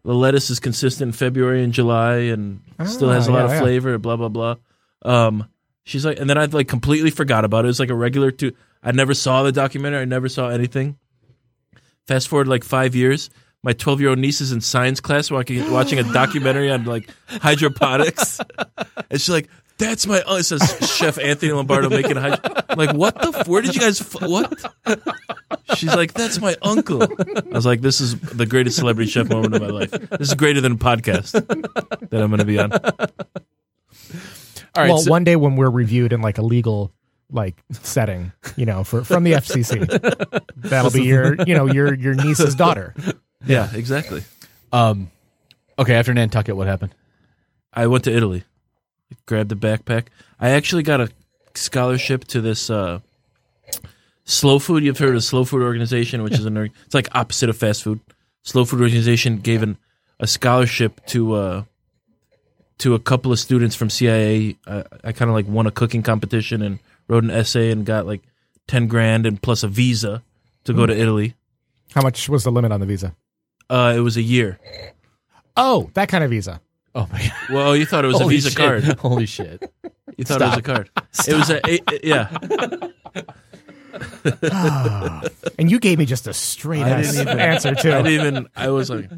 the 0.04 0.14
lettuce 0.14 0.50
is 0.50 0.60
consistent 0.60 1.10
in 1.10 1.12
February 1.14 1.64
and 1.64 1.74
July 1.74 2.16
and 2.34 2.62
still 2.86 3.10
has 3.10 3.28
a 3.28 3.32
Ah, 3.32 3.34
lot 3.34 3.40
yeah, 3.40 3.46
of 3.46 3.52
yeah. 3.52 3.60
flavor. 3.62 3.98
Blah 4.00 4.16
blah 4.18 4.30
blah. 4.30 4.56
Um, 5.04 5.48
She's 5.88 6.04
like, 6.04 6.20
and 6.20 6.28
then 6.28 6.40
I 6.40 6.46
like 6.46 6.68
completely 6.68 7.12
forgot 7.12 7.46
about 7.46 7.66
it. 7.66 7.68
It 7.68 7.68
was 7.68 7.80
like 7.80 7.92
a 7.92 7.96
regular 7.96 8.32
two. 8.32 8.54
I 8.82 8.92
never 8.92 9.14
saw 9.14 9.44
the 9.44 9.52
documentary. 9.52 10.02
I 10.02 10.06
never 10.06 10.28
saw 10.28 10.50
anything. 10.50 10.98
Fast 12.08 12.28
forward 12.28 12.48
like 12.48 12.64
five 12.64 12.96
years. 12.96 13.30
My 13.66 13.74
12 13.74 14.00
year 14.00 14.10
old 14.12 14.20
niece 14.20 14.42
is 14.42 14.52
in 14.52 14.62
science 14.62 15.00
class 15.00 15.32
watching, 15.32 15.72
watching 15.72 15.98
a 15.98 16.04
documentary 16.14 16.70
on 16.70 16.86
like 16.86 17.10
hydroponics. 17.28 18.40
And 19.10 19.20
she's 19.22 19.30
like, 19.30 19.50
that's 19.78 20.08
my, 20.08 20.24
oh, 20.26 20.38
it 20.38 20.44
says 20.44 20.62
Chef 20.96 21.18
Anthony 21.20 21.52
Lombardo 21.52 21.90
making 21.90 22.16
hydro. 22.16 22.40
I'm 22.70 22.78
like, 22.78 22.96
what 22.96 23.16
the, 23.22 23.38
f- 23.38 23.48
where 23.48 23.62
did 23.62 23.76
you 23.76 23.82
guys, 23.82 24.02
f- 24.02 24.22
what? 24.22 24.54
She's 25.76 25.94
like, 25.96 26.14
that's 26.14 26.40
my 26.40 26.56
uncle. 26.62 27.04
I 27.04 27.44
was 27.56 27.66
like, 27.66 27.82
this 27.82 28.02
is 28.02 28.20
the 28.20 28.46
greatest 28.46 28.78
celebrity 28.78 29.10
chef 29.12 29.30
moment 29.30 29.54
of 29.56 29.62
my 29.62 29.68
life. 29.68 29.92
This 29.92 30.30
is 30.30 30.34
greater 30.34 30.60
than 30.62 30.72
a 30.74 30.76
podcast 30.78 31.32
that 32.10 32.22
I'm 32.22 32.30
going 32.30 32.40
to 32.40 32.46
be 32.46 32.58
on. 32.60 32.72
All 32.74 32.80
right. 34.78 34.90
well, 34.90 34.98
so- 35.00 35.12
one 35.12 35.24
day 35.24 35.36
when 35.36 35.56
we're 35.56 35.70
reviewed 35.70 36.14
in 36.14 36.22
like 36.22 36.38
a 36.38 36.44
legal 36.44 36.92
like 37.32 37.62
setting, 37.72 38.32
you 38.56 38.66
know, 38.66 38.84
for 38.84 39.04
from 39.04 39.24
the 39.24 39.34
FCC, 39.34 40.44
that'll 40.58 40.92
be 40.92 41.04
your, 41.04 41.36
you 41.46 41.54
know, 41.56 41.66
your 41.68 41.94
your 41.94 42.14
niece's 42.16 42.56
daughter. 42.56 42.94
Yeah, 43.46 43.70
exactly. 43.74 44.24
um, 44.72 45.12
okay. 45.78 45.96
After 45.96 46.14
Nantucket, 46.14 46.56
what 46.56 46.68
happened? 46.68 46.94
I 47.74 47.88
went 47.88 48.04
to 48.06 48.16
Italy, 48.16 48.44
grabbed 49.26 49.52
a 49.52 49.56
backpack. 49.56 50.08
I 50.40 50.50
actually 50.52 50.84
got 50.84 51.02
a 51.02 51.10
scholarship 51.56 52.26
to 52.26 52.42
this 52.42 52.70
uh, 52.70 53.00
slow 54.24 54.60
food. 54.60 54.84
You've 54.84 54.98
heard 54.98 55.16
of 55.16 55.24
slow 55.24 55.46
food 55.46 55.62
organization, 55.62 56.24
which 56.24 56.34
is 56.34 56.46
an 56.46 56.58
it's 56.58 56.94
like 56.94 57.14
opposite 57.14 57.50
of 57.50 57.58
fast 57.58 57.84
food. 57.84 58.00
Slow 58.44 58.66
food 58.66 58.82
organization 58.82 59.38
gave 59.40 59.64
an, 59.64 59.78
a 60.20 60.28
scholarship 60.28 61.06
to 61.08 61.34
uh, 61.34 61.64
to 62.80 62.94
a 62.94 63.00
couple 63.00 63.32
of 63.32 63.40
students 63.40 63.76
from 63.76 63.90
CIA. 63.90 64.58
I, 64.68 64.84
I 65.04 65.12
kind 65.12 65.30
of 65.30 65.36
like 65.36 65.48
won 65.48 65.68
a 65.68 65.72
cooking 65.72 66.04
competition 66.04 66.62
and 66.62 66.80
wrote 67.08 67.24
an 67.24 67.32
essay 67.32 67.72
and 67.72 67.86
got 67.86 68.06
like 68.06 68.22
ten 68.68 68.88
grand 68.88 69.26
and 69.26 69.42
plus 69.42 69.64
a 69.64 69.68
visa 69.68 70.24
to 70.66 70.74
go 70.74 70.86
to 70.86 70.96
Italy. 70.96 71.36
How 71.94 72.02
much 72.02 72.28
was 72.28 72.44
the 72.44 72.52
limit 72.52 72.72
on 72.72 72.80
the 72.80 72.86
visa? 72.86 73.16
Uh, 73.70 73.94
it 73.96 74.00
was 74.02 74.18
a 74.18 74.22
year. 74.22 74.60
Oh, 75.58 75.90
that 75.94 76.10
kind 76.10 76.24
of 76.24 76.30
visa. 76.30 76.62
Oh 76.94 77.08
my 77.12 77.20
god! 77.22 77.34
Well, 77.54 77.76
you 77.76 77.86
thought 77.86 78.06
it 78.06 78.08
was 78.08 78.18
a 78.18 78.24
Holy 78.24 78.36
Visa 78.36 78.50
shit. 78.50 78.58
card. 78.58 78.84
Holy 79.00 79.26
shit! 79.26 79.72
You 80.18 80.24
thought 80.24 80.42
it 80.42 80.46
was 80.46 80.58
a 80.58 80.62
card. 80.62 80.90
It 81.28 81.34
was 81.34 81.50
a, 81.50 81.58
it- 81.70 81.84
it- 81.92 82.04
yeah. 82.04 82.30
And 85.58 85.72
you 85.72 85.80
gave 85.80 85.98
me 86.00 86.06
just 86.06 86.28
a 86.28 86.34
straight 86.34 86.84
I 86.84 86.90
ass 86.90 87.12
didn't 87.14 87.28
even- 87.28 87.40
answer 87.40 87.70
I 87.70 87.74
too. 87.74 87.92
didn't 87.92 88.08
even. 88.08 88.48
I 88.56 88.70
was 88.70 88.90
like, 88.90 89.10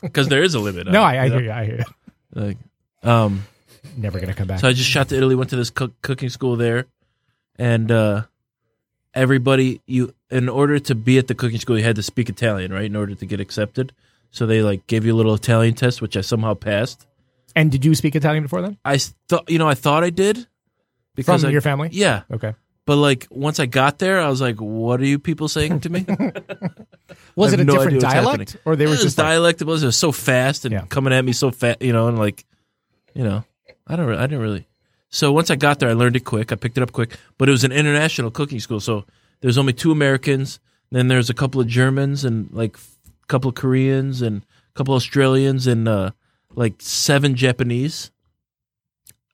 because 0.00 0.28
there 0.28 0.42
is 0.42 0.54
a 0.54 0.60
limit. 0.60 0.86
on 0.86 0.92
No, 0.92 1.00
it, 1.00 1.04
I, 1.04 1.16
I 1.18 1.24
you 1.24 1.30
know? 1.30 1.36
hear 1.38 1.44
you. 1.46 1.52
I 1.52 1.64
hear 1.64 1.76
you. 1.78 1.84
Like, 2.42 2.56
um, 3.02 3.44
Never 3.96 4.20
gonna 4.20 4.34
come 4.34 4.46
back. 4.46 4.60
so 4.60 4.68
I 4.68 4.72
just 4.72 4.88
shot 4.88 5.08
to 5.08 5.16
Italy, 5.16 5.34
went 5.34 5.50
to 5.50 5.56
this 5.56 5.70
cook, 5.70 6.00
cooking 6.02 6.28
school 6.28 6.56
there, 6.56 6.86
and 7.58 7.90
uh, 7.90 8.22
everybody 9.14 9.80
you 9.86 10.14
in 10.30 10.48
order 10.48 10.78
to 10.78 10.94
be 10.94 11.18
at 11.18 11.26
the 11.26 11.34
cooking 11.34 11.58
school, 11.58 11.78
you 11.78 11.84
had 11.84 11.96
to 11.96 12.02
speak 12.02 12.28
Italian, 12.28 12.72
right? 12.72 12.84
In 12.84 12.96
order 12.96 13.14
to 13.14 13.26
get 13.26 13.40
accepted, 13.40 13.92
so 14.30 14.46
they 14.46 14.62
like 14.62 14.86
gave 14.86 15.04
you 15.04 15.12
a 15.14 15.16
little 15.18 15.34
Italian 15.34 15.74
test, 15.74 16.00
which 16.02 16.16
I 16.16 16.20
somehow 16.20 16.54
passed. 16.54 17.06
and 17.56 17.70
did 17.72 17.84
you 17.84 17.94
speak 17.94 18.14
Italian 18.14 18.42
before 18.44 18.62
then? 18.62 18.78
I 18.84 18.98
thought, 19.28 19.50
you 19.50 19.58
know, 19.58 19.68
I 19.68 19.74
thought 19.74 20.04
I 20.04 20.10
did 20.10 20.46
because 21.16 21.40
From 21.42 21.48
I, 21.48 21.52
your 21.52 21.60
family? 21.60 21.88
yeah. 21.92 22.22
Okay. 22.32 22.54
But 22.86 22.96
like 22.96 23.26
once 23.30 23.60
I 23.60 23.66
got 23.66 23.98
there, 23.98 24.20
I 24.20 24.28
was 24.28 24.40
like, 24.40 24.56
"What 24.60 25.00
are 25.00 25.04
you 25.06 25.18
people 25.18 25.48
saying 25.48 25.80
to 25.80 25.90
me?" 25.90 26.04
Was 27.36 27.52
it 27.52 27.60
a 27.60 27.64
no 27.64 27.74
different 27.76 28.00
dialect, 28.00 28.56
or 28.64 28.74
they 28.76 28.86
were 28.86 28.96
just 28.96 29.16
like, 29.18 29.26
dialect. 29.26 29.60
it 29.60 29.66
was, 29.66 29.82
it 29.82 29.86
was 29.86 29.96
so 29.96 30.12
fast 30.12 30.64
and 30.64 30.72
Yeah. 30.72 30.84
coming 30.88 31.12
at 31.12 31.24
me 31.24 31.32
so 31.32 31.50
fast, 31.50 31.82
you 31.82 31.92
know, 31.92 32.08
and 32.08 32.18
like, 32.18 32.44
you 33.14 33.22
know, 33.24 33.44
I 33.86 33.96
don't, 33.96 34.06
re- 34.06 34.16
I 34.16 34.22
didn't 34.22 34.40
really. 34.40 34.66
So 35.10 35.32
once 35.32 35.50
I 35.50 35.56
got 35.56 35.80
there, 35.80 35.90
I 35.90 35.92
learned 35.92 36.16
it 36.16 36.24
quick. 36.24 36.52
I 36.52 36.54
picked 36.54 36.78
it 36.78 36.82
up 36.82 36.92
quick, 36.92 37.18
but 37.36 37.48
it 37.48 37.52
was 37.52 37.64
an 37.64 37.72
international 37.72 38.30
cooking 38.30 38.60
school, 38.60 38.80
so 38.80 39.04
there's 39.40 39.58
only 39.58 39.72
two 39.72 39.90
Americans. 39.90 40.60
Then 40.90 41.08
there's 41.08 41.30
a 41.30 41.34
couple 41.34 41.60
of 41.60 41.66
Germans 41.66 42.24
and 42.24 42.48
like 42.52 42.76
a 42.76 43.26
couple 43.26 43.48
of 43.48 43.54
Koreans 43.54 44.22
and 44.22 44.42
a 44.42 44.74
couple 44.74 44.94
of 44.94 44.98
Australians 44.98 45.66
and 45.66 45.88
uh, 45.88 46.10
like 46.54 46.74
seven 46.78 47.34
Japanese. 47.34 48.10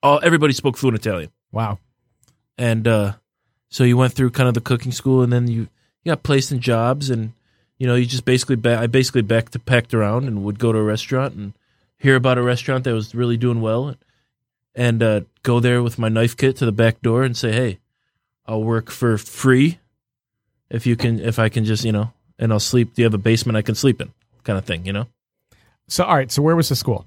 All 0.02 0.20
everybody 0.22 0.52
spoke 0.52 0.76
fluent 0.76 0.98
Italian 0.98 1.30
wow. 1.52 1.78
and 2.58 2.86
uh, 2.86 3.12
so 3.68 3.84
you 3.84 3.96
went 3.96 4.12
through 4.12 4.30
kind 4.30 4.48
of 4.48 4.54
the 4.54 4.60
cooking 4.60 4.92
school, 4.92 5.22
and 5.22 5.32
then 5.32 5.48
you, 5.48 5.68
you 6.02 6.12
got 6.12 6.22
placed 6.22 6.52
in 6.52 6.60
jobs, 6.60 7.10
and 7.10 7.32
you 7.78 7.86
know 7.86 7.94
you 7.94 8.06
just 8.06 8.24
basically 8.24 8.56
ba- 8.56 8.78
I 8.78 8.86
basically 8.86 9.22
back 9.22 9.50
to 9.50 9.58
packed 9.58 9.94
around 9.94 10.24
and 10.24 10.44
would 10.44 10.58
go 10.58 10.72
to 10.72 10.78
a 10.78 10.82
restaurant 10.82 11.34
and 11.34 11.54
hear 11.98 12.16
about 12.16 12.38
a 12.38 12.42
restaurant 12.42 12.84
that 12.84 12.92
was 12.92 13.14
really 13.14 13.36
doing 13.36 13.60
well, 13.60 13.96
and 14.76 15.02
uh, 15.02 15.20
go 15.42 15.58
there 15.58 15.82
with 15.82 15.98
my 15.98 16.08
knife 16.08 16.36
kit 16.36 16.56
to 16.58 16.66
the 16.66 16.72
back 16.72 17.00
door 17.02 17.24
and 17.24 17.36
say, 17.36 17.50
hey, 17.50 17.78
I'll 18.46 18.62
work 18.62 18.90
for 18.90 19.18
free 19.18 19.78
if 20.70 20.86
you 20.86 20.94
can 20.94 21.18
if 21.18 21.38
I 21.38 21.48
can 21.48 21.64
just 21.64 21.84
you 21.84 21.92
know, 21.92 22.12
and 22.38 22.52
I'll 22.52 22.60
sleep. 22.60 22.94
Do 22.94 23.02
you 23.02 23.06
have 23.06 23.14
a 23.14 23.18
basement 23.18 23.56
I 23.56 23.62
can 23.62 23.74
sleep 23.74 24.00
in? 24.00 24.12
Kind 24.44 24.58
of 24.58 24.64
thing, 24.64 24.86
you 24.86 24.92
know. 24.92 25.08
So 25.88 26.04
all 26.04 26.14
right. 26.14 26.30
So 26.30 26.42
where 26.42 26.54
was 26.54 26.68
the 26.68 26.76
school? 26.76 27.06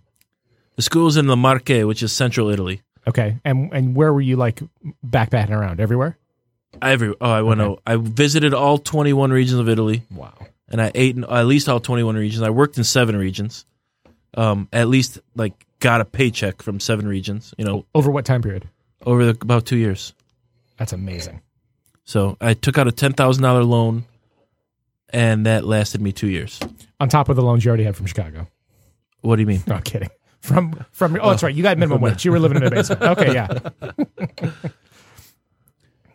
The 0.75 0.82
school's 0.82 1.15
in 1.15 1.27
La 1.27 1.36
Marche, 1.36 1.84
which 1.84 2.03
is 2.03 2.12
central 2.12 2.49
Italy. 2.49 2.82
Okay. 3.08 3.39
And 3.45 3.71
and 3.73 3.95
where 3.95 4.12
were 4.12 4.21
you 4.21 4.36
like 4.36 4.62
backpacking 5.05 5.51
around? 5.51 5.79
Everywhere. 5.79 6.17
Every 6.82 7.13
oh, 7.21 7.29
I 7.29 7.41
went. 7.41 7.62
Okay. 7.62 7.71
out 7.71 7.82
I 7.86 7.95
visited 7.95 8.53
all 8.53 8.77
twenty 8.77 9.13
one 9.13 9.32
regions 9.32 9.60
of 9.60 9.69
Italy. 9.69 10.03
Wow. 10.12 10.34
and 10.69 10.82
I 10.82 10.91
ate 10.95 11.15
in 11.15 11.23
at 11.23 11.45
least 11.45 11.67
all 11.67 11.79
21 11.79 12.15
regions. 12.15 12.43
I 12.43 12.49
worked 12.51 12.77
in 12.77 12.84
seven 12.84 13.15
regions. 13.15 13.65
Um, 14.36 14.69
at 14.71 14.88
least 14.88 15.19
like 15.36 15.65
got 15.79 16.01
a 16.01 16.05
paycheck 16.05 16.61
from 16.61 16.79
seven 16.79 17.07
regions. 17.07 17.53
You 17.57 17.65
know, 17.65 17.85
Over 17.95 18.11
what 18.11 18.25
time 18.25 18.41
period? 18.41 18.67
over 19.05 19.25
the, 19.25 19.37
about 19.41 19.65
two 19.65 19.77
years. 19.77 20.13
That's 20.77 20.93
amazing. 20.93 21.41
So 22.05 22.37
I 22.41 22.53
took 22.53 22.77
out 22.77 22.87
a 22.87 22.91
ten 22.91 23.13
thousand 23.13 23.43
dollar 23.43 23.63
loan, 23.63 24.05
and 25.09 25.45
that 25.45 25.63
lasted 25.65 26.01
me 26.01 26.11
two 26.11 26.27
years. 26.27 26.59
On 26.99 27.07
top 27.09 27.29
of 27.29 27.35
the 27.35 27.41
loans 27.43 27.63
you 27.63 27.69
already 27.69 27.83
had 27.83 27.95
from 27.95 28.05
Chicago. 28.07 28.47
What 29.21 29.35
do 29.35 29.41
you 29.41 29.47
mean? 29.47 29.63
No, 29.67 29.75
I'm 29.75 29.81
kidding. 29.83 30.09
From 30.41 30.85
from 30.91 31.19
oh, 31.21 31.29
that's 31.29 31.43
right. 31.43 31.53
You 31.53 31.61
got 31.63 31.77
minimum 31.77 32.01
wage. 32.01 32.23
You 32.23 32.31
were 32.31 32.39
living 32.39 32.57
in 32.57 32.63
a 32.63 32.71
basement. 32.71 33.01
Okay, 33.03 33.33
yeah. 33.33 33.47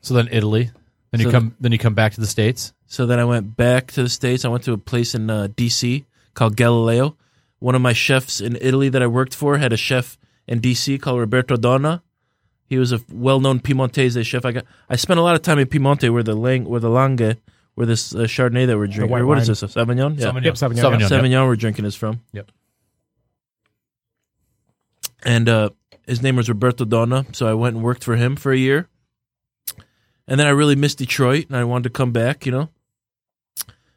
So 0.00 0.14
then 0.14 0.28
Italy. 0.30 0.70
Then 1.10 1.20
you 1.20 1.26
So 1.26 1.30
come. 1.32 1.54
Then 1.60 1.72
you 1.72 1.78
come 1.78 1.94
back 1.94 2.12
to 2.14 2.20
the 2.20 2.26
states. 2.26 2.72
So 2.86 3.06
then 3.06 3.18
I 3.18 3.24
went 3.24 3.56
back 3.56 3.92
to 3.92 4.02
the 4.02 4.08
states. 4.08 4.44
I 4.44 4.48
went 4.48 4.64
to 4.64 4.72
a 4.72 4.78
place 4.78 5.14
in 5.14 5.30
uh, 5.30 5.48
D.C. 5.54 6.04
called 6.34 6.56
Galileo. 6.56 7.16
One 7.64 7.74
of 7.74 7.80
my 7.80 7.94
chefs 7.94 8.42
in 8.42 8.58
Italy 8.60 8.90
that 8.90 9.02
I 9.02 9.06
worked 9.06 9.34
for 9.34 9.56
had 9.56 9.72
a 9.72 9.76
chef 9.78 10.18
in 10.46 10.60
D.C. 10.60 10.98
called 10.98 11.18
Roberto 11.18 11.56
Donna. 11.56 12.02
He 12.66 12.76
was 12.76 12.92
a 12.92 13.00
well-known 13.10 13.60
Piemontese 13.60 14.26
chef. 14.26 14.44
I 14.44 14.52
got. 14.52 14.66
I 14.90 14.96
spent 14.96 15.18
a 15.18 15.22
lot 15.22 15.34
of 15.34 15.40
time 15.40 15.58
in 15.58 15.66
Piemonte, 15.66 16.12
where 16.12 16.22
the 16.22 16.34
lang, 16.34 16.66
where 16.66 16.78
the 16.78 16.90
Lange, 16.90 17.38
where 17.74 17.86
this 17.86 18.14
uh, 18.14 18.24
Chardonnay 18.24 18.66
that 18.66 18.76
we're 18.76 18.86
drinking. 18.86 19.10
white 19.10 19.22
or 19.22 19.26
what 19.26 19.38
is 19.38 19.46
this? 19.46 19.62
A 19.62 19.66
Sauvignon? 19.68 20.20
Yeah. 20.20 20.26
Yep, 20.26 20.56
Sauvignon, 20.56 20.74
Sauvignon. 20.74 20.92
yeah. 20.92 20.98
yep. 20.98 21.10
Sauvignon 21.10 21.46
we're 21.46 21.56
drinking 21.56 21.86
is 21.86 21.94
from. 21.94 22.20
Yep. 22.34 22.50
And 25.22 25.48
uh, 25.48 25.70
his 26.06 26.20
name 26.20 26.36
was 26.36 26.50
Roberto 26.50 26.84
Donna, 26.84 27.24
so 27.32 27.46
I 27.46 27.54
went 27.54 27.76
and 27.76 27.82
worked 27.82 28.04
for 28.04 28.16
him 28.16 28.36
for 28.36 28.52
a 28.52 28.58
year. 28.58 28.90
And 30.28 30.38
then 30.38 30.46
I 30.46 30.50
really 30.50 30.76
missed 30.76 30.98
Detroit, 30.98 31.46
and 31.48 31.56
I 31.56 31.64
wanted 31.64 31.84
to 31.84 31.90
come 31.90 32.12
back, 32.12 32.44
you 32.44 32.52
know. 32.52 32.68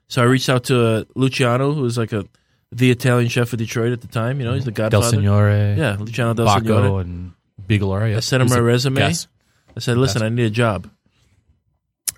So 0.07 0.21
I 0.21 0.25
reached 0.25 0.47
out 0.47 0.63
to 0.65 0.85
uh, 0.85 1.03
Luciano, 1.15 1.73
who 1.73 1.81
was 1.81 1.97
like 1.97 2.13
a 2.13 2.23
the 2.71 2.91
Italian 2.91 3.29
chef 3.29 3.53
of 3.53 3.59
Detroit 3.59 3.93
at 3.93 4.01
the 4.01 4.07
time. 4.07 4.39
You 4.39 4.45
know, 4.45 4.53
he's 4.53 4.65
the 4.65 4.71
godfather. 4.71 5.11
Del 5.11 5.21
Signore. 5.21 5.75
Yeah, 5.77 5.95
Luciano 5.99 6.33
Del 6.33 6.47
Signore. 6.47 6.81
Bacco 6.81 6.97
and 7.01 7.31
Bigalora. 7.67 8.15
I 8.15 8.19
sent 8.19 8.41
him 8.43 8.49
my 8.49 8.59
resume. 8.59 8.95
guest. 8.99 9.27
I 9.75 9.79
said, 9.79 9.97
"Listen, 9.97 10.21
I 10.21 10.29
need 10.29 10.45
a 10.45 10.49
job. 10.49 10.89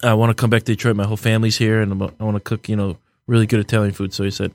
I 0.02 0.14
want 0.14 0.30
to 0.30 0.34
come 0.34 0.50
back 0.50 0.64
to 0.64 0.72
Detroit. 0.74 0.96
My 0.96 1.06
whole 1.06 1.18
family's 1.18 1.58
here, 1.58 1.82
and 1.82 1.92
I'm, 1.92 2.00
want 2.00 2.36
to 2.36 2.40
cook, 2.40 2.70
you 2.70 2.76
know, 2.76 2.98
really 3.28 3.46
good 3.46 3.60
Italian 3.60 3.94
food." 3.94 4.14
So 4.14 4.24
he 4.24 4.32
said, 4.32 4.54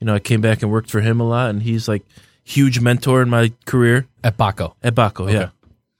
"You 0.00 0.06
know, 0.06 0.14
I 0.14 0.18
came 0.18 0.40
back 0.40 0.62
and 0.62 0.70
worked 0.70 0.90
for 0.90 1.00
him 1.00 1.20
a 1.20 1.24
lot, 1.28 1.50
and 1.50 1.62
he's 1.62 1.86
like 1.86 2.02
huge 2.44 2.80
mentor 2.80 3.22
in 3.22 3.28
my 3.28 3.52
career 3.66 4.06
at 4.24 4.36
Bacco. 4.36 4.74
at 4.82 4.94
Bacco. 4.94 5.30
Yeah, 5.30 5.50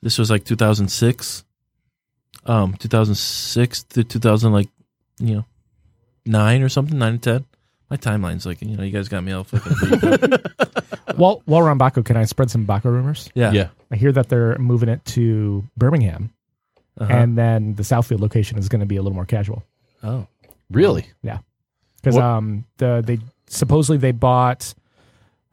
this 0.02 0.16
was 0.18 0.30
like 0.30 0.44
2006, 0.44 1.44
um, 2.46 2.74
2006 2.74 3.82
to 3.82 4.04
2000, 4.04 4.52
like 4.52 4.68
you 5.18 5.35
know, 5.37 5.44
nine 6.25 6.62
or 6.62 6.68
something, 6.68 6.98
nine 6.98 7.14
and 7.14 7.23
ten. 7.23 7.44
My 7.90 7.96
timeline's 7.96 8.44
like, 8.46 8.60
you 8.62 8.76
know, 8.76 8.82
you 8.82 8.90
guys 8.90 9.08
got 9.08 9.22
me 9.22 9.32
all 9.32 9.44
fucking. 9.44 10.30
While 11.16 11.40
while 11.46 11.62
we're 11.62 11.70
on 11.70 11.78
Bacco, 11.78 12.04
can 12.04 12.16
I 12.16 12.24
spread 12.24 12.50
some 12.50 12.66
Bacco 12.66 12.90
rumors? 12.90 13.30
yeah, 13.34 13.52
Yeah. 13.52 13.68
I 13.90 13.96
hear 13.96 14.12
that 14.12 14.28
they're 14.28 14.58
moving 14.58 14.88
it 14.88 15.04
to 15.06 15.64
Birmingham, 15.76 16.30
Uh-huh. 16.98 17.10
and 17.10 17.38
then 17.38 17.74
the 17.74 17.84
Southfield 17.84 18.20
location 18.20 18.58
is 18.58 18.68
going 18.68 18.80
to 18.80 18.87
be 18.87 18.96
a 18.96 19.02
little 19.02 19.14
more 19.14 19.24
casual. 19.24 19.62
oh, 20.02 20.26
Really? 20.70 21.06
Yeah. 21.22 21.38
Because 22.02 22.16
What- 22.16 22.24
um 22.24 22.64
the 22.78 23.02
they 23.06 23.18
supposedly 23.46 23.96
they 23.98 24.10
bought 24.12 24.74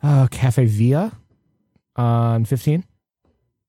uh 0.01 0.27
Cafe 0.31 0.65
Via 0.65 1.11
on 1.95 2.45
15. 2.45 2.83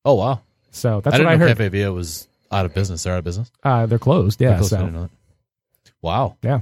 Oh 0.07 0.15
wow. 0.15 0.41
So 0.71 1.01
that's 1.01 1.15
I 1.15 1.19
what 1.19 1.19
didn't 1.19 1.29
I 1.29 1.35
know 1.37 1.39
heard. 1.47 1.49
Cafe 1.59 1.69
Villa 1.69 1.93
was 1.93 2.27
out 2.51 2.65
of 2.67 2.75
business. 2.75 3.03
They're 3.05 3.13
out 3.13 3.19
of 3.19 3.25
business. 3.25 3.53
Uh, 3.63 3.87
they're 3.87 3.99
closed. 3.99 4.41
Yeah, 4.41 4.51
They're 4.51 4.59
close, 4.59 4.73
I 4.73 4.77
so 4.79 4.83
didn't 4.85 4.95
know 4.95 5.03
that. 5.03 5.11
Wow. 6.03 6.37
Yeah. 6.43 6.61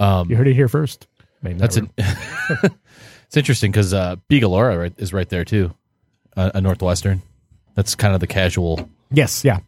Um, 0.00 0.30
you 0.30 0.36
heard 0.36 0.48
it 0.48 0.54
here 0.54 0.68
first. 0.68 1.06
Maybe 1.42 1.58
that's 1.58 1.76
never. 1.76 1.88
an, 1.98 2.70
It's 3.26 3.36
interesting 3.36 3.70
because 3.72 3.94
uh, 3.94 4.16
Bigalora 4.30 4.78
right, 4.78 4.92
is 4.98 5.12
right 5.12 5.28
there 5.28 5.44
too, 5.44 5.72
uh, 6.36 6.50
a 6.54 6.60
Northwestern. 6.60 7.22
That's 7.74 7.94
kind 7.94 8.14
of 8.14 8.20
the 8.20 8.26
casual. 8.26 8.88
yes, 9.10 9.44
yeah. 9.44 9.60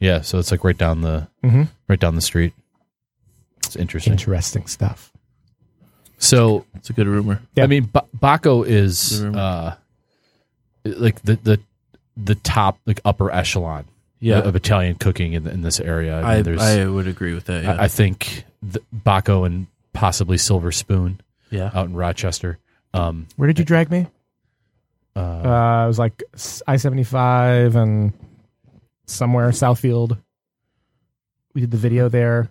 Yeah, 0.00 0.20
so 0.20 0.38
it's 0.38 0.52
like 0.52 0.62
right 0.62 0.78
down 0.78 1.00
the 1.00 1.26
Mhm. 1.44 1.66
right 1.88 1.98
down 1.98 2.14
the 2.14 2.20
street. 2.20 2.52
It's 3.66 3.74
interesting. 3.74 4.12
Interesting 4.12 4.66
stuff. 4.66 5.12
So 6.18 6.64
It's 6.76 6.90
a 6.90 6.92
good 6.92 7.06
rumor. 7.08 7.40
Yeah. 7.56 7.64
I 7.64 7.66
mean, 7.66 7.88
ba- 7.92 8.06
Bacco 8.16 8.62
is 8.66 9.22
uh, 9.24 9.74
like 10.84 11.20
the 11.22 11.34
the 11.42 11.60
the 12.16 12.34
top 12.36 12.78
like 12.86 13.00
upper 13.04 13.30
echelon 13.32 13.84
Yeah, 14.20 14.38
of 14.40 14.54
Italian 14.56 14.94
cooking 14.96 15.32
in, 15.32 15.46
in 15.48 15.62
this 15.62 15.80
area. 15.80 16.20
I, 16.20 16.20
I 16.22 16.34
mean, 16.36 16.42
there's, 16.44 16.60
I 16.62 16.86
would 16.86 17.06
agree 17.08 17.34
with 17.34 17.44
that. 17.46 17.64
Yeah, 17.64 17.72
I, 17.74 17.84
I 17.84 17.88
think 17.88 18.44
the, 18.62 18.80
Bacco 18.94 19.44
and 19.46 19.66
possibly 19.98 20.38
Silver 20.38 20.70
Spoon 20.70 21.20
yeah. 21.50 21.70
out 21.74 21.88
in 21.88 21.94
Rochester. 21.94 22.58
Um, 22.94 23.26
Where 23.36 23.46
did 23.48 23.58
you 23.58 23.64
drag 23.64 23.90
me? 23.90 24.06
uh, 25.16 25.18
Uh, 25.20 25.84
it 25.84 25.88
was 25.88 25.98
like 25.98 26.22
I 26.66 26.76
seventy 26.76 27.02
five 27.04 27.74
and 27.76 28.12
somewhere 29.06 29.48
Southfield. 29.50 30.18
We 31.54 31.60
did 31.62 31.70
the 31.72 31.76
video 31.76 32.08
there. 32.08 32.50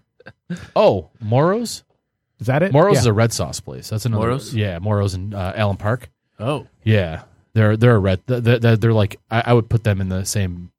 oh, 0.76 1.10
Moro's. 1.22 1.84
Is 2.40 2.48
that 2.48 2.62
it? 2.64 2.72
Moro's 2.74 2.96
Yeah. 2.96 3.00
is 3.00 3.06
a 3.06 3.14
red 3.14 3.32
sauce 3.34 3.60
place. 3.62 3.90
That's 3.90 4.06
another. 4.06 4.26
Moro's? 4.28 4.54
Yeah, 4.54 4.80
Moro's 4.80 5.14
in 5.14 5.34
uh, 5.34 5.54
Allen 5.56 5.78
Park. 5.78 6.10
Oh, 6.40 6.68
Yeah, 6.84 7.24
they're 7.54 7.78
they're 7.78 7.96
a 7.96 8.00
red. 8.00 8.22
They're, 8.28 8.60
they're, 8.60 8.78
they're 8.78 8.94
like 8.94 9.20
I, 9.32 9.44
I 9.48 9.54
would 9.54 9.70
put 9.70 9.84
them 9.84 10.02
in 10.02 10.10
the 10.10 10.24
same 10.26 10.72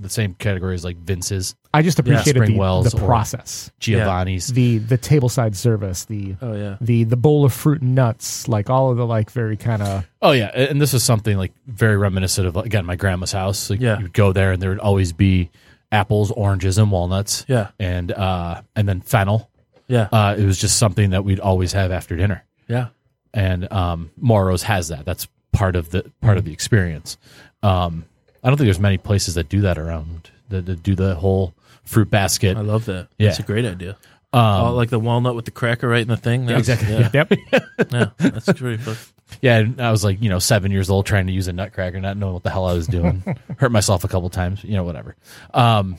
the 0.00 0.08
same 0.08 0.34
category 0.34 0.74
as 0.74 0.84
like 0.84 0.96
Vince's, 0.96 1.54
I 1.74 1.82
just 1.82 1.98
appreciated 1.98 2.42
the, 2.42 2.46
Springwells 2.46 2.90
the 2.90 2.96
process, 2.98 3.70
Giovanni's. 3.78 4.48
the 4.48 4.78
the 4.78 4.96
tableside 4.98 5.54
service, 5.54 6.04
the 6.06 6.36
oh 6.42 6.54
yeah. 6.54 6.76
the 6.80 7.04
the 7.04 7.16
bowl 7.16 7.44
of 7.44 7.52
fruit 7.52 7.82
and 7.82 7.94
nuts, 7.94 8.48
like 8.48 8.70
all 8.70 8.90
of 8.90 8.96
the 8.96 9.06
like 9.06 9.30
very 9.30 9.56
kind 9.56 9.82
of 9.82 10.06
Oh 10.22 10.32
yeah, 10.32 10.46
and 10.46 10.80
this 10.80 10.94
is 10.94 11.02
something 11.02 11.36
like 11.36 11.52
very 11.66 11.96
reminiscent 11.96 12.46
of 12.46 12.56
again 12.56 12.86
my 12.86 12.96
grandma's 12.96 13.32
house. 13.32 13.70
Like, 13.70 13.80
Yeah. 13.80 13.98
you'd 14.00 14.12
go 14.12 14.32
there 14.32 14.52
and 14.52 14.60
there 14.62 14.70
would 14.70 14.78
always 14.78 15.12
be 15.12 15.50
apples, 15.92 16.30
oranges, 16.30 16.78
and 16.78 16.90
walnuts, 16.90 17.44
Yeah, 17.48 17.68
and 17.78 18.10
uh 18.12 18.62
and 18.76 18.88
then 18.88 19.00
fennel. 19.00 19.50
yeah, 19.88 20.08
Uh, 20.12 20.34
it 20.38 20.44
was 20.44 20.58
just 20.58 20.76
something 20.78 21.10
that 21.10 21.24
we'd 21.24 21.40
always 21.40 21.72
have 21.72 21.90
after 21.92 22.16
dinner, 22.16 22.44
yeah. 22.68 22.88
and 23.34 23.70
um, 23.72 24.10
Moro's 24.16 24.62
has 24.62 24.88
that. 24.88 25.04
That's 25.04 25.26
part 25.52 25.74
of 25.76 25.90
the 25.90 26.10
part 26.20 26.38
of 26.38 26.44
the 26.44 26.52
experience. 26.52 27.18
Um, 27.62 28.04
I 28.42 28.48
don't 28.48 28.56
think 28.56 28.66
there's 28.66 28.80
many 28.80 28.98
places 28.98 29.34
that 29.34 29.48
do 29.48 29.62
that 29.62 29.78
around 29.78 30.30
that, 30.48 30.66
that 30.66 30.82
do 30.82 30.94
the 30.94 31.14
whole 31.14 31.54
fruit 31.84 32.10
basket. 32.10 32.56
I 32.56 32.60
love 32.60 32.86
that. 32.86 33.08
Yeah. 33.18 33.28
That's 33.28 33.40
a 33.40 33.44
great 33.44 33.64
idea. 33.64 33.96
Um, 34.32 34.42
oh, 34.42 34.74
like 34.74 34.90
the 34.90 35.00
walnut 35.00 35.34
with 35.34 35.44
the 35.44 35.50
cracker 35.50 35.88
right 35.88 36.02
in 36.02 36.08
the 36.08 36.16
thing. 36.16 36.46
That's, 36.46 36.68
exactly. 36.68 36.92
Yeah, 36.92 37.10
yep. 37.14 37.32
yeah, 37.90 38.10
that's 38.18 38.52
pretty 38.52 38.76
fun. 38.82 38.96
Yeah, 39.40 39.58
and 39.58 39.80
I 39.80 39.90
was 39.90 40.04
like, 40.04 40.22
you 40.22 40.28
know, 40.28 40.38
seven 40.38 40.70
years 40.70 40.88
old 40.88 41.06
trying 41.06 41.26
to 41.26 41.32
use 41.32 41.48
a 41.48 41.52
nutcracker, 41.52 42.00
not 42.00 42.16
knowing 42.16 42.34
what 42.34 42.42
the 42.44 42.50
hell 42.50 42.66
I 42.66 42.74
was 42.74 42.86
doing. 42.86 43.22
Hurt 43.58 43.72
myself 43.72 44.04
a 44.04 44.08
couple 44.08 44.28
times, 44.30 44.62
you 44.62 44.74
know, 44.74 44.84
whatever. 44.84 45.16
Um, 45.52 45.98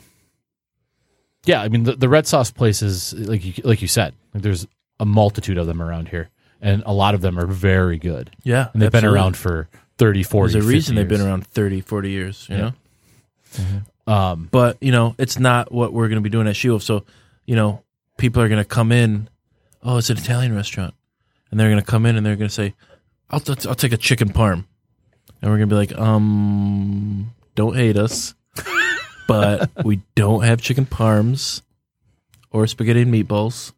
yeah, 1.44 1.60
I 1.60 1.68
mean, 1.68 1.82
the, 1.82 1.96
the 1.96 2.08
red 2.08 2.26
sauce 2.26 2.50
places, 2.50 3.12
like 3.12 3.44
you, 3.44 3.54
like 3.64 3.82
you 3.82 3.88
said, 3.88 4.14
like 4.32 4.42
there's 4.42 4.66
a 5.00 5.04
multitude 5.04 5.58
of 5.58 5.66
them 5.66 5.82
around 5.82 6.08
here, 6.08 6.30
and 6.60 6.82
a 6.86 6.92
lot 6.92 7.14
of 7.14 7.20
them 7.20 7.38
are 7.38 7.46
very 7.46 7.98
good. 7.98 8.30
Yeah, 8.44 8.68
And 8.72 8.80
they've 8.80 8.92
been 8.92 9.04
around 9.04 9.36
for 9.36 9.68
30, 10.02 10.22
40, 10.22 10.52
There's 10.52 10.64
a 10.64 10.66
50 10.66 10.74
reason 10.74 10.94
they've 10.96 11.08
been 11.08 11.20
around 11.20 11.46
30, 11.46 11.80
40 11.80 12.10
years. 12.10 12.46
You 12.50 12.56
Yeah. 12.56 12.70
know. 14.06 14.12
Um, 14.12 14.48
but 14.50 14.78
you 14.80 14.90
know 14.90 15.14
it's 15.18 15.38
not 15.38 15.70
what 15.70 15.92
we're 15.92 16.08
going 16.08 16.16
to 16.16 16.22
be 16.22 16.28
doing 16.30 16.48
at 16.48 16.56
Shield. 16.56 16.82
So, 16.82 17.04
you 17.46 17.54
know, 17.54 17.82
people 18.18 18.42
are 18.42 18.48
going 18.48 18.62
to 18.62 18.68
come 18.68 18.90
in. 18.90 19.28
Oh, 19.82 19.98
it's 19.98 20.10
an 20.10 20.18
Italian 20.18 20.54
restaurant, 20.54 20.94
and 21.50 21.58
they're 21.60 21.68
going 21.70 21.80
to 21.80 21.86
come 21.86 22.04
in 22.06 22.16
and 22.16 22.24
they're 22.26 22.34
going 22.36 22.48
to 22.48 22.54
say, 22.54 22.74
"I'll 23.30 23.40
t- 23.40 23.68
I'll 23.68 23.74
take 23.76 23.92
a 23.92 23.96
chicken 23.96 24.30
parm," 24.30 24.64
and 25.40 25.50
we're 25.50 25.56
going 25.58 25.68
to 25.68 25.74
be 25.74 25.76
like, 25.76 25.96
"Um, 25.98 27.30
don't 27.54 27.76
hate 27.76 27.96
us, 27.96 28.34
but 29.28 29.70
we 29.84 30.00
don't 30.16 30.42
have 30.42 30.60
chicken 30.60 30.84
parms 30.86 31.62
or 32.50 32.66
spaghetti 32.66 33.02
and 33.02 33.14
meatballs." 33.14 33.72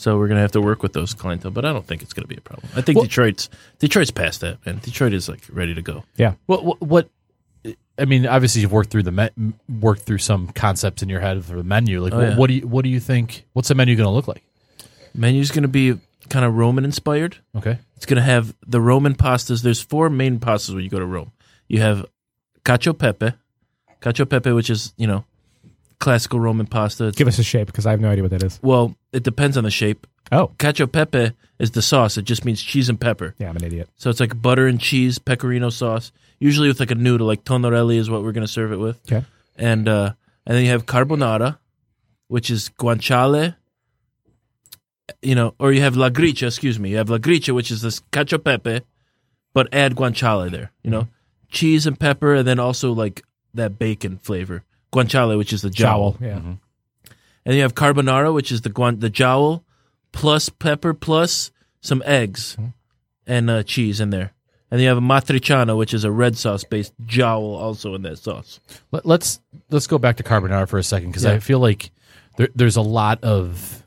So 0.00 0.16
we're 0.16 0.28
gonna 0.28 0.40
have 0.42 0.52
to 0.52 0.60
work 0.60 0.84
with 0.84 0.92
those 0.92 1.12
clientele, 1.12 1.50
but 1.50 1.64
I 1.64 1.72
don't 1.72 1.84
think 1.84 2.02
it's 2.02 2.12
gonna 2.12 2.28
be 2.28 2.36
a 2.36 2.40
problem. 2.40 2.70
I 2.76 2.82
think 2.82 2.96
Well- 2.96 3.04
Detroit's 3.06 3.48
Detroit's 3.80 4.12
past 4.12 4.40
that, 4.42 4.64
man. 4.64 4.78
Detroit 4.80 5.12
is 5.12 5.28
like 5.28 5.40
ready 5.50 5.74
to 5.74 5.82
go. 5.82 6.04
Yeah. 6.16 6.34
What, 6.46 6.64
what, 6.64 6.80
what, 6.80 7.08
I 7.98 8.04
mean, 8.04 8.24
obviously 8.24 8.60
you've 8.62 8.70
worked 8.70 8.90
through 8.90 9.02
the 9.02 9.10
me- 9.10 9.52
worked 9.80 10.02
through 10.02 10.18
some 10.18 10.46
concepts 10.48 11.02
in 11.02 11.08
your 11.08 11.18
head 11.18 11.44
for 11.44 11.56
the 11.56 11.64
menu. 11.64 12.00
Like, 12.00 12.12
Oh, 12.12 12.18
what, 12.18 12.28
yeah. 12.28 12.36
what 12.36 12.46
do 12.46 12.54
you, 12.54 12.66
what 12.68 12.82
do 12.84 12.90
you 12.90 13.00
think? 13.00 13.44
What's 13.54 13.66
the 13.68 13.74
menu 13.74 13.96
going 13.96 14.06
to 14.06 14.12
look 14.12 14.28
like? 14.28 14.44
Menu's 15.14 15.50
gonna 15.50 15.66
be 15.66 15.98
kind 16.28 16.44
of 16.44 16.54
Roman 16.54 16.84
inspired. 16.84 17.38
Okay. 17.56 17.78
It's 17.96 18.06
going 18.06 18.18
to 18.18 18.22
have 18.22 18.54
the 18.64 18.80
Roman 18.80 19.16
pastas. 19.16 19.62
There's 19.62 19.80
four 19.82 20.08
main 20.10 20.38
pastas 20.38 20.72
when 20.76 20.84
you 20.84 20.90
go 20.90 21.00
to 21.00 21.06
Rome. 21.06 21.32
You 21.66 21.80
have 21.80 22.06
cacio 22.64 22.96
pepe, 22.96 23.32
cacio 24.00 24.28
pepe, 24.30 24.52
which 24.52 24.70
is 24.70 24.94
you 24.96 25.08
know 25.08 25.24
classical 25.98 26.38
Roman 26.38 26.66
pasta. 26.66 27.04
It's- 27.08 27.16
Give 27.16 27.26
us 27.26 27.40
a 27.40 27.42
shape 27.42 27.66
because 27.66 27.84
I 27.84 27.90
have 27.90 28.00
no 28.00 28.10
idea 28.10 28.22
what 28.22 28.30
that 28.30 28.44
is. 28.44 28.60
well, 28.62 28.94
it 29.12 29.22
depends 29.22 29.56
on 29.56 29.64
the 29.64 29.70
shape. 29.70 30.06
Oh, 30.30 30.48
Cacio 30.58 30.90
pepe 30.90 31.32
is 31.58 31.70
the 31.72 31.82
sauce. 31.82 32.18
It 32.18 32.22
just 32.24 32.44
means 32.44 32.62
cheese 32.62 32.88
and 32.88 33.00
pepper. 33.00 33.34
yeah, 33.38 33.48
I'm 33.48 33.56
an 33.56 33.64
idiot. 33.64 33.88
So 33.96 34.10
it's 34.10 34.20
like 34.20 34.40
butter 34.40 34.66
and 34.66 34.78
cheese, 34.80 35.18
pecorino 35.18 35.70
sauce, 35.70 36.12
usually 36.38 36.68
with 36.68 36.80
like 36.80 36.90
a 36.90 36.94
noodle, 36.94 37.26
like 37.26 37.44
tonnarelli 37.44 37.96
is 37.96 38.10
what 38.10 38.22
we're 38.22 38.32
going 38.32 38.46
to 38.46 38.52
serve 38.52 38.72
it 38.72 38.76
with. 38.78 39.00
Okay. 39.10 39.24
And 39.56 39.88
uh, 39.88 40.12
and 40.46 40.56
then 40.56 40.64
you 40.64 40.70
have 40.70 40.86
carbonara, 40.86 41.58
which 42.28 42.50
is 42.50 42.68
guanciale. 42.78 43.56
You 45.22 45.34
know, 45.34 45.54
or 45.58 45.72
you 45.72 45.80
have 45.80 45.96
la 45.96 46.10
gricia. 46.10 46.46
Excuse 46.46 46.78
me, 46.78 46.90
you 46.90 46.98
have 46.98 47.08
la 47.08 47.16
gricia, 47.18 47.54
which 47.54 47.70
is 47.70 47.80
this 47.80 48.00
cacio 48.12 48.42
pepe, 48.42 48.84
but 49.54 49.72
add 49.72 49.96
guanciale 49.96 50.50
there. 50.50 50.70
You 50.82 50.90
know, 50.90 51.08
cheese 51.48 51.86
and 51.86 51.98
pepper, 51.98 52.34
and 52.34 52.46
then 52.46 52.58
also 52.58 52.92
like 52.92 53.22
that 53.54 53.78
bacon 53.78 54.18
flavor. 54.18 54.62
Guanciale, 54.92 55.36
which 55.38 55.52
is 55.54 55.62
the 55.62 55.70
jowl, 55.70 56.12
Jowl. 56.12 56.18
Yeah. 56.20 56.38
Mhm. 56.38 56.58
And 57.48 57.56
you 57.56 57.62
have 57.62 57.74
carbonara, 57.74 58.32
which 58.34 58.52
is 58.52 58.60
the 58.60 58.68
guan- 58.70 59.00
the 59.00 59.08
jowl 59.08 59.64
plus 60.12 60.50
pepper 60.50 60.92
plus 60.92 61.50
some 61.80 62.02
eggs 62.04 62.58
and 63.26 63.48
uh, 63.48 63.62
cheese 63.62 64.00
in 64.00 64.10
there. 64.10 64.34
And 64.70 64.82
you 64.82 64.88
have 64.88 64.98
amatriciana, 64.98 65.74
which 65.76 65.94
is 65.94 66.04
a 66.04 66.10
red 66.10 66.36
sauce 66.36 66.62
based 66.64 66.92
jowl, 67.06 67.54
also 67.56 67.94
in 67.94 68.02
that 68.02 68.18
sauce. 68.18 68.60
Let, 68.92 69.06
let's 69.06 69.40
let's 69.70 69.86
go 69.86 69.96
back 69.96 70.16
to 70.18 70.22
carbonara 70.22 70.68
for 70.68 70.78
a 70.78 70.82
second 70.82 71.08
because 71.08 71.24
Yeah. 71.24 71.32
I 71.32 71.38
feel 71.38 71.58
like 71.58 71.90
there, 72.36 72.48
there's 72.54 72.76
a 72.76 72.82
lot 72.82 73.24
of 73.24 73.82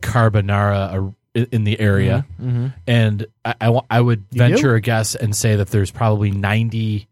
carbonara 0.00 0.92
ar- 0.92 1.14
in, 1.34 1.64
the 1.64 1.78
area, 1.80 2.26
Mm-hmm. 2.40 2.66
and 2.86 3.26
I, 3.44 3.54
I, 3.60 3.68
wa- 3.70 3.84
I 3.90 4.00
would 4.00 4.24
venture 4.30 4.74
a 4.74 4.80
guess 4.80 5.14
and 5.14 5.34
say 5.34 5.56
that 5.56 5.68
there's 5.68 5.90
probably 5.90 6.30
90, 6.30 7.08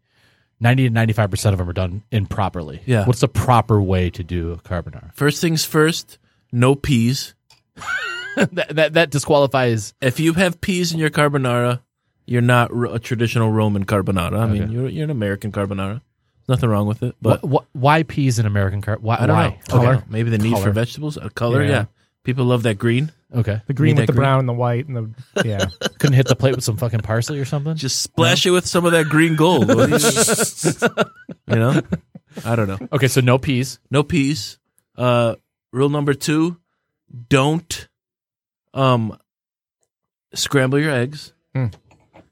90 0.61 0.83
to 0.83 0.89
ninety 0.91 1.13
five 1.13 1.29
percent 1.29 1.53
of 1.53 1.57
them 1.57 1.67
are 1.69 1.73
done 1.73 2.03
improperly. 2.11 2.81
Yeah. 2.85 3.05
what's 3.05 3.19
the 3.19 3.27
proper 3.27 3.81
way 3.81 4.09
to 4.11 4.23
do 4.23 4.51
a 4.51 4.57
carbonara? 4.57 5.13
First 5.15 5.41
things 5.41 5.65
first, 5.65 6.17
no 6.51 6.75
peas. 6.75 7.33
that, 8.35 8.69
that 8.69 8.93
that 8.93 9.09
disqualifies. 9.09 9.93
If 10.01 10.19
you 10.19 10.33
have 10.33 10.61
peas 10.61 10.93
in 10.93 10.99
your 10.99 11.09
carbonara, 11.09 11.81
you're 12.25 12.41
not 12.41 12.71
a 12.71 12.99
traditional 12.99 13.51
Roman 13.51 13.85
carbonara. 13.85 14.39
I 14.39 14.45
mean, 14.45 14.71
you're, 14.71 14.87
you're 14.87 15.03
an 15.03 15.09
American 15.09 15.51
carbonara. 15.51 16.01
Nothing 16.47 16.69
wrong 16.69 16.87
with 16.87 17.03
it. 17.03 17.15
But 17.21 17.41
But 17.41 17.67
why 17.73 18.03
peas 18.03 18.39
in 18.39 18.45
American 18.45 18.81
car? 18.81 18.97
Why? 19.01 19.17
I 19.19 19.25
don't 19.25 19.35
why? 19.35 19.49
know. 19.49 19.57
Color. 19.67 19.95
Okay. 19.95 20.05
Maybe 20.09 20.29
the 20.29 20.37
need 20.37 20.53
Color. 20.53 20.63
for 20.65 20.71
vegetables, 20.71 21.17
a 21.17 21.29
color. 21.29 21.63
Yeah. 21.63 21.69
Yeah. 21.69 21.85
People 22.23 22.45
love 22.45 22.63
that 22.63 22.75
green. 22.75 23.11
Okay, 23.33 23.61
The 23.67 23.73
green 23.73 23.95
Need 23.95 24.01
with 24.01 24.07
that 24.07 24.13
the 24.13 24.17
green? 24.17 24.23
brown 24.23 24.39
and 24.39 24.49
the 24.49 24.53
white 24.53 24.87
and 24.89 25.15
the 25.35 25.43
yeah. 25.47 25.65
couldn't 25.99 26.15
hit 26.15 26.27
the 26.27 26.35
plate 26.35 26.53
with 26.55 26.65
some 26.65 26.75
fucking 26.75 26.99
parsley 26.99 27.39
or 27.39 27.45
something. 27.45 27.75
Just 27.75 28.01
splash 28.01 28.45
it 28.45 28.51
with 28.51 28.65
some 28.67 28.85
of 28.85 28.91
that 28.91 29.05
green 29.05 29.35
gold. 29.37 29.67
What 29.73 29.89
you, 29.89 30.89
you 31.47 31.55
know? 31.55 31.81
I 32.45 32.55
don't 32.55 32.67
know. 32.67 32.77
okay, 32.91 33.07
so 33.07 33.21
no 33.21 33.37
peas. 33.37 33.79
no 33.89 34.03
peas. 34.03 34.59
Uh, 34.97 35.35
rule 35.71 35.89
number 35.89 36.13
two: 36.13 36.57
don't 37.29 37.87
um 38.73 39.17
scramble 40.33 40.79
your 40.79 40.91
eggs. 40.93 41.33
Hmm. 41.55 41.67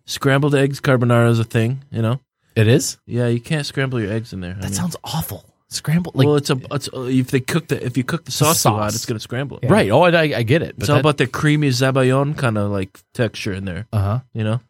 Scrambled 0.06 0.56
eggs 0.56 0.82
carbonara 0.82 1.30
is 1.30 1.40
a 1.40 1.44
thing. 1.44 1.84
You 1.92 2.02
know. 2.02 2.20
It 2.56 2.68
is. 2.68 2.98
Yeah, 3.06 3.28
you 3.28 3.40
can't 3.40 3.66
scramble 3.66 4.02
your 4.02 4.12
eggs 4.12 4.34
in 4.34 4.42
there. 4.42 4.52
I 4.52 4.56
That 4.56 4.64
mean- 4.66 4.74
sounds 4.74 4.96
awful. 5.04 5.46
Scrambled 5.72 6.16
like 6.16 6.26
well, 6.26 6.36
it's 6.36 6.50
a 6.50 6.60
it's 6.72 6.90
uh, 6.92 7.02
if 7.02 7.30
they 7.30 7.40
cook 7.40 7.68
the 7.68 7.84
if 7.86 7.96
you 7.96 8.04
cook 8.04 8.26
the 8.26 8.32
sauce, 8.32 8.64
too 8.64 8.70
hot, 8.70 8.78
sauce. 8.92 8.96
it's 8.96 9.06
gonna 9.06 9.20
scramble 9.20 9.60
it. 9.62 9.70
Right. 9.70 9.92
Oh, 9.92 10.02
I, 10.02 10.22
I 10.22 10.42
get 10.44 10.64
it. 10.64 10.74
It's 10.80 10.90
all 10.90 10.98
about 10.98 11.18
the 11.18 11.28
creamy 11.28 11.70
zabayon 11.70 12.36
kind 12.36 12.58
of 12.58 12.72
like 12.72 13.00
texture 13.14 13.54
in 13.54 13.66
there. 13.66 13.86
uh 13.94 14.00
huh. 14.02 14.20
You 14.34 14.44
know. 14.44 14.62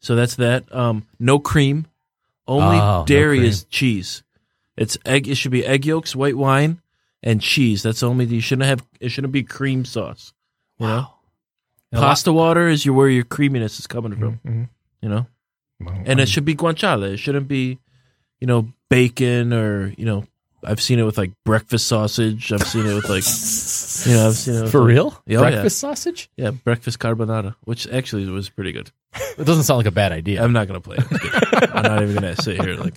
So 0.00 0.14
that's 0.14 0.36
that. 0.36 0.72
Um, 0.74 1.04
no 1.18 1.38
cream. 1.38 1.86
Only 2.46 2.76
Oh, 2.78 3.00
no 3.00 3.04
dairy 3.06 3.38
cream. 3.38 3.48
is 3.48 3.64
cheese. 3.64 4.22
It's 4.76 4.96
egg. 5.04 5.26
It 5.26 5.34
should 5.34 5.50
be 5.50 5.66
egg 5.66 5.84
yolks, 5.84 6.14
white 6.14 6.36
wine, 6.36 6.80
and 7.24 7.40
cheese. 7.40 7.82
That's 7.82 8.04
only. 8.04 8.24
You 8.26 8.40
shouldn't 8.40 8.68
have. 8.68 8.86
It 9.00 9.08
shouldn't 9.08 9.32
be 9.32 9.42
cream 9.42 9.84
sauce. 9.84 10.32
You 10.78 10.86
know. 10.86 11.08
And 11.90 11.98
a 11.98 12.00
lot- 12.02 12.08
Pasta 12.10 12.32
water 12.32 12.68
is 12.68 12.86
your 12.86 12.94
where 12.94 13.08
your 13.08 13.24
creaminess 13.24 13.80
is 13.80 13.88
coming 13.88 14.14
from. 14.16 14.38
Mhm. 14.46 14.68
You 15.02 15.08
know. 15.08 15.26
Well, 15.80 16.02
And 16.06 16.20
it 16.20 16.28
should 16.28 16.44
be 16.44 16.54
guanciale. 16.54 17.02
It 17.12 17.16
shouldn't 17.18 17.48
be, 17.48 17.78
you 18.40 18.46
know, 18.46 18.68
bacon 18.88 19.52
or 19.52 19.92
you 19.96 20.04
know. 20.04 20.24
I've 20.64 20.80
seen 20.80 20.98
it 20.98 21.04
with 21.04 21.16
like 21.16 21.30
breakfast 21.44 21.86
sausage. 21.86 22.50
I've 22.50 22.66
seen 22.66 22.86
it 22.86 22.94
with 22.94 23.08
like, 23.08 23.22
you 24.08 24.14
know, 24.16 24.26
I've 24.26 24.34
seen 24.34 24.54
it 24.56 24.62
with 24.62 24.72
For 24.72 24.80
like- 24.80 24.88
real? 24.88 25.22
Yeah, 25.24 25.38
oh, 25.38 25.42
yeah. 25.42 25.50
Breakfast 25.50 25.78
sausage? 25.78 26.28
Yeah, 26.36 26.50
breakfast 26.50 26.98
carbonara, 26.98 27.54
which 27.60 27.86
actually 27.86 28.26
was 28.26 28.48
pretty 28.48 28.72
good. 28.72 28.90
It 29.38 29.44
doesn't 29.44 29.62
sound 29.62 29.78
like 29.78 29.86
a 29.86 29.92
bad 29.92 30.10
idea. 30.10 30.42
I'm 30.42 30.52
not 30.52 30.66
gonna 30.66 30.80
play 30.80 30.96
it. 30.98 31.70
I'm 31.72 31.82
not 31.82 32.02
even 32.02 32.14
gonna 32.16 32.34
sit 32.34 32.60
here 32.60 32.74
like 32.74 32.94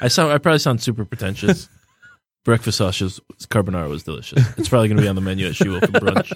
I 0.00 0.06
sound. 0.08 0.32
I 0.32 0.38
probably 0.38 0.60
sound 0.60 0.80
super 0.80 1.04
pretentious, 1.04 1.68
breakfast 2.44 2.78
sausage 2.78 3.20
carbonara 3.48 3.88
was 3.88 4.04
delicious. 4.04 4.42
It's 4.58 4.68
probably 4.68 4.88
going 4.88 4.96
to 4.96 5.02
be 5.02 5.08
on 5.08 5.16
the 5.16 5.20
menu 5.20 5.46
at 5.46 5.56
She 5.56 5.68
Wolf 5.68 5.82
brunch. 5.82 6.32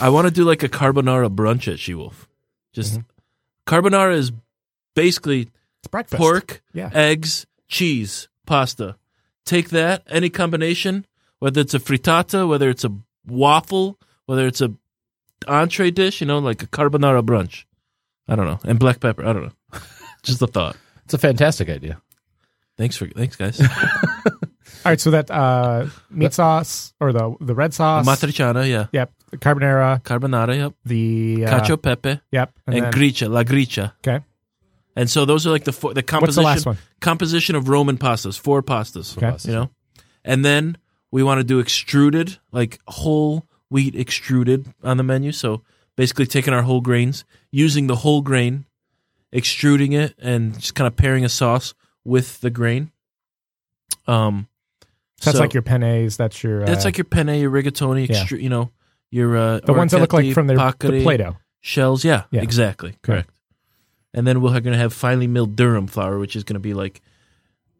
I 0.00 0.08
want 0.10 0.28
to 0.28 0.30
do 0.30 0.44
like 0.44 0.62
a 0.62 0.68
carbonara 0.68 1.34
brunch 1.34 1.72
at 1.72 1.78
She 1.78 1.94
Wolf. 1.94 2.28
Just 2.72 2.94
mm-hmm. 2.94 3.74
carbonara 3.74 4.14
is 4.14 4.32
basically 4.94 5.50
It's 5.84 5.88
breakfast. 5.90 6.18
pork, 6.20 6.62
Yeah. 6.72 6.90
eggs, 6.94 7.46
cheese, 7.68 8.28
pasta. 8.46 8.96
Take 9.44 9.68
that, 9.70 10.02
any 10.08 10.30
combination, 10.30 11.04
whether 11.38 11.60
it's 11.60 11.74
a 11.74 11.78
frittata, 11.78 12.48
whether 12.48 12.70
it's 12.70 12.84
a 12.84 12.92
waffle, 13.26 13.98
whether 14.26 14.46
it's 14.46 14.60
a 14.62 14.72
entree 15.46 15.90
dish, 15.90 16.20
you 16.22 16.26
know, 16.26 16.38
like 16.38 16.62
a 16.62 16.66
carbonara 16.66 17.22
brunch. 17.22 17.64
I 18.26 18.36
don't 18.36 18.46
know, 18.46 18.58
and 18.64 18.78
black 18.78 19.00
pepper. 19.00 19.22
I 19.26 19.32
don't 19.34 19.42
know. 19.44 19.78
Just 20.22 20.40
a 20.40 20.46
thought. 20.46 20.76
It's 21.04 21.12
a 21.12 21.18
fantastic 21.18 21.68
idea. 21.68 22.00
Thanks 22.78 22.96
for 22.96 23.06
thanks, 23.08 23.36
guys. 23.36 23.60
All 24.84 24.90
right, 24.90 25.00
so 25.00 25.10
that 25.12 25.30
uh, 25.30 25.86
meat 26.10 26.32
sauce 26.32 26.94
or 27.00 27.12
the 27.12 27.36
the 27.40 27.54
red 27.54 27.74
sauce. 27.74 28.06
Matriciana, 28.06 28.68
yeah. 28.68 28.86
Yep. 28.92 29.12
The 29.30 29.36
carbonara. 29.38 30.02
Carbonara, 30.02 30.56
yep. 30.56 30.74
The 30.84 31.44
uh, 31.46 31.50
Cacio 31.60 31.80
pepe 31.80 32.20
Yep. 32.32 32.52
and, 32.66 32.76
then- 32.76 32.90
gricia, 32.92 33.28
la 33.28 33.42
gricia. 33.42 33.94
Okay. 34.06 34.24
And 34.96 35.10
so 35.10 35.24
those 35.24 35.46
are 35.46 35.50
like 35.50 35.64
the 35.64 35.72
four, 35.72 35.92
the 35.94 36.02
composition 36.02 36.42
the 36.42 36.46
last 36.46 36.66
one? 36.66 36.78
composition 37.00 37.56
of 37.56 37.68
Roman 37.68 37.98
pastas, 37.98 38.38
four 38.38 38.62
pastas. 38.62 39.16
Okay. 39.16 39.36
You 39.50 39.54
know? 39.54 39.70
And 40.24 40.44
then 40.44 40.78
we 41.10 41.22
want 41.22 41.38
to 41.40 41.44
do 41.44 41.58
extruded, 41.58 42.38
like 42.52 42.78
whole 42.86 43.46
wheat 43.70 43.94
extruded 43.96 44.72
on 44.82 44.96
the 44.96 45.02
menu. 45.02 45.32
So 45.32 45.62
basically 45.96 46.26
taking 46.26 46.54
our 46.54 46.62
whole 46.62 46.80
grains, 46.80 47.24
using 47.50 47.88
the 47.88 47.96
whole 47.96 48.22
grain, 48.22 48.66
extruding 49.32 49.92
it, 49.92 50.14
and 50.18 50.54
just 50.54 50.74
kind 50.76 50.86
of 50.86 50.96
pairing 50.96 51.24
a 51.24 51.28
sauce 51.28 51.74
with 52.04 52.40
the 52.40 52.50
grain. 52.50 52.92
Um, 54.06 54.48
So 55.20 55.30
that's 55.30 55.38
so 55.38 55.42
like 55.42 55.54
your 55.54 55.62
pennes. 55.62 56.16
That's 56.16 56.42
your. 56.42 56.62
Uh, 56.62 56.66
that's 56.66 56.84
like 56.84 56.98
your 56.98 57.04
penne, 57.04 57.28
your 57.40 57.50
rigatoni, 57.50 58.08
Yeah. 58.08 58.36
you 58.36 58.48
know, 58.48 58.70
your 59.10 59.36
uh, 59.36 59.60
the 59.60 59.72
ones 59.72 59.92
that 59.92 60.00
look 60.00 60.12
like 60.12 60.32
from 60.34 60.46
the, 60.46 60.54
the 60.54 61.02
Play-Doh. 61.02 61.36
shells. 61.60 62.04
Yeah, 62.04 62.24
Yeah. 62.30 62.42
exactly, 62.42 62.96
correct. 63.02 63.30
And 64.14 64.26
then 64.26 64.40
we're 64.40 64.50
going 64.60 64.72
to 64.72 64.78
have 64.78 64.92
finely 64.94 65.26
milled 65.26 65.56
durum 65.56 65.90
flour, 65.90 66.18
which 66.18 66.36
is 66.36 66.44
going 66.44 66.54
to 66.54 66.60
be 66.60 66.72
like 66.72 67.02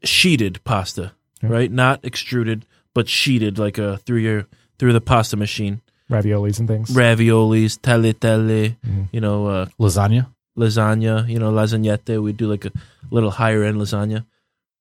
sheeted 0.02 0.62
pasta, 0.64 1.12
Yeah. 1.42 1.48
right? 1.50 1.70
Not 1.70 2.04
extruded, 2.04 2.66
but 2.94 3.08
sheeted 3.08 3.58
like 3.58 3.78
uh, 3.78 3.96
through 3.98 4.18
your 4.18 4.46
through 4.78 4.92
the 4.92 5.00
pasta 5.00 5.36
machine. 5.36 5.80
raviolis 6.10 6.58
and 6.58 6.68
things. 6.68 6.90
Raviolis, 6.90 7.78
tagliatelle, 7.80 8.76
Mhm. 8.86 9.08
you 9.12 9.20
know, 9.20 9.46
uh, 9.46 9.66
Lasagna. 9.80 10.26
lasagna, 10.58 11.26
you 11.28 11.38
know, 11.38 11.50
lasagnette. 11.52 12.22
We 12.22 12.32
do 12.32 12.46
like 12.46 12.64
a 12.66 12.72
little 13.10 13.30
higher 13.30 13.62
end 13.64 13.78
lasagna. 13.78 14.24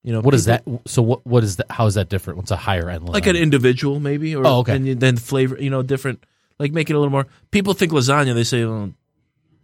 You 0.04 0.12
know, 0.12 0.22
What 0.22 0.34
is 0.34 0.45
people- 0.47 0.82
that? 0.84 0.89
So 0.89 1.01
what? 1.01 1.26
What 1.26 1.43
is 1.45 1.56
that? 1.58 1.68
How 1.72 1.86
is 1.86 1.93
that 1.93 2.10
different? 2.10 2.38
What's 2.38 2.51
a 2.51 2.58
higher 2.58 2.89
end? 2.89 3.08
Like 3.08 3.28
an 3.28 3.38
individual, 3.38 3.99
maybe, 4.01 4.36
or 4.36 4.45
Oh, 4.45 4.58
okay. 4.60 4.76
and 4.76 4.99
then 4.99 5.16
flavor, 5.16 5.56
you 5.58 5.70
know, 5.70 5.82
different. 5.82 6.26
Like 6.60 6.74
make 6.74 6.89
it 6.89 6.93
a 6.93 6.99
little 6.99 7.12
more. 7.12 7.28
People 7.51 7.74
think 7.74 7.91
lasagna. 7.93 8.34
They 8.34 8.43
say, 8.43 8.66
well, 8.66 8.91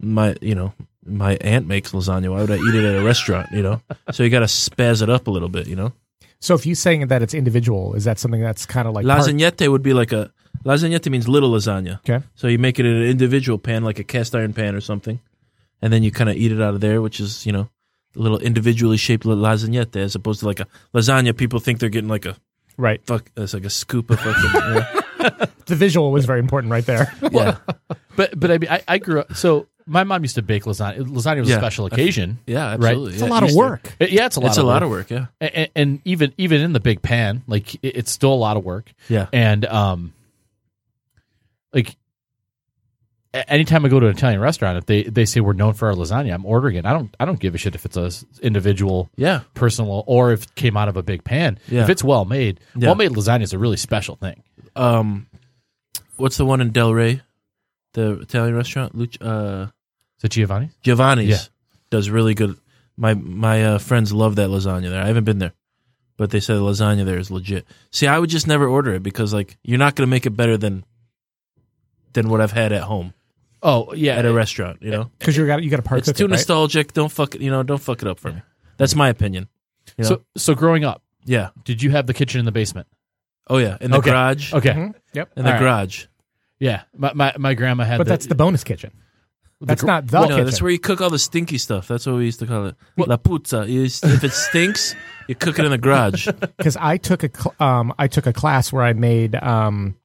my, 0.00 0.34
you 0.40 0.54
know, 0.54 0.72
my 1.10 1.36
aunt 1.40 1.66
makes 1.66 1.92
lasagna. 1.92 2.30
Why 2.30 2.40
would 2.40 2.50
I 2.50 2.56
eat 2.56 2.74
it 2.74 2.84
at 2.84 3.00
a 3.00 3.04
restaurant? 3.04 3.50
You 3.52 3.62
know, 3.62 3.82
so 4.12 4.22
you 4.22 4.30
got 4.30 4.40
to 4.40 4.46
spaz 4.46 5.02
it 5.02 5.10
up 5.10 5.26
a 5.26 5.30
little 5.30 5.48
bit. 5.48 5.66
You 5.66 5.76
know, 5.76 5.92
So 6.40 6.54
if 6.54 6.64
you're 6.66 6.74
saying 6.74 7.06
that 7.08 7.22
it's 7.22 7.34
individual, 7.34 7.94
is 7.94 8.04
that 8.04 8.18
something 8.18 8.40
that's 8.40 8.66
kind 8.66 8.86
of 8.88 8.94
like 8.94 9.06
part- 9.06 9.20
lasagnette 9.22 9.68
would 9.70 9.82
be 9.82 9.92
like 9.92 10.12
a 10.12 10.32
lasagnette 10.64 11.10
means 11.10 11.28
little 11.28 11.50
lasagna. 11.50 11.98
Okay. 12.08 12.24
So 12.34 12.46
you 12.48 12.58
make 12.58 12.78
it 12.78 12.86
in 12.86 12.94
an 12.96 13.02
individual 13.08 13.58
pan, 13.58 13.84
like 13.84 13.98
a 13.98 14.04
cast 14.04 14.34
iron 14.34 14.52
pan 14.52 14.74
or 14.74 14.80
something, 14.80 15.20
and 15.82 15.92
then 15.92 16.02
you 16.02 16.10
kind 16.10 16.30
of 16.30 16.36
eat 16.36 16.52
it 16.52 16.60
out 16.60 16.74
of 16.74 16.80
there, 16.80 17.00
which 17.02 17.20
is 17.20 17.44
you 17.46 17.52
know 17.52 17.68
a 18.16 18.18
little 18.18 18.38
individually 18.38 18.96
shaped 18.96 19.24
lasagnette 19.24 19.94
as 19.96 20.14
opposed 20.14 20.40
to 20.40 20.46
like 20.46 20.60
a 20.60 20.66
lasagna. 20.94 21.36
People 21.36 21.60
think 21.60 21.78
they're 21.80 21.88
getting 21.88 22.08
like 22.10 22.26
a 22.26 22.36
Right. 22.76 23.00
fuck. 23.06 23.30
It's 23.36 23.52
like 23.52 23.64
a 23.66 23.70
scoop 23.70 24.10
of 24.10 24.18
fucking. 24.20 24.50
you 24.54 24.60
know? 24.74 25.46
The 25.66 25.76
visual 25.76 26.10
was 26.10 26.24
very 26.24 26.40
important 26.40 26.72
right 26.72 26.84
there. 26.86 27.12
Yeah. 27.30 27.58
But 28.16 28.38
but 28.38 28.50
I 28.50 28.58
mean, 28.58 28.68
I, 28.70 28.82
I 28.88 28.98
grew 28.98 29.20
up. 29.20 29.34
So 29.36 29.68
my 29.90 30.04
mom 30.04 30.22
used 30.22 30.36
to 30.36 30.42
bake 30.42 30.64
lasagna. 30.64 31.00
Lasagna 31.00 31.40
was 31.40 31.48
Yeah. 31.48 31.56
a 31.56 31.58
special 31.58 31.84
occasion. 31.86 32.38
Yeah, 32.46 32.70
Right. 32.70 32.74
absolutely. 32.84 33.12
It's 33.14 33.22
Yeah, 33.22 33.28
a 33.28 33.30
lot 33.30 33.42
of 33.42 33.48
to- 33.50 33.56
work. 33.56 33.96
Uh, 34.00 34.06
Yeah, 34.08 34.26
it's 34.26 34.36
a 34.36 34.40
lot. 34.40 34.48
It's 34.48 34.56
of 34.58 34.64
a 34.64 34.66
lot 34.66 34.82
work. 34.82 35.10
of 35.10 35.10
work. 35.20 35.28
Yeah. 35.40 35.48
and, 35.54 35.68
and 35.74 36.00
even 36.04 36.32
even 36.38 36.60
in 36.60 36.72
the 36.72 36.80
big 36.80 37.02
pan, 37.02 37.42
like 37.46 37.74
it- 37.76 37.96
it's 37.96 38.10
still 38.10 38.32
a 38.32 38.40
lot 38.46 38.56
of 38.56 38.64
work. 38.64 38.92
Yeah. 39.08 39.26
And 39.32 39.64
um, 39.66 40.12
like 41.72 41.96
anytime 43.32 43.84
I 43.84 43.88
go 43.88 44.00
to 44.00 44.06
an 44.06 44.16
Italian 44.16 44.40
restaurant, 44.40 44.78
if 44.78 44.86
they 44.86 45.02
they 45.04 45.24
say 45.24 45.40
we're 45.40 45.52
known 45.52 45.74
for 45.74 45.88
our 45.88 45.94
lasagna, 45.94 46.34
I'm 46.34 46.44
ordering 46.46 46.76
it. 46.76 46.86
I 46.86 46.92
don't 46.92 47.14
I 47.20 47.24
don't 47.24 47.38
give 47.38 47.54
a 47.54 47.58
shit 47.58 47.74
if 47.74 47.84
it's 47.84 47.96
a 47.96 48.10
individual, 48.42 49.08
Yeah. 49.16 49.40
personal, 49.54 50.04
or 50.06 50.32
if 50.32 50.44
it 50.44 50.54
came 50.54 50.76
out 50.76 50.88
of 50.88 50.96
a 50.96 51.02
big 51.02 51.24
pan. 51.24 51.58
Yeah. 51.68 51.82
If 51.82 51.90
it's 51.90 52.04
well 52.04 52.24
made, 52.24 52.60
Yeah. 52.76 52.88
well 52.88 52.94
made 52.96 53.10
lasagna 53.12 53.42
is 53.42 53.52
a 53.52 53.58
really 53.58 53.76
special 53.76 54.16
thing. 54.16 54.42
Um, 54.76 55.26
what's 56.16 56.36
the 56.36 56.44
one 56.46 56.60
in 56.60 56.72
Delray, 56.72 57.20
the 57.94 58.20
Italian 58.20 58.54
restaurant? 58.54 58.94
Luc- 58.96 59.16
uh, 59.20 59.66
Is 60.20 60.24
it 60.24 60.28
Giovanni? 60.30 60.70
Giovanni's 60.82 61.28
Yeah. 61.28 61.38
does 61.90 62.08
really 62.10 62.34
good. 62.34 62.56
My 62.96 63.14
my 63.14 63.64
uh, 63.64 63.78
friends 63.78 64.12
love 64.12 64.36
that 64.36 64.48
lasagna 64.50 64.90
there. 64.90 65.02
I 65.02 65.06
haven't 65.06 65.24
been 65.24 65.38
there, 65.38 65.52
but 66.16 66.30
they 66.30 66.40
say 66.40 66.54
the 66.54 66.60
lasagna 66.60 67.04
there 67.04 67.18
is 67.18 67.30
legit. 67.30 67.66
See, 67.90 68.06
I 68.06 68.18
would 68.18 68.30
just 68.30 68.46
never 68.46 68.66
order 68.68 68.92
it 68.94 69.02
because 69.02 69.32
like 69.32 69.56
you're 69.62 69.78
not 69.78 69.94
going 69.96 70.06
to 70.06 70.10
make 70.10 70.26
it 70.26 70.30
better 70.36 70.56
than 70.58 70.84
than 72.12 72.28
what 72.28 72.40
I've 72.40 72.52
had 72.52 72.72
at 72.72 72.82
home 72.82 73.14
Oh 73.62 73.92
yeah, 73.94 74.16
at 74.16 74.24
a 74.26 74.32
restaurant. 74.32 74.82
You 74.82 74.90
know, 74.90 75.10
Because 75.18 75.36
you 75.36 75.46
got 75.46 75.62
you 75.62 75.70
got 75.70 75.76
to 75.76 75.82
part 75.82 75.98
it's 75.98 76.08
cook 76.08 76.16
too 76.16 76.24
it, 76.24 76.28
right? 76.28 76.32
nostalgic. 76.32 76.92
Don't 76.92 77.10
fuck 77.12 77.34
it. 77.34 77.40
You 77.40 77.50
know, 77.50 77.62
don't 77.62 77.80
fuck 77.80 78.02
it 78.02 78.08
up 78.08 78.18
for 78.18 78.32
me. 78.32 78.42
That's 78.78 78.94
my 78.94 79.08
opinion. 79.08 79.48
You 79.96 80.04
know? 80.04 80.08
So 80.08 80.22
so 80.36 80.54
growing 80.54 80.84
up, 80.84 81.02
yeah. 81.24 81.50
did 81.64 81.82
you 81.82 81.90
have 81.90 82.06
the 82.06 82.14
kitchen 82.14 82.38
in 82.38 82.44
the 82.46 82.52
basement? 82.52 82.86
Oh 83.48 83.58
yeah. 83.58 83.76
In 83.80 83.90
the 83.90 83.98
Okay. 83.98 84.10
garage. 84.10 84.52
Okay, 84.54 84.70
Mhm. 84.70 84.94
Yep. 85.14 85.32
In 85.36 85.44
the 85.44 85.48
All 85.50 85.54
right. 85.54 85.60
garage. 85.60 86.04
yeah. 86.58 86.82
My, 86.96 87.12
my 87.14 87.32
my 87.38 87.54
grandma 87.54 87.84
had, 87.84 87.98
But 87.98 88.06
that's 88.06 88.26
the 88.26 88.34
bonus 88.34 88.64
kitchen. 88.64 88.92
That's 89.60 89.82
gr- 89.82 89.86
not 89.86 90.06
the 90.06 90.20
no, 90.22 90.28
kitchen. 90.28 90.44
that's 90.46 90.62
where 90.62 90.70
you 90.70 90.78
cook 90.78 91.00
all 91.00 91.10
the 91.10 91.18
stinky 91.18 91.58
stuff. 91.58 91.86
That's 91.88 92.06
what 92.06 92.16
we 92.16 92.24
used 92.24 92.38
to 92.40 92.46
call 92.46 92.66
it. 92.66 92.76
La 92.96 93.16
puzza. 93.18 93.68
You, 93.68 93.82
if 93.84 94.24
it 94.24 94.32
stinks, 94.32 94.94
you 95.28 95.34
cook 95.34 95.58
it 95.58 95.64
in 95.66 95.70
the 95.70 95.78
garage. 95.78 96.26
because 96.56 96.76
I 96.78 96.96
took 96.96 97.22
a 97.24 97.30
cl- 97.34 97.54
um 97.60 97.92
I 97.98 98.06
took 98.08 98.26
a 98.26 98.32
class 98.32 98.72
where 98.72 98.82
I 98.82 98.94
made 98.94 99.34
um 99.34 99.96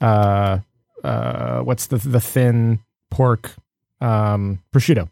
uh 0.00 0.58
uh 1.02 1.60
what's 1.60 1.86
the 1.88 1.96
the 1.98 2.20
thin 2.20 2.80
pork 3.10 3.52
um 4.00 4.60
prosciutto 4.72 5.08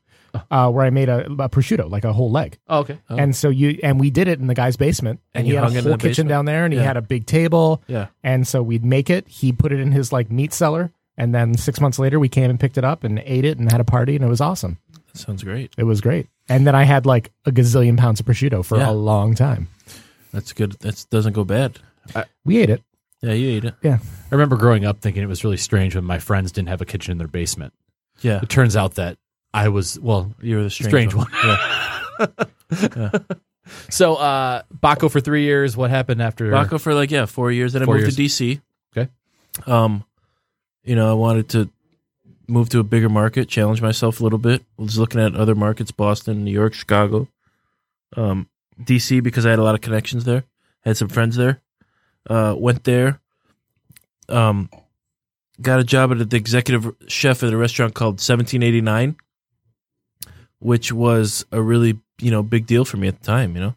uh 0.51 0.70
where 0.70 0.84
I 0.86 0.90
made 0.90 1.09
a, 1.09 1.26
a 1.26 1.49
prosciutto 1.49 1.90
like 1.90 2.05
a 2.05 2.12
whole 2.12 2.30
leg 2.30 2.59
Oh, 2.68 2.78
okay. 2.80 2.99
Oh. 3.11 3.16
and 3.16 3.36
so 3.36 3.49
you 3.51 3.78
and 3.82 4.01
we 4.01 4.11
did 4.11 4.26
it 4.28 4.40
in 4.40 4.47
the 4.47 4.55
guy's 4.55 4.76
basement 4.76 5.20
and, 5.34 5.43
And 5.43 5.47
he 5.47 5.53
you 5.53 5.59
had 5.59 5.64
hung 5.64 5.72
it 5.72 5.76
a 5.76 5.78
in 5.80 5.84
whole 5.84 5.93
the 5.93 5.99
kitchen 5.99 6.09
basement? 6.24 6.28
down 6.30 6.45
there 6.47 6.64
and 6.64 6.72
he 6.72 6.80
Yeah. 6.80 6.86
had 6.86 6.97
a 6.97 7.03
big 7.03 7.26
table 7.26 7.82
Yeah. 7.86 8.07
and 8.24 8.47
so 8.49 8.62
we'd 8.62 8.84
make 8.84 9.11
it 9.11 9.28
he 9.28 9.53
put 9.53 9.72
it 9.72 9.80
in 9.80 9.93
his 9.93 10.12
like 10.12 10.30
meat 10.30 10.53
cellar 10.55 10.90
and 11.16 11.34
then 11.34 11.54
six 11.56 11.80
months 11.80 11.98
later 11.98 12.18
we 12.18 12.28
came 12.28 12.50
and 12.50 12.58
picked 12.60 12.78
it 12.78 12.84
up 12.84 13.04
and 13.04 13.20
ate 13.24 13.44
it 13.44 13.58
and 13.58 13.70
had 13.70 13.80
a 13.80 13.84
party 13.84 14.16
and 14.16 14.24
it 14.24 14.28
was 14.28 14.40
awesome 14.40 14.78
That 15.12 15.18
sounds 15.18 15.42
great. 15.44 15.72
it 15.76 15.84
was 15.84 16.00
great 16.00 16.28
and 16.48 16.66
then 16.66 16.74
I 16.74 16.84
had 16.84 17.06
like 17.06 17.32
a 17.46 17.50
gazillion 17.52 17.96
pounds 17.98 18.20
of 18.20 18.26
prosciutto 18.26 18.64
for 18.64 18.78
Yeah. 18.78 18.90
a 18.90 18.92
long 18.92 19.34
time 19.34 19.68
That's 20.32 20.52
good. 20.52 20.72
That 20.80 21.04
doesn't 21.10 21.32
go 21.34 21.44
bad. 21.44 21.78
we 22.44 22.58
ate 22.58 22.70
it 22.70 22.82
Yeah, 23.20 23.32
you 23.32 23.56
ate 23.56 23.64
it. 23.64 23.74
yeah 23.82 23.98
I 24.02 24.34
remember 24.34 24.56
growing 24.56 24.84
up 24.84 25.00
thinking 25.00 25.22
it 25.22 25.26
was 25.28 25.44
really 25.44 25.56
strange 25.58 25.94
when 25.94 26.04
my 26.04 26.18
friends 26.18 26.52
didn't 26.52 26.68
have 26.68 26.80
a 26.80 26.86
kitchen 26.86 27.12
in 27.12 27.18
their 27.18 27.28
basement. 27.28 27.72
Yeah. 28.22 28.40
It 28.42 28.48
turns 28.48 28.76
out 28.76 28.94
that 28.94 29.18
I 29.52 29.68
was 29.68 29.98
well. 30.00 30.32
You 30.40 30.56
were 30.56 30.62
the 30.62 30.70
strange, 30.70 31.10
Strange 31.10 31.14
one. 31.14 31.26
Yeah. 31.44 33.10
So 33.90 34.16
uh 34.16 34.62
Bacco 34.74 35.08
for 35.10 35.20
three 35.20 35.44
years. 35.44 35.76
What 35.76 35.90
happened 35.90 36.20
after? 36.20 36.50
Bacco 36.50 36.80
for 36.80 36.94
like, 36.94 37.10
yeah, 37.10 37.26
four 37.26 37.52
years. 37.52 37.72
Then 37.72 37.82
I 37.82 37.84
Four 37.84 37.96
moved 37.98 38.18
years. 38.18 38.36
to 38.36 38.44
DC. 38.44 38.60
Okay. 38.96 39.10
Um, 39.70 40.04
you 40.85 40.97
know, 40.97 41.11
I 41.11 41.14
wanted 41.14 41.49
to 41.51 41.70
move 42.49 42.68
to 42.70 42.80
a 42.80 42.85
bigger 42.85 43.09
market, 43.09 43.49
challenge 43.49 43.80
myself 43.80 44.20
a 44.20 44.22
little 44.22 44.39
bit. 44.39 44.62
I 44.78 44.83
was 44.83 44.99
looking 44.99 45.20
at 45.20 45.35
other 45.35 45.55
markets, 45.55 45.91
Boston, 45.91 46.45
New 46.45 46.53
York, 46.53 46.74
Chicago. 46.74 47.28
Um, 48.16 48.49
DC 48.80 49.22
because 49.22 49.47
I 49.47 49.51
had 49.51 49.59
a 49.59 49.62
lot 49.62 49.74
of 49.74 49.80
connections 49.80 50.24
there. 50.24 50.45
Had 50.80 50.97
some 50.97 51.09
friends 51.09 51.37
there. 51.37 51.61
Uh, 52.28 52.55
went 52.57 52.85
there. 52.85 53.20
Um, 54.28 54.70
got 55.61 55.80
a 55.80 55.85
job 55.85 56.12
at 56.12 56.30
the 56.30 56.37
executive 56.37 56.95
chef 57.09 57.43
at 57.43 57.53
a 57.53 57.57
restaurant 57.57 57.95
called 57.95 58.14
1789, 58.14 59.16
which 60.59 60.93
was 60.93 61.45
a 61.53 61.61
really 61.61 61.99
you 62.20 62.30
know 62.30 62.43
big 62.43 62.66
deal 62.66 62.85
for 62.85 62.97
me 62.97 63.09
at 63.09 63.20
the 63.20 63.24
time. 63.24 63.55
You 63.55 63.61
know, 63.61 63.74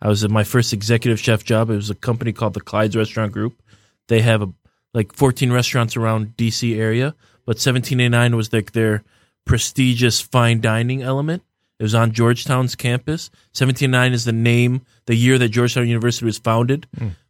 I 0.00 0.08
was 0.08 0.24
at 0.24 0.30
my 0.30 0.44
first 0.44 0.72
executive 0.72 1.20
chef 1.20 1.44
job. 1.44 1.70
It 1.70 1.76
was 1.76 1.90
a 1.90 1.94
company 1.94 2.32
called 2.32 2.54
the 2.54 2.60
Clyde's 2.60 2.96
Restaurant 2.96 3.32
Group. 3.32 3.60
They 4.08 4.20
have 4.20 4.42
a 4.42 4.52
like 4.94 5.12
14 5.12 5.52
restaurants 5.52 5.96
around 5.96 6.36
DC 6.36 6.78
area, 6.78 7.14
but 7.44 7.56
1789 7.56 8.36
was 8.36 8.52
like 8.52 8.72
their 8.72 9.02
prestigious 9.44 10.20
fine 10.20 10.60
dining 10.60 11.02
element. 11.02 11.42
It 11.78 11.82
was 11.82 11.94
on 11.94 12.12
Georgetown's 12.12 12.76
campus. 12.76 13.30
1789 13.52 14.12
is 14.12 14.24
the 14.24 14.32
name, 14.32 14.82
the 15.06 15.16
year 15.16 15.36
that 15.38 15.48
Georgetown 15.48 15.88
University 15.88 16.24
was 16.24 16.38
founded. 16.38 16.86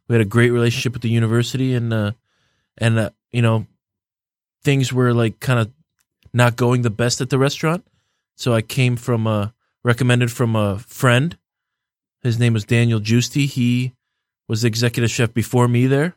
We 0.07 0.13
had 0.13 0.21
a 0.21 0.25
great 0.25 0.51
relationship 0.51 0.93
with 0.93 1.01
the 1.01 1.09
university, 1.09 1.73
and 1.73 1.91
uh, 1.91 2.11
and 2.77 2.99
uh, 2.99 3.09
you 3.31 3.41
know, 3.41 3.65
things 4.63 4.93
were 4.93 5.13
like 5.13 5.39
kind 5.39 5.59
of 5.59 5.71
not 6.31 6.55
going 6.55 6.83
the 6.83 6.91
best 6.91 7.21
at 7.21 7.31
the 7.31 7.39
restaurant. 7.39 7.87
So 8.35 8.53
I 8.53 8.61
came 8.61 8.97
from 8.97 9.25
a 9.25 9.53
recommended 9.83 10.31
from 10.31 10.55
a 10.55 10.77
friend. 10.79 11.37
His 12.21 12.37
name 12.37 12.53
was 12.53 12.65
Daniel 12.65 12.99
Giusti. 12.99 13.47
He 13.47 13.93
was 14.47 14.61
the 14.61 14.67
executive 14.67 15.09
chef 15.09 15.33
before 15.33 15.67
me 15.67 15.87
there, 15.87 16.15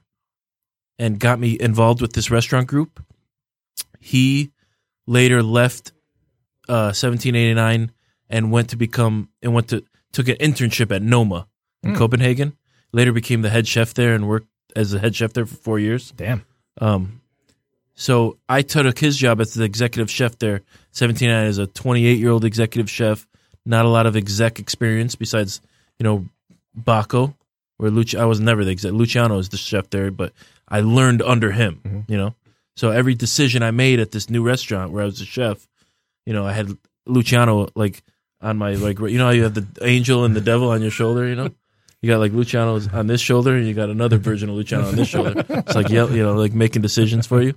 and 0.99 1.19
got 1.19 1.39
me 1.39 1.57
involved 1.59 2.01
with 2.01 2.13
this 2.13 2.31
restaurant 2.31 2.67
group. 2.67 3.03
He 4.01 4.51
later 5.07 5.43
left 5.43 5.93
uh, 6.69 6.93
1789 6.95 7.93
and 8.29 8.53
went 8.53 8.71
to 8.71 8.77
become 8.77 9.29
and 9.43 9.55
went 9.55 9.69
to 9.69 9.85
took 10.13 10.29
an 10.29 10.37
internship 10.37 10.95
at 10.95 11.03
Noma 11.03 11.47
in 11.83 11.95
Copenhagen. 11.95 12.57
Later 12.93 13.13
became 13.13 13.43
the 13.43 13.51
head 13.51 13.69
chef 13.69 13.95
there 13.95 14.15
and 14.15 14.27
worked 14.29 14.49
as 14.75 14.91
the 14.91 14.99
head 14.99 15.15
chef 15.15 15.33
there 15.33 15.47
for 15.47 15.57
four 15.57 15.79
years. 15.79 16.13
Damn. 16.13 16.45
Um, 16.81 17.21
so 17.95 18.39
I 18.49 18.63
took 18.63 18.99
his 18.99 19.17
job 19.17 19.41
as 19.41 19.55
the 19.55 19.65
executive 19.65 20.11
chef 20.11 20.39
there. 20.39 20.63
17 20.93 21.29
as 21.29 21.59
a 21.59 21.67
28 21.67 22.19
year 22.19 22.31
old 22.31 22.45
executive 22.45 22.89
chef, 22.89 23.27
not 23.67 23.85
a 23.85 23.89
lot 23.89 24.07
of 24.07 24.17
exec 24.17 24.59
experience 24.59 25.15
besides, 25.15 25.61
you 25.99 26.05
know, 26.05 26.27
Baco, 26.79 27.35
where 27.77 27.91
Luci- 27.91 28.19
I 28.19 28.25
was 28.25 28.41
never 28.41 28.65
the 28.65 28.71
exec. 28.71 28.93
Luciano 28.93 29.39
is 29.39 29.49
the 29.49 29.57
chef 29.57 29.91
there, 29.91 30.11
but 30.11 30.33
I 30.69 30.81
learned 30.81 31.23
under 31.23 31.53
him, 31.53 32.05
you 32.09 32.17
know. 32.17 32.35
So 32.77 32.91
every 32.91 33.15
decision 33.15 33.63
I 33.63 33.71
made 33.71 33.99
at 33.99 34.13
this 34.13 34.31
new 34.31 34.43
restaurant 34.43 34.93
where 34.93 35.03
I 35.03 35.07
was 35.07 35.21
a 35.21 35.25
chef, 35.25 35.67
you 36.27 36.33
know, 36.33 36.47
I 36.47 36.53
had 36.53 36.77
Luciano 37.07 37.69
like 37.75 38.03
on 38.41 38.57
my 38.57 38.75
like 38.75 38.99
you 39.01 39.19
know 39.19 39.27
how 39.27 39.31
you 39.31 39.43
have 39.45 39.55
the 39.55 39.67
angel 39.83 40.25
and 40.25 40.37
the 40.37 40.41
devil 40.41 40.71
on 40.71 40.83
your 40.83 40.91
shoulder, 40.91 41.27
you 41.27 41.35
know. 41.35 41.51
You 42.01 42.09
got 42.09 42.21
like 42.21 42.33
Luciano's 42.33 42.87
on 42.89 43.09
this 43.09 43.21
shoulder, 43.21 43.57
and 43.57 43.67
you 43.67 43.75
got 43.75 43.91
another 43.91 44.19
version 44.19 44.49
of 44.49 44.55
Luciano 44.55 44.87
on 44.87 44.95
this 44.95 45.09
shoulder. 45.09 45.45
It's 45.49 45.75
like 45.75 45.89
yeah, 45.89 46.07
you 46.07 46.23
know, 46.23 46.35
like 46.35 46.53
making 46.53 46.83
decisions 46.83 47.27
for 47.27 47.43
you. 47.43 47.55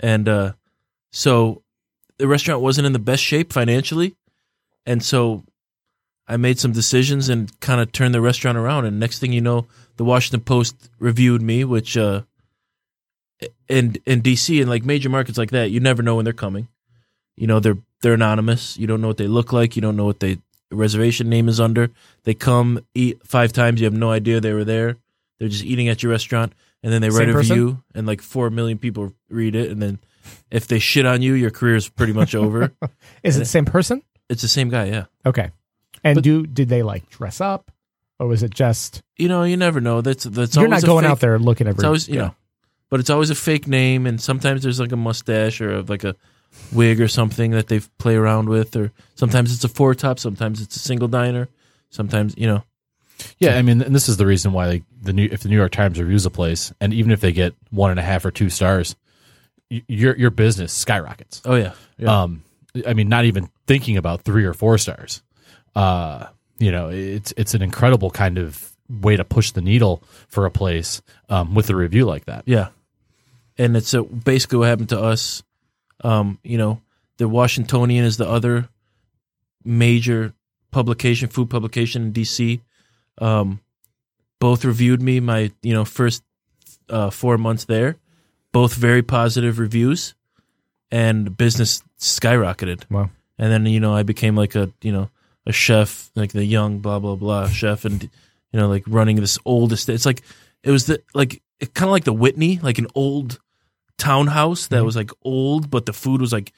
And 0.00 0.28
uh, 0.28 0.52
so 1.12 1.62
the 2.18 2.26
restaurant 2.26 2.60
wasn't 2.60 2.86
in 2.86 2.92
the 2.92 2.98
best 2.98 3.22
shape 3.22 3.52
financially, 3.52 4.16
and 4.84 5.00
so 5.04 5.44
I 6.26 6.36
made 6.36 6.58
some 6.58 6.72
decisions 6.72 7.28
and 7.28 7.58
kind 7.60 7.80
of 7.80 7.92
turned 7.92 8.14
the 8.14 8.20
restaurant 8.20 8.58
around. 8.58 8.86
And 8.86 8.98
next 8.98 9.20
thing 9.20 9.32
you 9.32 9.40
know, 9.40 9.66
the 10.02 10.08
Washington 10.08 10.40
Post 10.40 10.90
reviewed 10.98 11.42
me, 11.42 11.62
which 11.62 11.96
uh, 11.96 12.22
in 13.68 13.96
in 14.04 14.20
DC 14.20 14.60
and 14.60 14.68
like 14.68 14.84
major 14.84 15.08
markets 15.08 15.38
like 15.38 15.52
that, 15.52 15.70
you 15.70 15.78
never 15.78 16.02
know 16.02 16.16
when 16.16 16.24
they're 16.24 16.32
coming. 16.34 16.66
You 17.36 17.46
know, 17.46 17.60
they're 17.60 17.78
they're 18.00 18.14
anonymous. 18.14 18.76
You 18.76 18.88
don't 18.88 19.00
know 19.00 19.06
what 19.06 19.16
they 19.16 19.28
look 19.28 19.52
like. 19.52 19.76
You 19.76 19.82
don't 19.82 19.94
know 19.94 20.04
what 20.04 20.18
they 20.18 20.38
reservation 20.72 21.28
name 21.28 21.48
is 21.48 21.60
under. 21.60 21.90
They 22.24 22.34
come 22.34 22.84
eat 22.96 23.24
five 23.24 23.52
times. 23.52 23.80
You 23.80 23.84
have 23.84 23.94
no 23.94 24.10
idea 24.10 24.40
they 24.40 24.52
were 24.52 24.64
there. 24.64 24.96
They're 25.38 25.48
just 25.48 25.64
eating 25.64 25.88
at 25.88 26.02
your 26.02 26.10
restaurant, 26.10 26.52
and 26.82 26.92
then 26.92 27.00
they 27.00 27.10
write 27.10 27.28
a 27.28 27.32
person? 27.32 27.56
review, 27.56 27.82
and 27.94 28.04
like 28.04 28.20
four 28.20 28.50
million 28.50 28.78
people 28.78 29.12
read 29.28 29.54
it, 29.54 29.70
and 29.70 29.80
then 29.80 30.00
if 30.50 30.66
they 30.66 30.80
shit 30.80 31.06
on 31.06 31.22
you, 31.22 31.34
your 31.34 31.50
career 31.50 31.76
is 31.76 31.88
pretty 31.88 32.12
much 32.12 32.34
over. 32.34 32.72
Is 33.22 33.36
it 33.36 33.40
the 33.40 33.44
same 33.44 33.66
person? 33.66 34.02
it's 34.28 34.42
the 34.42 34.48
same 34.48 34.68
guy, 34.68 34.86
yeah. 34.86 35.04
Okay. 35.24 35.50
And 36.02 36.16
But- 36.16 36.24
do 36.24 36.44
did 36.44 36.68
they 36.68 36.82
like 36.82 37.08
dress 37.08 37.40
up, 37.40 37.70
or 38.18 38.26
was 38.26 38.42
it 38.42 38.54
just 38.54 39.02
You 39.16 39.28
know, 39.28 39.44
you 39.44 39.56
never 39.56 39.80
know. 39.80 40.00
That's 40.00 40.24
that's 40.24 40.56
you're 40.56 40.66
always 40.66 40.82
not 40.82 40.86
a 40.86 40.86
going 40.86 41.02
fake- 41.04 41.10
out 41.12 41.20
there 41.20 41.38
looking 41.38 41.66
every? 41.66 41.78
It's 41.78 41.84
always 41.84 42.08
you 42.08 42.16
yeah. 42.16 42.20
know, 42.20 42.34
but 42.88 43.00
it's 43.00 43.10
always 43.10 43.30
a 43.30 43.34
fake 43.34 43.66
name, 43.66 44.06
and 44.06 44.20
sometimes 44.20 44.62
there's 44.62 44.80
like 44.80 44.92
a 44.92 44.96
mustache 44.96 45.60
or 45.60 45.82
like 45.82 46.04
a 46.04 46.14
wig 46.72 47.00
or 47.00 47.08
something 47.08 47.52
that 47.52 47.68
they 47.68 47.80
play 47.98 48.14
around 48.14 48.48
with, 48.48 48.76
or 48.76 48.92
sometimes 49.14 49.52
it's 49.54 49.64
a 49.64 49.68
four 49.68 49.94
top, 49.94 50.18
sometimes 50.18 50.60
it's 50.60 50.76
a 50.76 50.80
single 50.80 51.08
diner, 51.08 51.48
sometimes 51.90 52.34
you 52.36 52.46
know. 52.46 52.62
Yeah, 53.38 53.56
I 53.56 53.62
mean, 53.62 53.80
and 53.82 53.94
this 53.94 54.08
is 54.08 54.16
the 54.16 54.26
reason 54.26 54.52
why 54.52 54.66
like, 54.66 54.82
the 55.00 55.12
new 55.12 55.28
if 55.30 55.42
the 55.42 55.48
New 55.48 55.56
York 55.56 55.72
Times 55.72 55.98
reviews 56.00 56.26
a 56.26 56.30
place, 56.30 56.72
and 56.80 56.92
even 56.92 57.12
if 57.12 57.20
they 57.20 57.32
get 57.32 57.54
one 57.70 57.90
and 57.90 58.00
a 58.00 58.02
half 58.02 58.24
or 58.24 58.30
two 58.30 58.50
stars, 58.50 58.96
y- 59.70 59.82
your 59.88 60.16
your 60.16 60.30
business 60.30 60.72
skyrockets. 60.72 61.40
Oh 61.44 61.54
yeah, 61.54 61.72
yeah. 61.98 62.22
Um, 62.22 62.42
I 62.86 62.94
mean, 62.94 63.08
not 63.08 63.24
even 63.24 63.48
thinking 63.66 63.96
about 63.96 64.22
three 64.22 64.44
or 64.44 64.54
four 64.54 64.76
stars. 64.78 65.22
Uh, 65.76 66.26
you 66.62 66.70
know, 66.70 66.88
it's 66.90 67.34
it's 67.36 67.54
an 67.54 67.62
incredible 67.62 68.10
kind 68.10 68.38
of 68.38 68.72
way 68.88 69.16
to 69.16 69.24
push 69.24 69.50
the 69.50 69.60
needle 69.60 70.00
for 70.28 70.46
a 70.46 70.50
place 70.50 71.02
um, 71.28 71.54
with 71.56 71.68
a 71.70 71.74
review 71.74 72.04
like 72.04 72.26
that. 72.26 72.44
Yeah, 72.46 72.68
and 73.58 73.76
it's 73.76 73.92
uh 73.94 74.02
basically 74.02 74.58
what 74.58 74.68
happened 74.68 74.90
to 74.90 75.00
us. 75.00 75.42
Um, 76.04 76.38
you 76.44 76.58
know, 76.58 76.80
the 77.16 77.28
Washingtonian 77.28 78.04
is 78.04 78.16
the 78.16 78.28
other 78.28 78.68
major 79.64 80.34
publication, 80.70 81.28
food 81.28 81.50
publication 81.50 82.02
in 82.02 82.12
DC. 82.12 82.60
Um, 83.18 83.60
both 84.38 84.64
reviewed 84.64 85.02
me 85.02 85.18
my 85.18 85.50
you 85.62 85.74
know 85.74 85.84
first 85.84 86.22
uh, 86.88 87.10
four 87.10 87.38
months 87.38 87.64
there, 87.64 87.96
both 88.52 88.74
very 88.74 89.02
positive 89.02 89.58
reviews, 89.58 90.14
and 90.92 91.36
business 91.36 91.82
skyrocketed. 91.98 92.88
Wow. 92.88 93.10
And 93.36 93.50
then 93.50 93.66
you 93.66 93.80
know 93.80 93.96
I 93.96 94.04
became 94.04 94.36
like 94.36 94.54
a 94.54 94.70
you 94.80 94.92
know 94.92 95.10
a 95.46 95.52
chef, 95.52 96.10
like 96.14 96.32
the 96.32 96.44
young 96.44 96.78
blah 96.78 96.98
blah 96.98 97.16
blah 97.16 97.48
chef, 97.48 97.84
and 97.84 98.02
you 98.02 98.60
know 98.60 98.68
like 98.68 98.84
running 98.86 99.16
this 99.16 99.38
old 99.44 99.72
estate. 99.72 99.94
It's 99.94 100.06
like 100.06 100.22
it 100.62 100.70
was 100.70 100.86
the 100.86 101.02
like 101.14 101.42
it 101.60 101.74
kind 101.74 101.88
of 101.88 101.92
like 101.92 102.04
the 102.04 102.12
Whitney, 102.12 102.58
like 102.62 102.78
an 102.78 102.88
old 102.94 103.40
townhouse 103.98 104.66
that 104.68 104.76
mm-hmm. 104.76 104.86
was 104.86 104.96
like 104.96 105.10
old, 105.22 105.70
but 105.70 105.86
the 105.86 105.92
food 105.92 106.20
was 106.20 106.32
like 106.32 106.52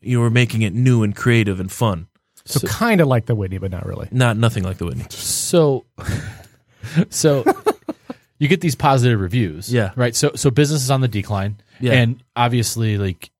you 0.00 0.20
were 0.20 0.30
making 0.30 0.62
it 0.62 0.74
new 0.74 1.02
and 1.02 1.14
creative 1.14 1.60
and 1.60 1.70
fun. 1.70 2.08
So, 2.44 2.66
kind 2.66 3.00
of 3.00 3.08
like 3.08 3.26
the 3.26 3.34
Whitney, 3.34 3.58
but 3.58 3.70
not 3.70 3.84
really. 3.84 4.08
Not 4.10 4.36
nothing 4.38 4.62
like 4.62 4.78
the 4.78 4.86
Whitney. 4.86 5.04
So, 5.10 5.84
so 7.10 7.44
you 8.38 8.48
get 8.48 8.60
these 8.60 8.74
positive 8.74 9.20
reviews, 9.20 9.72
Yeah. 9.72 9.90
right? 9.96 10.16
So, 10.16 10.32
so 10.34 10.50
business 10.50 10.82
is 10.82 10.90
on 10.90 11.02
the 11.02 11.08
decline, 11.08 11.56
Yeah. 11.80 11.92
and 11.92 12.22
obviously, 12.34 12.96
like 12.96 13.30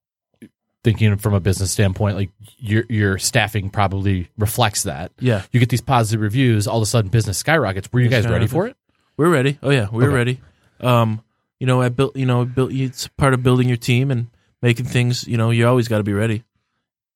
thinking 0.84 1.16
from 1.16 1.34
a 1.34 1.40
business 1.40 1.70
standpoint, 1.70 2.16
like 2.16 2.30
your 2.58 2.84
your 2.88 3.18
staffing 3.18 3.70
probably 3.70 4.28
reflects 4.38 4.84
that. 4.84 5.12
Yeah, 5.18 5.42
You 5.52 5.60
get 5.60 5.68
these 5.68 5.80
positive 5.80 6.20
reviews, 6.20 6.66
all 6.66 6.76
of 6.78 6.82
a 6.82 6.86
sudden, 6.86 7.10
business 7.10 7.38
skyrockets. 7.38 7.88
Were 7.92 8.00
you 8.00 8.08
guys 8.08 8.26
ready 8.26 8.46
for 8.46 8.66
it? 8.66 8.76
we're 9.16 9.28
ready. 9.30 9.58
Oh 9.62 9.70
yeah, 9.70 9.88
we're 9.90 10.04
Okay. 10.04 10.14
ready. 10.14 10.40
Um, 10.80 11.22
you 11.58 11.66
know, 11.66 11.82
I 11.82 11.88
built. 11.88 12.14
You 12.16 12.26
know, 12.26 12.44
built. 12.44 12.72
It's 12.72 13.08
part 13.08 13.34
of 13.34 13.42
building 13.42 13.66
your 13.66 13.76
team 13.76 14.10
and 14.12 14.28
making 14.62 14.86
things. 14.86 15.26
You 15.26 15.36
know, 15.36 15.50
you 15.50 15.66
always 15.66 15.88
got 15.88 15.98
to 15.98 16.04
be 16.04 16.12
ready. 16.12 16.44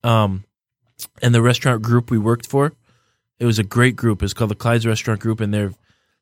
Um, 0.03 0.45
and 1.23 1.33
the 1.35 1.43
restaurant 1.43 1.83
group 1.83 2.11
we 2.11 2.19
worked 2.19 2.47
for, 2.47 2.73
it 3.39 3.47
was 3.47 3.59
a 3.61 3.65
great 3.65 3.95
group. 3.97 4.23
It's 4.23 4.33
called 4.35 4.51
the 4.51 4.57
Clyde's 4.57 4.85
Restaurant 4.87 5.21
Group, 5.21 5.41
and 5.41 5.55
they're 5.55 5.73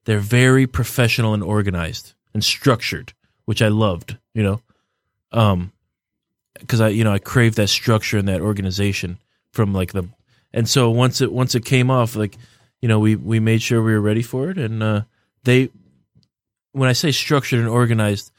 they're 0.05 0.19
very 0.19 0.67
professional 0.67 1.33
and 1.35 1.43
organized 1.43 2.13
and 2.35 2.45
structured, 2.45 3.15
which 3.47 3.63
I 3.63 3.69
loved. 3.69 4.19
You 4.35 4.43
know, 4.43 4.61
um, 5.33 5.73
because 6.59 6.81
I 6.81 6.89
you 6.89 7.05
know 7.05 7.13
I 7.13 7.19
craved 7.19 7.57
that 7.57 7.69
structure 7.69 8.19
and 8.19 8.29
that 8.29 8.41
organization 8.41 9.19
from 9.53 9.73
like 9.73 9.93
the, 9.93 10.09
and 10.53 10.69
so 10.69 10.91
once 10.91 11.21
it 11.21 11.33
once 11.33 11.55
it 11.55 11.65
came 11.65 11.91
off, 11.91 12.17
like 12.17 12.37
you 12.81 12.89
know 12.89 12.99
we 12.99 13.17
we 13.17 13.41
made 13.41 13.63
sure 13.63 13.83
we 13.83 13.93
were 13.93 14.01
ready 14.01 14.23
for 14.23 14.51
it, 14.51 14.59
and 14.59 14.83
uh, 14.83 15.03
they 15.45 15.71
when 16.73 16.89
I 16.89 16.93
say 16.93 17.11
structured 17.11 17.61
and 17.61 17.69
organized, 17.69 18.33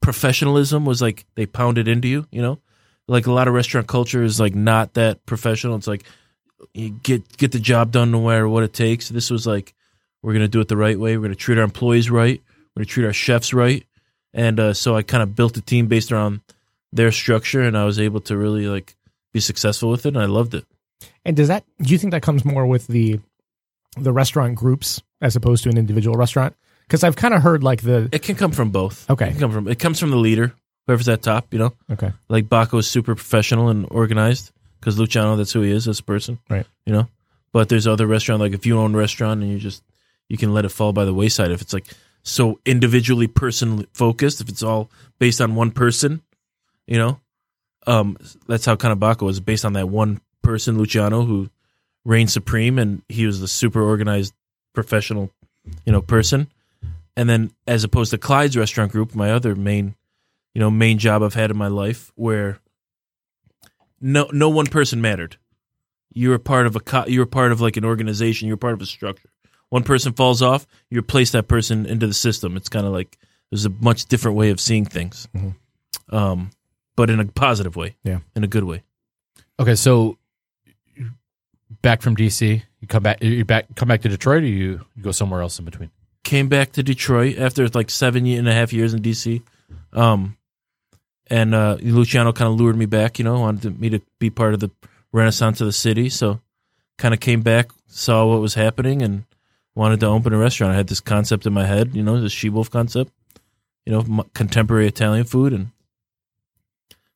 professionalism 0.00 0.84
was 0.84 1.00
like 1.00 1.24
they 1.34 1.46
pounded 1.46 1.88
into 1.88 2.08
you, 2.08 2.26
you 2.30 2.42
know? 2.42 2.58
Like 3.06 3.26
a 3.26 3.32
lot 3.32 3.48
of 3.48 3.54
restaurant 3.54 3.86
culture 3.86 4.22
is 4.22 4.40
like 4.40 4.54
not 4.54 4.94
that 4.94 5.26
professional. 5.26 5.76
It's 5.76 5.86
like 5.86 6.04
you 6.72 6.90
get 6.90 7.36
get 7.36 7.52
the 7.52 7.60
job 7.60 7.90
done 7.92 8.10
no 8.10 8.22
matter 8.22 8.48
what 8.48 8.62
it 8.62 8.72
takes. 8.72 9.10
This 9.10 9.30
was 9.30 9.46
like 9.46 9.74
we're 10.22 10.32
gonna 10.32 10.48
do 10.48 10.60
it 10.60 10.68
the 10.68 10.76
right 10.76 10.98
way. 10.98 11.16
We're 11.16 11.24
gonna 11.24 11.34
treat 11.34 11.58
our 11.58 11.64
employees 11.64 12.10
right. 12.10 12.42
We're 12.74 12.80
gonna 12.80 12.86
treat 12.86 13.04
our 13.04 13.12
chefs 13.12 13.52
right. 13.52 13.84
And 14.32 14.58
uh, 14.58 14.72
so 14.72 14.96
I 14.96 15.02
kind 15.02 15.22
of 15.22 15.36
built 15.36 15.56
a 15.58 15.60
team 15.60 15.86
based 15.86 16.12
around 16.12 16.40
their 16.94 17.12
structure, 17.12 17.60
and 17.60 17.76
I 17.76 17.84
was 17.84 17.98
able 17.98 18.20
to 18.22 18.36
really 18.36 18.66
like 18.66 18.96
be 19.32 19.40
successful 19.40 19.90
with 19.90 20.06
it, 20.06 20.14
and 20.14 20.22
I 20.22 20.26
loved 20.26 20.54
it. 20.54 20.64
And 21.24 21.36
does 21.36 21.48
that? 21.48 21.64
Do 21.82 21.90
you 21.90 21.98
think 21.98 22.12
that 22.12 22.22
comes 22.22 22.44
more 22.44 22.66
with 22.66 22.86
the 22.86 23.20
the 23.96 24.12
restaurant 24.12 24.54
groups 24.54 25.02
as 25.20 25.36
opposed 25.36 25.64
to 25.64 25.70
an 25.70 25.76
individual 25.76 26.16
restaurant? 26.16 26.54
Because 26.86 27.02
I've 27.02 27.16
kind 27.16 27.34
of 27.34 27.42
heard 27.42 27.62
like 27.62 27.82
the 27.82 28.08
It 28.12 28.22
can 28.22 28.36
come 28.36 28.52
from 28.52 28.70
both. 28.70 29.10
Okay. 29.10 29.28
it 29.28 29.32
can 29.32 29.40
come 29.40 29.52
from 29.52 29.68
it 29.68 29.78
comes 29.78 29.98
from 29.98 30.10
the 30.10 30.16
leader, 30.16 30.54
whoever's 30.86 31.08
at 31.08 31.22
top. 31.22 31.52
You 31.52 31.58
know, 31.58 31.72
okay, 31.90 32.12
like 32.28 32.48
Bacco 32.48 32.78
is 32.78 32.86
super 32.86 33.14
professional 33.14 33.68
and 33.68 33.86
organized 33.90 34.52
because 34.78 34.98
Luciano, 34.98 35.36
that's 35.36 35.52
who 35.52 35.62
he 35.62 35.72
is 35.72 35.88
as 35.88 35.98
a 35.98 36.04
person. 36.04 36.38
Right. 36.48 36.66
You 36.86 36.92
know, 36.92 37.08
but 37.52 37.68
there's 37.68 37.86
other 37.86 38.06
restaurant 38.06 38.40
like 38.40 38.52
if 38.52 38.66
you 38.66 38.78
own 38.78 38.94
a 38.94 38.98
restaurant 38.98 39.42
and 39.42 39.50
you 39.50 39.58
just 39.58 39.82
you 40.28 40.36
can 40.36 40.54
let 40.54 40.64
it 40.64 40.70
fall 40.70 40.92
by 40.92 41.04
the 41.04 41.14
wayside 41.14 41.50
if 41.50 41.60
it's 41.60 41.72
like 41.72 41.86
so 42.22 42.60
individually 42.64 43.26
person 43.26 43.86
focused. 43.92 44.40
If 44.40 44.48
it's 44.48 44.62
all 44.62 44.90
based 45.18 45.40
on 45.40 45.54
one 45.54 45.72
person, 45.72 46.22
you 46.86 46.98
know, 46.98 47.20
um, 47.86 48.16
that's 48.46 48.64
how 48.64 48.76
kind 48.76 48.92
was 49.22 49.40
based 49.40 49.64
on 49.64 49.74
that 49.74 49.88
one 49.88 50.20
person, 50.42 50.78
Luciano, 50.78 51.24
who 51.24 51.50
reigned 52.04 52.30
supreme 52.30 52.78
and 52.78 53.02
he 53.08 53.26
was 53.26 53.40
the 53.40 53.48
super 53.48 53.82
organized 53.82 54.34
professional, 54.74 55.30
you 55.84 55.92
know, 55.92 56.02
person. 56.02 56.48
And 57.16 57.28
then 57.28 57.52
as 57.66 57.84
opposed 57.84 58.10
to 58.10 58.18
Clyde's 58.18 58.56
restaurant 58.56 58.92
group, 58.92 59.14
my 59.14 59.30
other 59.30 59.54
main 59.54 59.94
you 60.54 60.60
know 60.60 60.70
main 60.70 60.98
job 60.98 61.22
I've 61.22 61.34
had 61.34 61.50
in 61.50 61.56
my 61.56 61.66
life 61.66 62.12
where 62.14 62.60
no 64.00 64.28
no 64.32 64.48
one 64.48 64.66
person 64.66 65.00
mattered. 65.00 65.36
You 66.12 66.30
were 66.30 66.38
part 66.38 66.66
of 66.66 66.76
a 66.76 66.80
co- 66.80 67.06
you 67.06 67.20
were 67.20 67.26
part 67.26 67.52
of 67.52 67.60
like 67.60 67.76
an 67.76 67.84
organization. 67.84 68.46
You 68.46 68.54
were 68.54 68.58
part 68.58 68.74
of 68.74 68.80
a 68.80 68.86
structure. 68.86 69.28
One 69.68 69.82
person 69.82 70.12
falls 70.12 70.40
off, 70.40 70.66
you 70.88 71.00
replace 71.00 71.32
that 71.32 71.48
person 71.48 71.86
into 71.86 72.06
the 72.06 72.14
system. 72.14 72.56
It's 72.56 72.68
kind 72.68 72.86
of 72.86 72.92
like 72.92 73.18
there's 73.50 73.66
a 73.66 73.70
much 73.70 74.06
different 74.06 74.36
way 74.36 74.50
of 74.50 74.60
seeing 74.60 74.84
things, 74.84 75.26
um, 76.10 76.50
but 76.96 77.10
in 77.10 77.20
a 77.20 77.24
positive 77.24 77.76
way. 77.76 77.96
Yeah. 78.04 78.20
in 78.34 78.44
a 78.44 78.48
good 78.48 78.64
way. 78.64 78.82
Okay, 79.58 79.74
so 79.74 80.18
back 81.82 82.02
from 82.02 82.16
DC, 82.16 82.62
You 82.80 82.88
come 82.88 83.02
back. 83.02 83.22
You 83.22 83.44
back. 83.44 83.66
Come 83.76 83.88
back 83.88 84.02
to 84.02 84.08
Detroit, 84.08 84.42
or 84.42 84.46
you, 84.46 84.80
you 84.96 85.02
go 85.02 85.12
somewhere 85.12 85.40
else 85.42 85.58
in 85.58 85.64
between. 85.64 85.90
Came 86.24 86.48
back 86.48 86.72
to 86.72 86.82
Detroit 86.82 87.38
after 87.38 87.68
like 87.68 87.90
seven 87.90 88.26
and 88.26 88.48
a 88.48 88.52
half 88.52 88.72
years 88.72 88.94
in 88.94 89.02
DC. 89.02 89.42
Um, 89.92 90.36
and 91.28 91.54
uh, 91.54 91.76
Luciano 91.80 92.32
kind 92.32 92.50
of 92.50 92.58
lured 92.58 92.76
me 92.76 92.86
back. 92.86 93.18
You 93.18 93.24
know, 93.24 93.38
wanted 93.40 93.78
me 93.80 93.90
to 93.90 94.00
be 94.18 94.30
part 94.30 94.54
of 94.54 94.60
the 94.60 94.70
renaissance 95.12 95.60
of 95.60 95.66
the 95.66 95.72
city. 95.72 96.08
So, 96.08 96.40
kind 96.98 97.14
of 97.14 97.20
came 97.20 97.42
back, 97.42 97.70
saw 97.86 98.26
what 98.26 98.40
was 98.40 98.54
happening, 98.54 99.02
and 99.02 99.24
wanted 99.74 100.00
to 100.00 100.06
open 100.06 100.32
a 100.32 100.38
restaurant. 100.38 100.72
I 100.72 100.76
had 100.76 100.88
this 100.88 101.00
concept 101.00 101.46
in 101.46 101.52
my 101.52 101.66
head. 101.66 101.94
You 101.94 102.02
know, 102.02 102.20
the 102.20 102.28
She 102.28 102.48
Wolf 102.48 102.70
concept. 102.70 103.12
You 103.86 103.92
know, 103.92 104.24
contemporary 104.32 104.88
Italian 104.88 105.24
food, 105.24 105.52
and 105.52 105.68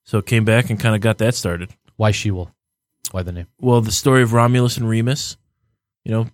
so 0.08 0.16
it 0.16 0.24
came 0.24 0.46
back 0.46 0.70
and 0.70 0.80
kind 0.80 0.94
of 0.94 1.02
got 1.02 1.18
that 1.18 1.34
started. 1.34 1.68
Why 1.96 2.12
She 2.12 2.30
Wolf? 2.30 2.50
Why 3.10 3.22
the 3.22 3.30
name? 3.30 3.46
Well, 3.60 3.82
the 3.82 3.92
story 3.92 4.22
of 4.22 4.32
Romulus 4.32 4.78
and 4.78 4.88
Remus. 4.88 5.36
You 6.02 6.12
know, 6.12 6.26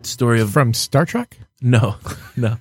story 0.00 0.40
of 0.40 0.50
From 0.50 0.72
Star 0.72 1.04
Trek? 1.04 1.38
no, 1.60 1.96
no. 2.36 2.56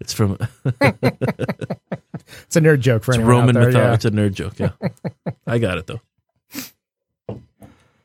It's 0.00 0.12
from 0.12 0.32
It's 0.74 2.56
a 2.56 2.60
nerd 2.60 2.80
joke 2.80 3.02
for 3.04 3.12
it's 3.12 3.18
anyone 3.18 3.30
Roman 3.30 3.56
out 3.56 3.66
mythology. 3.68 3.78
yeah. 3.78 3.94
It's 3.94 4.04
a 4.04 4.10
nerd 4.10 4.34
joke. 4.34 4.58
Yeah, 4.58 4.72
I 5.46 5.56
got 5.56 5.78
it 5.78 5.86
though. 5.86 6.00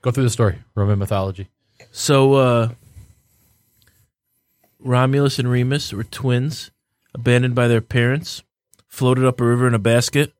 Go 0.01 0.11
through 0.11 0.23
the 0.23 0.29
story. 0.29 0.59
Roman 0.75 0.99
mythology. 0.99 1.49
So 1.91 2.35
uh 2.35 2.69
Romulus 4.79 5.37
and 5.37 5.51
Remus 5.51 5.91
were 5.91 6.05
twins, 6.05 6.71
abandoned 7.13 7.55
by 7.55 7.67
their 7.67 7.81
parents, 7.81 8.43
floated 8.87 9.25
up 9.25 9.41
a 9.41 9.45
river 9.45 9.67
in 9.67 9.73
a 9.73 9.79
basket, 9.79 10.31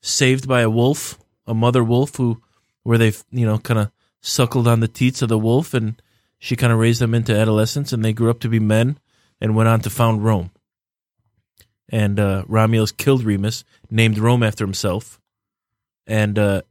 saved 0.00 0.48
by 0.48 0.60
a 0.60 0.70
wolf, 0.70 1.18
a 1.46 1.54
mother 1.54 1.82
wolf 1.82 2.16
who 2.16 2.42
where 2.82 2.98
they, 2.98 3.12
you 3.30 3.44
know, 3.46 3.58
kind 3.58 3.80
of 3.80 3.90
suckled 4.20 4.66
on 4.66 4.80
the 4.80 4.88
teats 4.88 5.22
of 5.22 5.28
the 5.28 5.38
wolf 5.38 5.74
and 5.74 6.00
she 6.38 6.56
kind 6.56 6.72
of 6.72 6.78
raised 6.78 7.00
them 7.00 7.14
into 7.14 7.36
adolescence 7.36 7.92
and 7.92 8.04
they 8.04 8.12
grew 8.12 8.30
up 8.30 8.40
to 8.40 8.48
be 8.48 8.60
men 8.60 8.98
and 9.40 9.54
went 9.54 9.68
on 9.68 9.80
to 9.80 9.90
found 9.90 10.24
Rome. 10.24 10.50
And 11.88 12.20
uh 12.20 12.44
Romulus 12.46 12.92
killed 12.92 13.22
Remus, 13.24 13.64
named 13.90 14.18
Rome 14.18 14.42
after 14.42 14.64
himself. 14.64 15.20
And 16.06 16.38
uh 16.38 16.62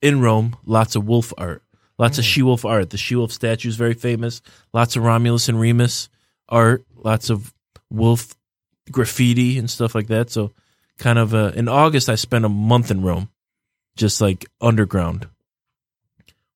in 0.00 0.20
Rome, 0.20 0.56
lots 0.64 0.94
of 0.94 1.06
wolf 1.06 1.32
art. 1.36 1.62
Lots 1.98 2.18
of 2.18 2.24
she 2.24 2.42
wolf 2.42 2.64
art. 2.64 2.90
The 2.90 2.96
she 2.96 3.16
wolf 3.16 3.32
statue 3.32 3.68
is 3.68 3.76
very 3.76 3.94
famous. 3.94 4.40
Lots 4.72 4.94
of 4.94 5.02
Romulus 5.02 5.48
and 5.48 5.60
Remus 5.60 6.08
art. 6.48 6.84
Lots 6.94 7.28
of 7.28 7.52
wolf 7.90 8.34
graffiti 8.90 9.58
and 9.58 9.68
stuff 9.68 9.94
like 9.94 10.06
that. 10.08 10.30
So, 10.30 10.52
kind 10.98 11.18
of 11.18 11.34
uh, 11.34 11.52
in 11.54 11.68
August, 11.68 12.08
I 12.08 12.14
spent 12.14 12.44
a 12.44 12.48
month 12.48 12.90
in 12.90 13.02
Rome, 13.02 13.30
just 13.96 14.20
like 14.20 14.46
underground. 14.60 15.28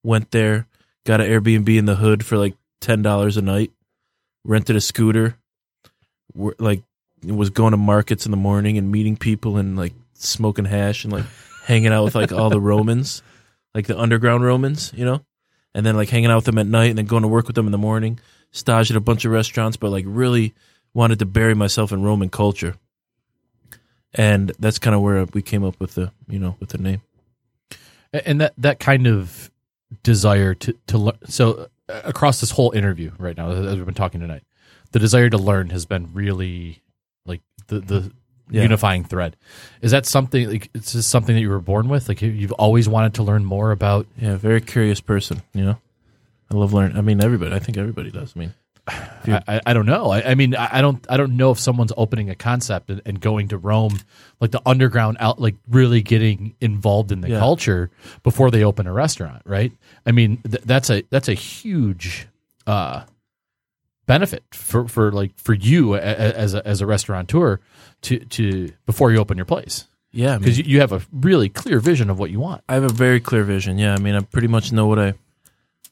Went 0.03 0.30
there, 0.32 0.66
got 1.05 1.20
an 1.20 1.30
Airbnb 1.30 1.76
in 1.76 1.86
the 1.86 1.97
hood 1.97 2.24
for 2.24 2.36
like 2.36 2.55
ten 2.80 3.03
dollars 3.03 3.36
a 3.36 3.43
night. 3.43 3.72
Rented 4.45 4.76
a 4.76 4.80
scooter. 4.80 5.36
Were, 6.34 6.57
like 6.59 6.82
was 7.24 7.51
going 7.51 7.70
to 7.70 7.76
markets 7.76 8.24
in 8.24 8.32
the 8.32 8.36
morning 8.36 8.78
and 8.78 8.90
meeting 8.90 9.16
people 9.16 9.57
and 9.57 9.76
like 9.76 9.93
smoking 10.14 10.64
hash 10.64 11.05
and 11.05 11.12
like 11.12 11.24
hanging 11.66 11.93
out 11.93 12.05
with 12.05 12.16
like 12.16 12.32
all 12.32 12.51
the 12.51 12.61
Romans, 12.72 13.22
like 13.74 13.86
the 13.86 13.99
underground 13.99 14.45
Romans, 14.45 14.93
you 14.95 15.05
know 15.05 15.24
and 15.74 15.84
then 15.86 15.97
like 15.97 16.09
hanging 16.09 16.30
out 16.30 16.36
with 16.36 16.45
them 16.45 16.59
at 16.59 16.66
night 16.66 16.90
and 16.90 16.99
then 16.99 17.07
going 17.07 17.22
to 17.22 17.28
work 17.28 17.47
with 17.47 17.57
them 17.57 17.66
in 17.66 17.72
the 17.72 17.78
morning. 17.78 18.18
Stage 18.51 18.90
at 18.90 18.97
a 18.97 19.01
bunch 19.01 19.24
of 19.24 19.32
restaurants, 19.32 19.76
but 19.76 19.90
like 19.90 20.05
really 20.07 20.55
wanted 20.93 21.18
to 21.20 21.26
bury 21.26 21.55
myself 21.55 21.93
in 21.93 22.03
Roman 22.03 22.28
culture. 22.28 22.76
And 24.14 24.52
that's 24.58 24.78
kind 24.78 24.94
of 24.94 25.00
where 25.00 25.24
we 25.32 25.40
came 25.42 25.64
up 25.64 25.80
with 25.80 25.94
the, 25.94 26.12
you 26.28 26.38
know, 26.38 26.56
with 26.60 26.70
the 26.70 26.78
name. 26.78 27.00
And 28.12 28.40
that 28.42 28.52
that 28.58 28.78
kind 28.78 29.06
of 29.06 29.50
desire 30.02 30.54
to 30.54 30.74
to 30.88 30.98
learn. 30.98 31.18
So 31.26 31.68
uh, 31.88 32.00
across 32.04 32.40
this 32.40 32.50
whole 32.50 32.72
interview 32.72 33.12
right 33.18 33.36
now, 33.36 33.50
as 33.50 33.76
we've 33.76 33.86
been 33.86 33.94
talking 33.94 34.20
tonight, 34.20 34.42
the 34.90 34.98
desire 34.98 35.30
to 35.30 35.38
learn 35.38 35.70
has 35.70 35.86
been 35.86 36.12
really 36.12 36.82
like 37.24 37.40
the 37.68 37.80
the 37.80 38.12
Yeah. 38.50 38.64
unifying 38.64 39.04
thread. 39.04 39.36
Is 39.80 39.92
that 39.92 40.04
something? 40.04 40.46
Like, 40.50 40.68
it's 40.74 40.92
just 40.92 41.08
something 41.08 41.34
that 41.34 41.40
you 41.40 41.48
were 41.48 41.60
born 41.60 41.88
with. 41.88 42.06
Like 42.08 42.20
you've 42.20 42.52
always 42.52 42.86
wanted 42.86 43.14
to 43.14 43.22
learn 43.22 43.46
more 43.46 43.70
about. 43.70 44.06
Yeah, 44.20 44.36
very 44.36 44.60
curious 44.60 45.00
person, 45.00 45.40
you 45.54 45.64
know. 45.64 45.78
I 46.50 46.54
love 46.54 46.74
learning. 46.74 46.98
I 46.98 47.00
mean, 47.00 47.22
everybody. 47.24 47.54
I 47.54 47.60
think 47.60 47.78
everybody 47.78 48.10
does. 48.10 48.34
I 48.36 48.38
mean, 48.40 48.52
I, 48.89 49.61
I, 49.66 49.72
don't 49.74 49.87
know. 49.87 50.11
I, 50.11 50.30
I 50.30 50.35
mean, 50.35 50.57
I, 50.57 50.80
don't. 50.80 51.07
I 51.09 51.16
don't 51.16 51.37
know 51.37 51.53
if 51.53 51.59
someone's 51.61 51.93
opening 51.97 52.30
a 52.30 52.35
concept 52.35 52.91
and, 52.91 53.01
and 53.07 53.20
going 53.20 53.49
to 53.49 53.59
Rome, 53.59 53.99
like 54.41 54.51
the 54.51 54.61
underground 54.66 55.18
out, 55.20 55.41
like 55.41 55.55
really 55.68 56.03
getting 56.03 56.55
involved 56.61 57.12
in 57.12 57.20
the 57.20 57.30
Yeah. 57.30 57.39
culture 57.39 57.91
before 58.24 58.51
they 58.51 58.64
open 58.64 58.87
a 58.89 58.93
restaurant, 58.93 59.43
right? 59.45 59.72
I 60.05 60.11
mean, 60.11 60.39
th- 60.43 60.64
that's 60.64 60.91
a 60.91 61.03
that's 61.11 61.28
a 61.28 61.35
huge 61.35 62.26
uh, 62.66 63.05
benefit 64.07 64.43
for, 64.53 64.89
for 64.89 65.12
like 65.12 65.39
for 65.39 65.55
you 65.55 65.95
a, 65.95 65.99
a- 65.99 66.01
as 66.01 66.55
a, 66.55 66.66
as 66.66 66.80
a 66.80 66.87
restaurateur 66.87 67.61
to 68.03 68.18
to 68.18 68.72
before 68.87 69.12
you 69.12 69.18
open 69.18 69.37
your 69.39 69.47
place 69.47 69.87
yeah, 70.14 70.30
I 70.30 70.33
mean, 70.33 70.41
because 70.41 70.59
you, 70.59 70.64
you 70.66 70.80
have 70.80 70.93
a 70.93 71.01
really 71.11 71.49
clear 71.49 71.80
vision 71.80 72.11
of 72.11 72.18
what 72.18 72.30
you 72.30 72.39
want. 72.39 72.62
I 72.68 72.74
have 72.74 72.85
a 72.85 72.93
very 72.93 73.18
clear 73.18 73.45
vision. 73.45 73.78
Yeah, 73.78 73.95
I 73.95 73.99
mean, 73.99 74.14
I 74.14 74.20
pretty 74.20 74.47
much 74.47 74.70
know 74.70 74.87
what 74.87 74.99
I, 74.99 75.14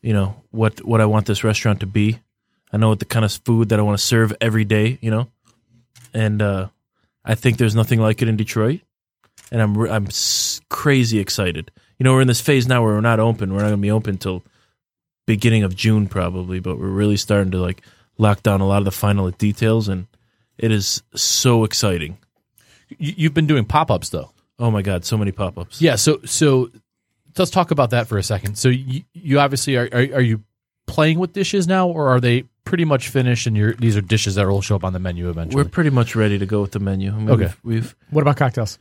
you 0.03 0.13
know, 0.13 0.43
what 0.51 0.85
what 0.85 1.01
I 1.01 1.07
want 1.07 1.25
this 1.25 1.43
restaurant 1.43 1.81
to 1.81 1.87
be. 1.87 2.19
I 2.73 2.77
know 2.77 2.89
what 2.89 2.99
the 2.99 3.05
kind 3.05 3.25
of 3.25 3.33
food 3.33 3.71
that 3.71 3.79
I 3.79 3.83
want 3.83 3.99
to 3.99 4.05
serve 4.05 4.33
every 4.41 4.65
day. 4.65 4.99
You 5.01 5.11
know, 5.11 5.29
and 6.15 6.41
uh, 6.43 6.69
I 7.25 7.35
think 7.35 7.59
there's 7.59 7.75
nothing 7.75 8.01
like 8.01 8.23
it 8.23 8.29
in 8.29 8.37
Detroit, 8.37 8.81
and 9.51 9.61
I'm 9.61 9.77
I'm 9.91 10.09
crazy 10.69 11.19
excited. 11.19 11.71
You 11.99 12.05
know, 12.05 12.15
we're 12.15 12.23
in 12.23 12.29
this 12.29 12.41
phase 12.41 12.67
now 12.67 12.83
where 12.83 12.95
we're 12.95 13.01
not 13.01 13.21
open. 13.21 13.53
We're 13.53 13.61
not 13.61 13.69
going 13.69 13.79
to 13.79 13.83
be 13.83 13.91
open 13.91 14.17
till 14.17 14.43
beginning 15.27 15.63
of 15.63 15.77
June 15.77 16.09
probably, 16.09 16.61
but 16.61 16.79
we're 16.79 16.89
really 16.89 17.17
starting 17.17 17.51
to 17.53 17.59
like 17.59 17.83
lock 18.19 18.43
down 18.43 18.61
a 18.61 18.67
lot 18.67 18.79
of 18.79 18.85
the 18.85 18.91
final 18.91 19.31
details, 19.31 19.89
and 19.89 20.07
it 20.59 20.71
is 20.73 21.03
so 21.15 21.65
exciting. 21.65 22.19
You, 22.89 23.15
you've 23.17 23.35
been 23.35 23.47
doing 23.47 23.65
pop 23.65 23.91
ups 23.91 24.11
though. 24.11 24.31
Oh 24.59 24.71
my 24.71 24.83
god, 24.83 25.05
so 25.05 25.17
many 25.17 25.33
pop 25.33 25.59
ups. 25.59 25.81
Yeah. 25.81 25.97
So 25.97 26.21
so 26.25 26.71
let's 27.37 27.51
talk 27.51 27.71
about 27.71 27.91
that 27.91 28.09
for 28.09 28.19
a 28.19 28.23
second. 28.23 28.57
So 28.59 28.69
you, 28.69 29.03
you 29.13 29.39
obviously 29.41 29.77
are, 29.77 29.89
are 29.93 30.17
are 30.17 30.21
you 30.21 30.43
playing 30.87 31.19
with 31.19 31.33
dishes 31.33 31.67
now, 31.67 31.89
or 31.89 32.09
are 32.09 32.21
they 32.21 32.45
pretty 32.71 32.85
much 32.87 33.09
finished? 33.09 33.47
And 33.47 33.57
you're, 33.57 33.75
these 33.75 33.97
are 33.97 34.01
dishes 34.01 34.37
that 34.37 34.47
will 34.49 34.63
show 34.63 34.77
up 34.77 34.85
on 34.85 34.93
the 34.95 34.99
menu 34.99 35.29
eventually. 35.29 35.63
We're 35.63 35.69
pretty 35.69 35.91
much 35.91 36.17
ready 36.17 36.39
to 36.39 36.47
go 36.47 36.63
with 36.63 36.71
the 36.73 36.79
menu. 36.81 37.11
I 37.13 37.17
mean, 37.17 37.31
Okay. 37.31 37.53
we've, 37.63 37.83
we've 37.83 37.97
What 38.11 38.23
about 38.23 38.37
cocktails? 38.39 38.79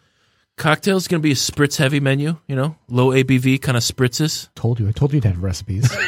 cocktails 0.58 1.08
going 1.08 1.22
to 1.22 1.24
be 1.24 1.32
a 1.32 1.36
spritz 1.36 1.78
heavy 1.78 2.00
menu. 2.00 2.38
You 2.48 2.56
know, 2.56 2.76
low 2.90 3.10
ABV 3.10 3.62
kind 3.62 3.76
of 3.78 3.84
spritzes. 3.84 4.50
Told 4.56 4.80
you. 4.80 4.88
I 4.88 4.92
told 4.92 5.14
you 5.14 5.20
to 5.22 5.28
have 5.30 5.42
recipes. 5.44 5.90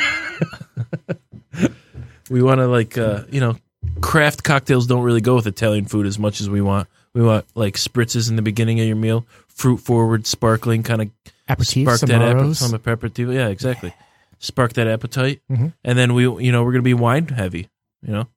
We 2.29 2.41
want 2.41 2.59
to 2.59 2.67
like 2.67 2.97
uh, 2.97 3.23
you 3.29 3.41
know, 3.41 3.57
craft 3.99 4.43
cocktails 4.43 4.87
don't 4.87 5.03
really 5.03 5.19
go 5.19 5.35
with 5.35 5.47
Italian 5.47 5.83
food 5.85 6.05
as 6.05 6.17
much 6.17 6.39
as 6.39 6.49
we 6.49 6.61
want. 6.61 6.87
We 7.13 7.21
want 7.21 7.45
like 7.55 7.73
spritzes 7.75 8.29
in 8.29 8.37
the 8.37 8.41
beginning 8.41 8.79
of 8.79 8.85
your 8.87 8.95
meal, 8.95 9.25
fruit 9.49 9.77
forward, 9.79 10.25
sparkling 10.25 10.81
kind 10.83 11.01
of 11.01 11.09
Aperitif, 11.49 11.83
spark 11.83 11.99
that 12.01 12.07
Samaros. 12.37 12.55
some 12.55 12.71
aperitivo. 12.79 13.33
Yeah, 13.33 13.49
exactly. 13.49 13.93
Spark 14.43 14.73
that 14.73 14.87
appetite, 14.87 15.39
Mhm. 15.49 15.73
and 15.85 15.97
then 15.97 16.13
we 16.13 16.23
you 16.23 16.51
know 16.51 16.63
we're 16.63 16.71
going 16.73 16.83
to 16.83 16.93
be 16.93 16.93
wine 16.93 17.27
heavy. 17.29 17.69
You 18.05 18.11
know, 18.13 18.27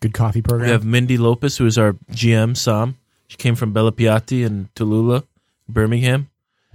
Good 0.00 0.14
coffee 0.14 0.40
program. 0.42 0.66
We 0.66 0.72
have 0.72 0.84
Mindy 0.84 1.16
Lopez, 1.18 1.58
who 1.58 1.66
is 1.66 1.76
our 1.76 1.92
GM, 2.10 2.56
Sam. 2.56 2.96
She 3.28 3.36
came 3.36 3.54
from 3.54 3.72
Bella 3.72 3.92
Piatti 3.92 4.42
in 4.44 4.70
Tallulah, 4.74 5.24
Birmingham. 5.68 6.28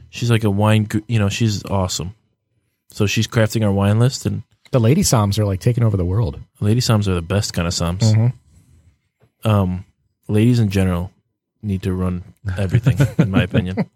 She's 0.09 0.29
like 0.31 0.43
a 0.45 0.51
wine, 0.51 0.87
you 1.07 1.17
know, 1.19 1.27
she's 1.29 1.65
awesome. 1.65 2.13
So 2.91 3.07
she's 3.07 3.27
crafting 3.27 3.65
our 3.65 3.71
wine 3.73 3.97
list, 3.99 4.25
and 4.27 4.43
the 4.71 4.79
lady 4.79 5.01
somms 5.01 5.37
are 5.39 5.45
like 5.45 5.59
taking 5.59 5.83
over 5.83 5.97
the 5.97 6.05
world. 6.05 6.39
lady 6.61 6.79
somms 6.81 7.07
are 7.07 7.15
the 7.15 7.21
best 7.23 7.53
kind 7.53 7.67
of 7.67 7.73
somms. 7.73 8.03
Mhm. 8.13 8.33
Um, 9.43 9.85
ladies 10.27 10.59
in 10.59 10.69
general 10.69 11.11
need 11.63 11.81
to 11.81 11.93
run 11.93 12.23
everything, 12.57 12.97
in 13.17 13.31
my 13.31 13.41
opinion. 13.43 13.89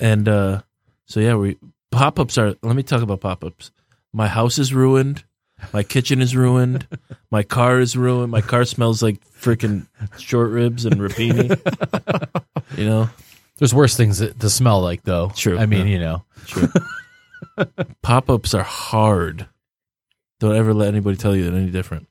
And 0.00 0.28
uh, 0.28 0.62
so, 1.06 1.20
yeah, 1.20 1.34
we 1.36 1.56
pop 1.92 2.18
ups 2.18 2.36
are, 2.38 2.54
let 2.62 2.74
me 2.74 2.82
talk 2.82 3.02
about 3.02 3.20
pop 3.20 3.44
ups. 3.44 3.70
My 4.12 4.26
house 4.28 4.58
is 4.58 4.74
ruined. 4.74 5.24
My 5.72 5.82
kitchen 5.84 6.20
is 6.20 6.34
ruined. 6.34 6.88
My 7.30 7.42
car 7.44 7.78
is 7.78 7.96
ruined. 7.96 8.32
My 8.32 8.40
car 8.40 8.64
smells 8.64 9.02
like 9.02 9.20
freaking 9.40 9.86
short 10.18 10.50
ribs 10.50 10.84
and 10.84 10.96
rapini. 10.96 11.48
you 12.76 12.84
know, 12.84 13.08
There's 13.58 13.72
worse 13.72 13.96
things 13.96 14.18
that, 14.18 14.40
to 14.40 14.50
smell 14.50 14.80
like 14.82 15.02
though. 15.04 15.30
True, 15.36 15.56
I 15.58 15.66
mean, 15.66 15.86
yeah. 15.86 15.92
you 15.92 15.98
know. 16.00 16.24
pop 18.02 18.28
ups 18.30 18.54
are 18.54 18.62
hard. 18.64 19.46
Don't 20.40 20.56
ever 20.56 20.74
let 20.74 20.88
anybody 20.88 21.16
tell 21.16 21.36
you 21.36 21.44
that 21.50 21.56
any 21.56 21.70
different. 21.70 22.08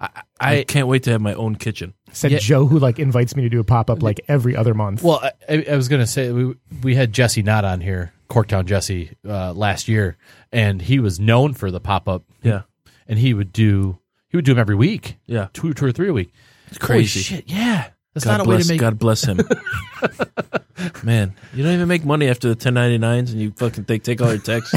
I, 0.00 0.08
I 0.40 0.58
I 0.60 0.64
can't 0.64 0.88
wait 0.88 1.02
to 1.04 1.10
have 1.10 1.20
my 1.20 1.34
own 1.34 1.56
kitchen. 1.56 1.92
Said 2.12 2.30
Yeah. 2.32 2.38
Joe, 2.38 2.66
who 2.66 2.78
like 2.78 2.98
invites 2.98 3.36
me 3.36 3.42
to 3.42 3.48
do 3.48 3.60
a 3.60 3.64
pop 3.64 3.90
up 3.90 4.02
like 4.02 4.20
every 4.28 4.56
other 4.56 4.72
month. 4.74 5.02
well, 5.02 5.20
I- 5.22 5.32
I, 5.54 5.66
I 5.72 5.76
was 5.76 5.88
gonna 5.88 6.06
say 6.06 6.30
we 6.32 6.54
we 6.82 6.94
had 6.94 7.12
Jesse 7.12 7.42
not 7.42 7.64
on 7.64 7.80
here, 7.80 8.12
Corktown 8.28 8.66
Jesse, 8.66 9.16
uh, 9.26 9.52
last 9.52 9.88
year, 9.88 10.16
and 10.52 10.82
he 10.82 10.98
was 10.98 11.18
known 11.18 11.54
for 11.54 11.70
the 11.70 11.80
pop 11.80 12.08
up. 12.08 12.24
Yeah. 12.42 12.62
and 13.06 13.18
he 13.18 13.32
would 13.34 13.52
do 13.52 13.98
he 14.28 14.36
would 14.36 14.44
do 14.44 14.52
them 14.52 14.60
every 14.60 14.74
week, 14.76 15.16
Yeah. 15.26 15.48
two 15.52 15.72
two 15.74 15.86
or 15.86 15.92
three 15.92 16.08
a 16.08 16.12
week. 16.12 16.32
It's 16.68 16.76
Holy 16.78 16.86
crazy. 17.00 17.20
shit! 17.20 17.44
Yeah, 17.46 17.88
That's 18.14 18.26
God 18.26 18.32
not 18.32 18.40
a 18.40 18.44
bless, 18.44 18.58
way 18.58 18.62
to 18.64 18.68
make. 18.74 18.80
God 18.80 18.98
bless 18.98 19.24
him. 19.24 19.40
Man, 21.02 21.34
you 21.54 21.64
don't 21.64 21.72
even 21.72 21.88
make 21.88 22.04
money 22.04 22.28
after 22.28 22.54
the 22.54 22.56
1099s, 22.56 23.30
and 23.32 23.40
you 23.40 23.50
fucking 23.56 23.84
take 23.86 24.02
take 24.04 24.20
all 24.20 24.28
your 24.32 24.38
tax. 24.42 24.72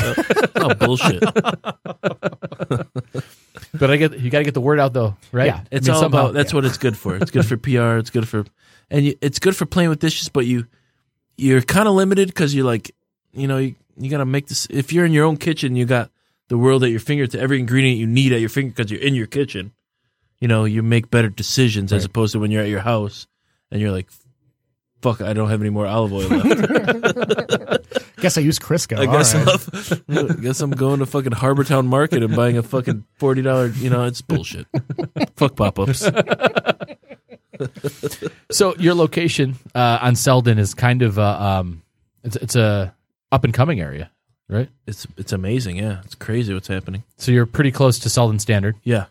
Oh 0.56 0.74
bullshit! 0.76 1.22
But 3.74 3.90
I 3.90 3.98
get 3.98 4.20
you 4.20 4.30
got 4.30 4.40
to 4.40 4.44
get 4.44 4.54
the 4.54 4.62
word 4.62 4.80
out 4.80 4.94
though, 4.94 5.16
right? 5.32 5.48
Yeah. 5.48 5.62
It's 5.72 5.88
I 5.88 5.92
mean, 5.92 5.96
all 5.96 6.02
somehow- 6.02 6.20
about. 6.26 6.34
That's 6.34 6.54
what 6.54 6.66
it's 6.66 6.78
good 6.78 6.98
for. 6.98 7.16
It's 7.16 7.32
good 7.32 7.46
for 7.46 7.56
PR. 7.58 7.98
It's 7.98 8.10
good 8.10 8.28
for, 8.28 8.46
and 8.90 9.06
you, 9.06 9.16
it's 9.22 9.40
good 9.40 9.56
for 9.56 9.66
playing 9.66 9.90
with 9.90 10.00
dishes. 10.00 10.30
But 10.30 10.46
you, 10.46 10.68
you're 11.38 11.62
kind 11.62 11.88
of 11.88 11.94
limited 11.96 12.28
because 12.30 12.54
you're 12.54 12.66
like, 12.66 12.92
you 13.34 13.48
know, 13.48 13.58
you, 13.58 13.76
you 13.98 14.10
got 14.10 14.18
to 14.20 14.26
make 14.26 14.48
this. 14.48 14.68
If 14.70 14.92
you're 14.94 15.06
in 15.06 15.12
your 15.14 15.26
own 15.26 15.38
kitchen, 15.38 15.76
you 15.76 15.86
got 15.86 16.10
the 16.48 16.58
world 16.58 16.84
at 16.84 16.90
your 16.92 17.00
finger 17.00 17.28
to 17.28 17.40
every 17.40 17.60
ingredient 17.60 17.98
you 17.98 18.08
need 18.08 18.34
at 18.34 18.40
your 18.40 18.50
finger 18.50 18.74
because 18.76 18.92
you're 18.92 19.02
in 19.02 19.16
your 19.16 19.28
kitchen. 19.28 19.72
You 20.40 20.48
know, 20.48 20.66
you 20.66 20.82
make 20.84 21.10
better 21.12 21.30
decisions 21.30 21.94
as 21.94 22.02
Right. 22.04 22.10
opposed 22.10 22.34
to 22.34 22.40
when 22.40 22.52
you're 22.52 22.64
at 22.64 22.70
your 22.70 22.80
house 22.82 23.28
and 23.72 23.80
you're 23.80 23.92
like, 23.92 24.10
"Fuck, 25.02 25.22
I 25.22 25.34
don't 25.34 25.50
have 25.50 25.62
any 25.62 25.70
more 25.70 25.86
olive 25.86 26.12
oil 26.14 26.28
left." 26.28 27.88
Guess 28.22 28.38
I 28.38 28.42
use 28.42 28.60
Crisco. 28.60 29.00
I 29.00 29.06
guess 29.08 29.34
right. 29.34 30.02
I'm, 30.30 30.42
guess 30.42 30.62
I'm 30.62 30.70
going 30.70 31.00
to 31.00 31.08
fucking 31.08 31.32
Harbortown 31.32 31.88
Market 31.88 32.22
and 32.22 32.36
buying 32.36 32.56
a 32.56 32.62
fucking 32.62 33.04
forty 33.16 33.42
dollar. 33.42 33.68
You 33.68 33.90
know, 33.90 34.04
it's 34.06 34.22
bullshit. 34.22 34.68
Fuck 35.38 35.56
pop 35.56 35.80
ups. 35.80 36.08
So 38.52 38.76
your 38.78 38.94
location 38.94 39.56
uh, 39.74 40.00
on 40.02 40.16
Selden 40.16 40.60
is 40.60 40.74
kind 40.74 41.02
of 41.02 41.18
uh, 41.18 41.24
um, 41.40 41.82
it's 42.24 42.36
it's 42.36 42.56
a 42.56 42.94
up 43.32 43.44
and 43.44 43.54
coming 43.54 43.80
area, 43.80 44.12
right? 44.50 44.70
It's 44.88 45.08
it's 45.18 45.32
amazing. 45.34 45.78
Yeah, 45.78 46.02
it's 46.04 46.16
crazy 46.16 46.54
what's 46.54 46.68
happening. 46.68 47.04
So 47.18 47.32
you're 47.32 47.46
pretty 47.46 47.72
close 47.72 48.00
to 48.00 48.10
Selden 48.10 48.40
Standard, 48.40 48.76
Yeah, 48.84 49.06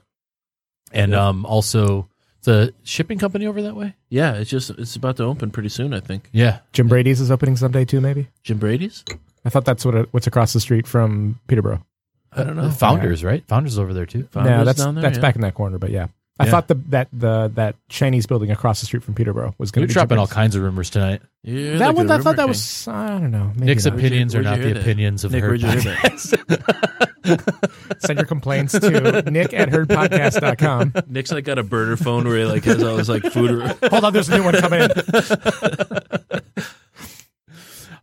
and 0.92 1.12
Yeah. 1.12 1.28
um, 1.28 1.46
also 1.46 2.08
the 2.42 2.72
shipping 2.84 3.18
company 3.18 3.46
over 3.46 3.60
that 3.62 3.76
way. 3.76 3.94
yeah. 4.08 4.32
It's 4.34 4.48
just 4.50 4.70
it's 4.70 4.96
about 4.96 5.16
to 5.18 5.24
open 5.24 5.50
pretty 5.50 5.68
soon. 5.68 5.92
I 5.92 6.00
think 6.00 6.28
Yeah, 6.32 6.60
Jim 6.72 6.88
Brady's 6.88 7.20
is 7.20 7.30
opening 7.30 7.56
someday 7.56 7.84
too. 7.84 8.00
Maybe. 8.00 8.28
Jim 8.42 8.58
Brady's. 8.58 9.04
I 9.44 9.50
thought 9.50 9.64
that's 9.64 9.84
what 9.84 9.94
it, 9.94 10.08
what's 10.12 10.26
across 10.26 10.52
the 10.52 10.60
street 10.60 10.86
from 10.86 11.38
Peterborough. 11.48 11.84
I 12.32 12.44
don't 12.44 12.56
know. 12.56 12.68
The 12.68 12.72
Founders, 12.74 13.24
right? 13.24 13.44
Founders 13.48 13.78
over 13.78 13.92
there 13.92 14.06
too. 14.06 14.28
Founders 14.30 14.50
no, 14.50 14.64
that's 14.64 14.78
down 14.78 14.94
there, 14.94 15.02
that's 15.02 15.16
yeah. 15.18 15.22
back 15.22 15.34
in 15.34 15.40
that 15.42 15.54
corner. 15.54 15.78
But 15.78 15.90
yeah, 15.90 16.06
I 16.40 16.44
Yeah. 16.46 16.50
thought 16.52 16.68
the 16.68 16.74
that 16.88 17.08
the 17.12 17.52
that 17.54 17.76
Chinese 17.90 18.26
building 18.26 18.50
across 18.50 18.80
the 18.80 18.86
street 18.86 19.02
from 19.04 19.14
Peterborough 19.14 19.54
was 19.58 19.70
going 19.70 19.82
You're 19.82 19.88
to 19.88 19.90
be 19.90 19.94
dropping 19.94 20.08
Jim 20.14 20.18
all 20.20 20.26
Brady's. 20.26 20.34
kinds 20.34 20.56
of 20.56 20.62
rumors 20.62 20.88
tonight. 20.88 21.20
You're 21.42 21.76
That 21.78 21.88
like 21.88 21.96
one, 21.96 22.10
a 22.10 22.14
I 22.14 22.18
thought 22.18 22.36
that 22.36 22.42
rumor 22.42 22.48
was 22.48 22.88
I 22.88 23.08
don't 23.08 23.30
know. 23.30 23.52
Maybe 23.54 23.66
Nick's 23.66 23.84
not. 23.84 23.94
opinions 23.98 24.34
Where'd 24.34 24.46
are 24.46 24.50
you 24.50 24.56
not 24.56 24.64
hear 24.64 24.68
the 24.68 24.74
that? 24.74 24.80
opinions 24.80 25.24
of 25.24 25.32
Nick, 25.32 25.42
her. 25.42 25.48
where'd 25.48 25.60
you 25.62 25.68
hear 25.68 25.80
that? 25.80 27.96
Send 27.98 28.18
your 28.18 28.26
complaints 28.26 28.72
to 28.72 29.22
nick 29.30 29.52
at 29.52 29.68
herdpodcast.com. 29.68 30.94
Nick's 31.08 31.30
like 31.30 31.44
got 31.44 31.58
a 31.58 31.62
burner 31.62 31.96
phone 31.98 32.26
where 32.26 32.38
he 32.38 32.44
like 32.46 32.64
has 32.64 32.82
all 32.82 32.96
his 32.96 33.10
like 33.10 33.22
food. 33.24 33.60
Hold 33.90 34.04
on, 34.04 34.12
there's 34.14 34.30
a 34.30 34.38
new 34.38 34.44
one 34.44 34.54
coming 34.54 34.80
in. 34.82 34.90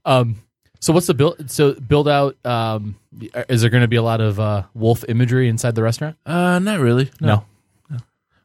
Um, 0.05 0.41
so 0.79 0.93
what's 0.93 1.07
the 1.07 1.13
build? 1.13 1.51
So 1.51 1.73
build 1.73 2.07
out. 2.07 2.37
Um, 2.45 2.95
is 3.49 3.59
there 3.61 3.69
going 3.69 3.81
to 3.81 3.89
be 3.89 3.97
a 3.97 4.01
lot 4.01 4.21
of 4.21 4.39
uh, 4.39 4.63
wolf 4.73 5.03
imagery 5.09 5.49
inside 5.49 5.75
the 5.75 5.83
restaurant? 5.83 6.15
Uh, 6.25 6.59
not 6.59 6.79
really. 6.79 7.11
No. 7.19 7.43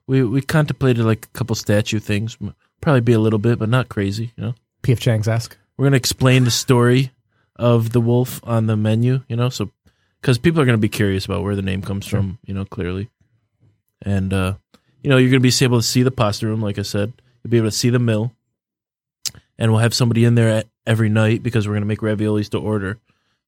We 0.07 0.23
we 0.25 0.43
contemplated 0.43 1.05
like 1.05 1.27
a 1.27 1.39
couple 1.39 1.55
statue 1.57 2.01
things. 2.01 2.37
Probably 2.81 3.01
be 3.01 3.13
a 3.13 3.21
little 3.21 3.39
bit, 3.39 3.59
but 3.59 3.69
not 3.69 3.89
crazy. 3.89 4.33
You 4.37 4.45
know. 4.45 4.55
P.F. 4.83 4.99
Chang's 4.99 5.29
ask. 5.29 5.57
we're 5.77 5.85
going 5.85 5.93
to 5.93 5.97
explain 5.99 6.45
the 6.45 6.51
story 6.51 7.13
of 7.57 7.93
the 7.93 8.01
wolf 8.01 8.41
on 8.45 8.67
the 8.67 8.77
menu, 8.77 9.23
you 9.29 9.37
know, 9.37 9.49
so 9.49 9.71
because 10.21 10.39
people 10.39 10.61
are 10.61 10.65
going 10.65 10.77
to 10.77 10.81
be 10.81 10.89
curious 10.89 11.25
about 11.25 11.43
where 11.43 11.57
the 11.57 11.63
name 11.63 11.83
comes 11.83 12.07
from, 12.07 12.39
you 12.45 12.55
know, 12.55 12.65
clearly. 12.65 13.11
And, 14.03 14.33
uh, 14.33 14.55
you 15.03 15.11
know, 15.11 15.17
you're 15.17 15.31
going 15.31 15.43
to 15.43 15.49
be 15.49 15.65
able 15.65 15.79
to 15.79 15.87
see 15.87 16.03
the 16.03 16.11
pasta 16.11 16.47
room, 16.47 16.61
like 16.61 16.79
I 16.79 16.83
said. 16.83 17.13
You'll 17.43 17.51
be 17.51 17.57
able 17.59 17.69
to 17.69 17.77
see 17.77 17.91
the 17.91 17.99
mill. 17.99 18.33
And 19.59 19.71
we'll 19.71 19.81
have 19.81 19.95
somebody 19.95 20.25
in 20.25 20.35
there 20.35 20.49
at, 20.49 20.67
every 20.87 21.09
night 21.09 21.43
because 21.43 21.67
we're 21.67 21.75
going 21.75 21.83
to 21.83 21.87
make 21.87 22.01
raviolis 22.01 22.49
to 22.51 22.59
order. 22.59 22.99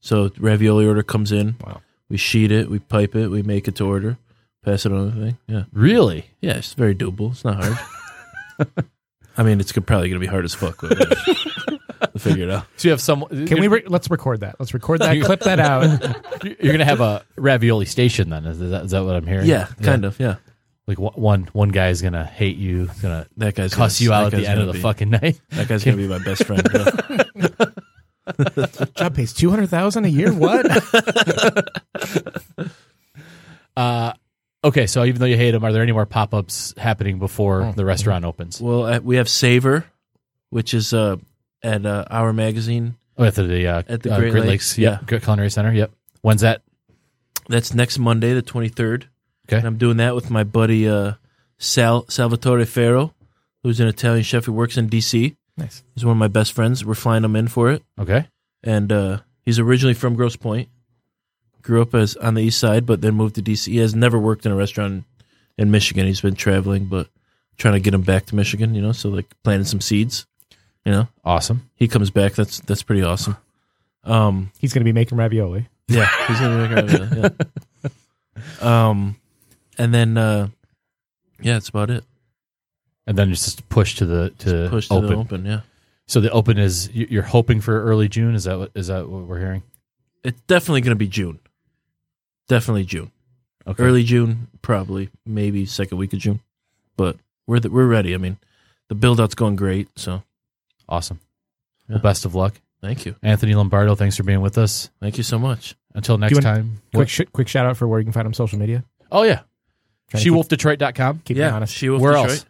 So, 0.00 0.30
ravioli 0.38 0.86
order 0.86 1.02
comes 1.02 1.32
in. 1.32 1.56
Wow. 1.64 1.80
We 2.08 2.16
sheet 2.16 2.52
it, 2.52 2.68
we 2.68 2.78
pipe 2.78 3.16
it, 3.16 3.28
we 3.28 3.42
make 3.42 3.66
it 3.66 3.76
to 3.76 3.86
order, 3.86 4.18
pass 4.64 4.86
it 4.86 4.92
on 4.92 5.06
the 5.10 5.24
thing. 5.26 5.38
Yeah. 5.46 5.64
Really? 5.72 6.26
Yeah, 6.40 6.54
it's 6.54 6.74
very 6.74 6.94
doable. 6.94 7.32
It's 7.32 7.44
not 7.44 7.62
hard. 7.62 7.78
I 9.36 9.42
mean, 9.42 9.60
it's 9.60 9.72
good- 9.72 9.86
probably 9.86 10.08
going 10.08 10.20
to 10.20 10.26
be 10.26 10.30
hard 10.30 10.44
as 10.44 10.54
fuck. 10.54 10.80
But 10.80 10.98
yeah. 10.98 11.76
we'll 12.00 12.20
figure 12.20 12.44
it 12.44 12.50
out. 12.50 12.66
So 12.76 12.88
you 12.88 12.90
have 12.92 13.00
some. 13.00 13.24
Can 13.46 13.60
we? 13.60 13.66
Re- 13.68 13.84
let's 13.86 14.08
record 14.10 14.40
that. 14.40 14.56
Let's 14.60 14.72
record 14.74 15.00
that. 15.00 15.20
clip 15.24 15.40
that 15.40 15.58
out. 15.60 15.82
You're 16.44 16.54
going 16.72 16.78
to 16.78 16.84
have 16.84 17.00
a 17.00 17.24
ravioli 17.36 17.84
station 17.86 18.30
then. 18.30 18.46
Is 18.46 18.58
that, 18.60 18.84
is 18.84 18.90
that 18.92 19.04
what 19.04 19.16
I'm 19.16 19.26
hearing? 19.26 19.46
Yeah, 19.46 19.66
kind 19.82 20.04
of. 20.04 20.18
Yeah. 20.20 20.36
Like 20.86 20.98
one- 20.98 21.14
one 21.14 21.48
one 21.52 21.68
guy's 21.70 22.00
going 22.02 22.12
to 22.12 22.24
hate 22.24 22.56
you, 22.58 22.86
going 23.02 23.24
to 23.24 23.26
That 23.38 23.54
guy's 23.54 23.74
cuss 23.74 23.98
gonna- 23.98 24.04
you 24.06 24.12
out 24.12 24.34
at 24.34 24.40
the 24.40 24.46
end 24.46 24.60
of 24.60 24.66
the 24.68 24.74
be- 24.74 24.80
fucking 24.80 25.10
night. 25.10 25.40
That 25.50 25.66
guy's 25.66 25.82
gonna 25.82 25.96
be 25.96 26.06
my 26.06 26.18
best 26.18 26.44
friend. 26.44 26.62
yeah. 27.34 28.86
Job 28.94 29.14
pays 29.16 29.32
two 29.34 29.50
hundred 29.50 29.68
thousand 29.68 30.04
a 30.04 30.08
year. 30.08 30.32
What? 30.32 30.66
Uh, 33.76 34.12
okay, 34.64 34.86
so 34.86 35.04
even 35.04 35.20
though 35.20 35.26
you 35.26 35.36
hate 35.36 35.52
them, 35.52 35.62
are 35.64 35.72
there 35.72 35.82
any 35.82 35.92
more 35.92 36.06
pop 36.06 36.34
ups 36.34 36.74
happening 36.76 37.18
before 37.18 37.62
Oh. 37.62 37.72
the 37.72 37.84
restaurant 37.84 38.24
opens? 38.24 38.60
well, 38.60 38.84
uh, 38.84 38.98
we 39.00 39.16
have 39.16 39.28
Savor, 39.28 39.84
which 40.50 40.74
is 40.74 40.92
uh, 40.92 41.16
at 41.62 41.84
uh, 41.86 42.04
Hour 42.10 42.32
Magazine. 42.32 42.96
Oh, 43.16 43.24
at 43.24 43.34
the, 43.36 43.66
uh, 43.68 43.82
At 43.86 44.02
the 44.02 44.12
uh, 44.12 44.18
Great 44.18 44.32
Great, 44.32 44.40
Lakes, 44.44 44.76
Lakes, 44.76 44.78
yeah, 44.78 44.98
Culinary 45.20 45.50
Center. 45.50 45.72
Yep. 45.72 45.92
When's 46.22 46.40
that? 46.40 46.62
That's 47.48 47.74
next 47.74 47.98
Monday, 47.98 48.32
the 48.32 48.42
twenty 48.42 48.68
third. 48.68 49.08
Okay. 49.48 49.58
And 49.58 49.66
I'm 49.66 49.76
doing 49.76 49.98
that 49.98 50.14
with 50.14 50.30
my 50.30 50.42
buddy 50.44 50.88
uh, 50.88 51.12
Sal 51.58 52.06
Salvatore 52.08 52.64
Ferro, 52.64 53.14
who's 53.62 53.78
an 53.80 53.86
Italian 53.88 54.24
chef 54.24 54.46
who 54.46 54.52
works 54.52 54.76
in 54.78 54.88
D.C. 54.88 55.36
nice. 55.58 55.84
He's 55.94 56.04
one 56.04 56.12
of 56.12 56.18
my 56.18 56.28
best 56.28 56.52
friends. 56.54 56.84
We're 56.84 56.94
flying 56.94 57.22
him 57.24 57.36
in 57.36 57.48
for 57.48 57.70
it, 57.70 57.82
Okay. 58.00 58.26
and 58.62 58.90
uh, 58.90 59.18
he's 59.42 59.58
originally 59.58 59.94
from 59.94 60.14
Grosse 60.16 60.36
Pointe. 60.36 60.68
Grew 61.64 61.82
up 61.82 61.94
as 61.94 62.14
on 62.16 62.34
the 62.34 62.42
east 62.42 62.60
side, 62.60 62.86
but 62.86 63.00
then 63.00 63.14
moved 63.14 63.34
to 63.34 63.42
D.C. 63.42 63.72
He 63.72 63.78
has 63.78 63.94
never 63.94 64.18
worked 64.18 64.46
in 64.46 64.52
a 64.52 64.54
restaurant 64.56 65.04
in 65.58 65.70
Michigan. 65.70 66.06
He's 66.06 66.20
been 66.20 66.34
traveling, 66.36 66.84
but 66.84 67.08
trying 67.56 67.74
to 67.74 67.80
get 67.80 67.94
him 67.94 68.02
back 68.02 68.26
to 68.26 68.34
Michigan. 68.36 68.74
You 68.74 68.82
know, 68.82 68.92
so 68.92 69.08
like 69.08 69.26
planting 69.42 69.64
some 69.66 69.80
seeds. 69.80 70.26
You 70.84 70.92
know, 70.92 71.08
Awesome. 71.24 71.68
he 71.76 71.88
comes 71.88 72.10
back. 72.10 72.34
That's 72.34 72.60
that's 72.60 72.82
pretty 72.82 73.02
awesome. 73.02 73.36
Um, 74.04 74.52
He's 74.58 74.72
going 74.74 74.82
to 74.82 74.84
be 74.84 74.92
making 74.92 75.16
ravioli. 75.16 75.66
yeah, 75.88 76.06
he's 76.28 76.38
gonna 76.38 76.68
make 76.68 76.76
ravioli. 76.92 77.20
Yeah. 77.22 77.88
Um, 78.60 79.16
and 79.78 79.94
then 79.94 80.16
uh, 80.18 80.48
yeah, 81.40 81.54
that's 81.54 81.68
about 81.68 81.90
it. 81.90 82.04
And 83.06 83.16
then 83.18 83.30
just 83.30 83.68
push 83.68 83.96
to 83.96 84.06
the 84.06 84.30
to 84.40 84.68
Push 84.70 84.88
to 84.88 84.94
open. 84.94 85.08
the 85.08 85.16
open. 85.16 85.44
Yeah, 85.44 85.60
So 86.06 86.20
the 86.20 86.30
open 86.30 86.58
is 86.58 86.90
you- 86.92 87.06
you're 87.10 87.22
hoping 87.22 87.60
for 87.60 87.82
early 87.84 88.08
June. 88.08 88.34
Is 88.34 88.44
that 88.44 88.58
what 88.58 88.70
is 88.74 88.88
that 88.88 89.08
what 89.08 89.24
we're 89.24 89.40
hearing? 89.40 89.62
it's 90.22 90.40
definitely 90.46 90.80
gonna 90.80 90.96
be 90.96 91.06
June. 91.08 91.38
Definitely 92.48 92.84
June. 92.84 93.10
Okay. 93.66 93.82
Early 93.82 94.04
June, 94.04 94.48
probably 94.62 95.08
maybe 95.24 95.64
second 95.66 95.96
week 95.98 96.12
of 96.12 96.18
June, 96.18 96.40
but 96.96 97.16
we're 97.46 97.60
the, 97.60 97.70
we're 97.70 97.86
ready. 97.86 98.14
I 98.14 98.18
mean, 98.18 98.36
the 98.88 98.94
build 98.94 99.20
out's 99.20 99.34
going 99.34 99.56
great. 99.56 99.88
So 99.98 100.22
Awesome. 100.88 101.20
Yeah. 101.88 101.94
Well, 101.94 102.02
best 102.02 102.24
of 102.26 102.34
luck, 102.34 102.60
thank 102.82 103.06
you, 103.06 103.16
Anthony 103.22 103.54
Lombardo. 103.54 103.94
Thanks 103.94 104.16
for 104.18 104.22
being 104.22 104.42
with 104.42 104.58
us. 104.58 104.90
thank 105.00 105.16
you 105.16 105.22
so 105.22 105.38
much. 105.38 105.74
Until 105.94 106.18
next 106.18 106.42
time. 106.42 106.82
Quick, 106.94 107.08
sh- 107.08 107.22
quick 107.32 107.48
shout 107.48 107.64
out 107.66 107.76
for 107.76 107.86
where 107.88 108.00
you 108.00 108.04
can 108.04 108.12
find 108.12 108.26
him 108.26 108.30
on 108.30 108.34
social 108.34 108.58
media. 108.58 108.84
oh 109.12 109.22
yeah, 109.22 109.40
Trying 110.10 110.22
to 110.24 110.30
SheWolfDetroit.com. 110.30 111.16
Keep, 111.18 111.24
keep 111.24 111.36
me 111.38 111.42
yeah, 111.42 111.54
honest. 111.54 111.72
She 111.74 111.88
Wolf 111.88 112.02
Where 112.02 112.12
Detroit. 112.12 112.30
else? 112.30 112.46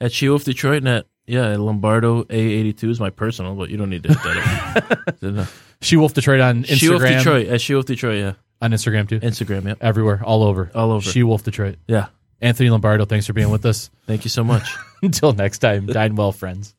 At 0.00 0.12
She 0.12 0.28
Wolf 0.28 0.44
Detroit 0.44 0.78
and 0.78 0.88
at 0.88 1.06
yeah 1.26 1.56
Lombardo 1.56 2.22
A 2.30 2.34
eighty 2.36 2.72
two 2.72 2.90
is 2.90 3.00
my 3.00 3.10
personal, 3.10 3.54
but 3.56 3.70
you 3.70 3.76
don't 3.76 3.90
need 3.90 4.02
to 4.04 4.14
hit 4.14 5.22
uh, 5.38 5.46
She 5.80 5.96
Wolf 5.96 6.14
Detroit 6.14 6.40
on 6.40 6.62
Instagram. 6.64 6.76
She 6.78 6.88
Wolf 6.90 7.02
Detroit 7.02 7.46
at 7.48 7.60
She 7.60 7.74
Wolf 7.74 7.86
Detroit. 7.86 8.18
Yeah, 8.18 8.32
On 8.64 8.70
Instagram 8.70 9.06
too. 9.08 9.20
Instagram. 9.20 9.66
Yep, 9.66 9.78
Everywhere, 9.82 10.22
all 10.24 10.42
over. 10.42 10.70
all 10.74 10.90
over. 10.90 11.02
She 11.08 11.22
Wolf 11.22 11.42
Detroit. 11.44 11.76
yeah. 11.86 12.06
Anthony 12.40 12.68
Lombardo, 12.70 13.04
thanks 13.04 13.26
for 13.26 13.32
being 13.32 13.50
with 13.50 13.64
us. 13.64 13.90
Thank 14.06 14.24
you 14.24 14.30
so 14.30 14.42
much. 14.44 14.74
Until 15.02 15.32
next 15.32 15.58
time, 15.58 15.86
dine 15.86 16.14
well, 16.14 16.32
friends. 16.32 16.74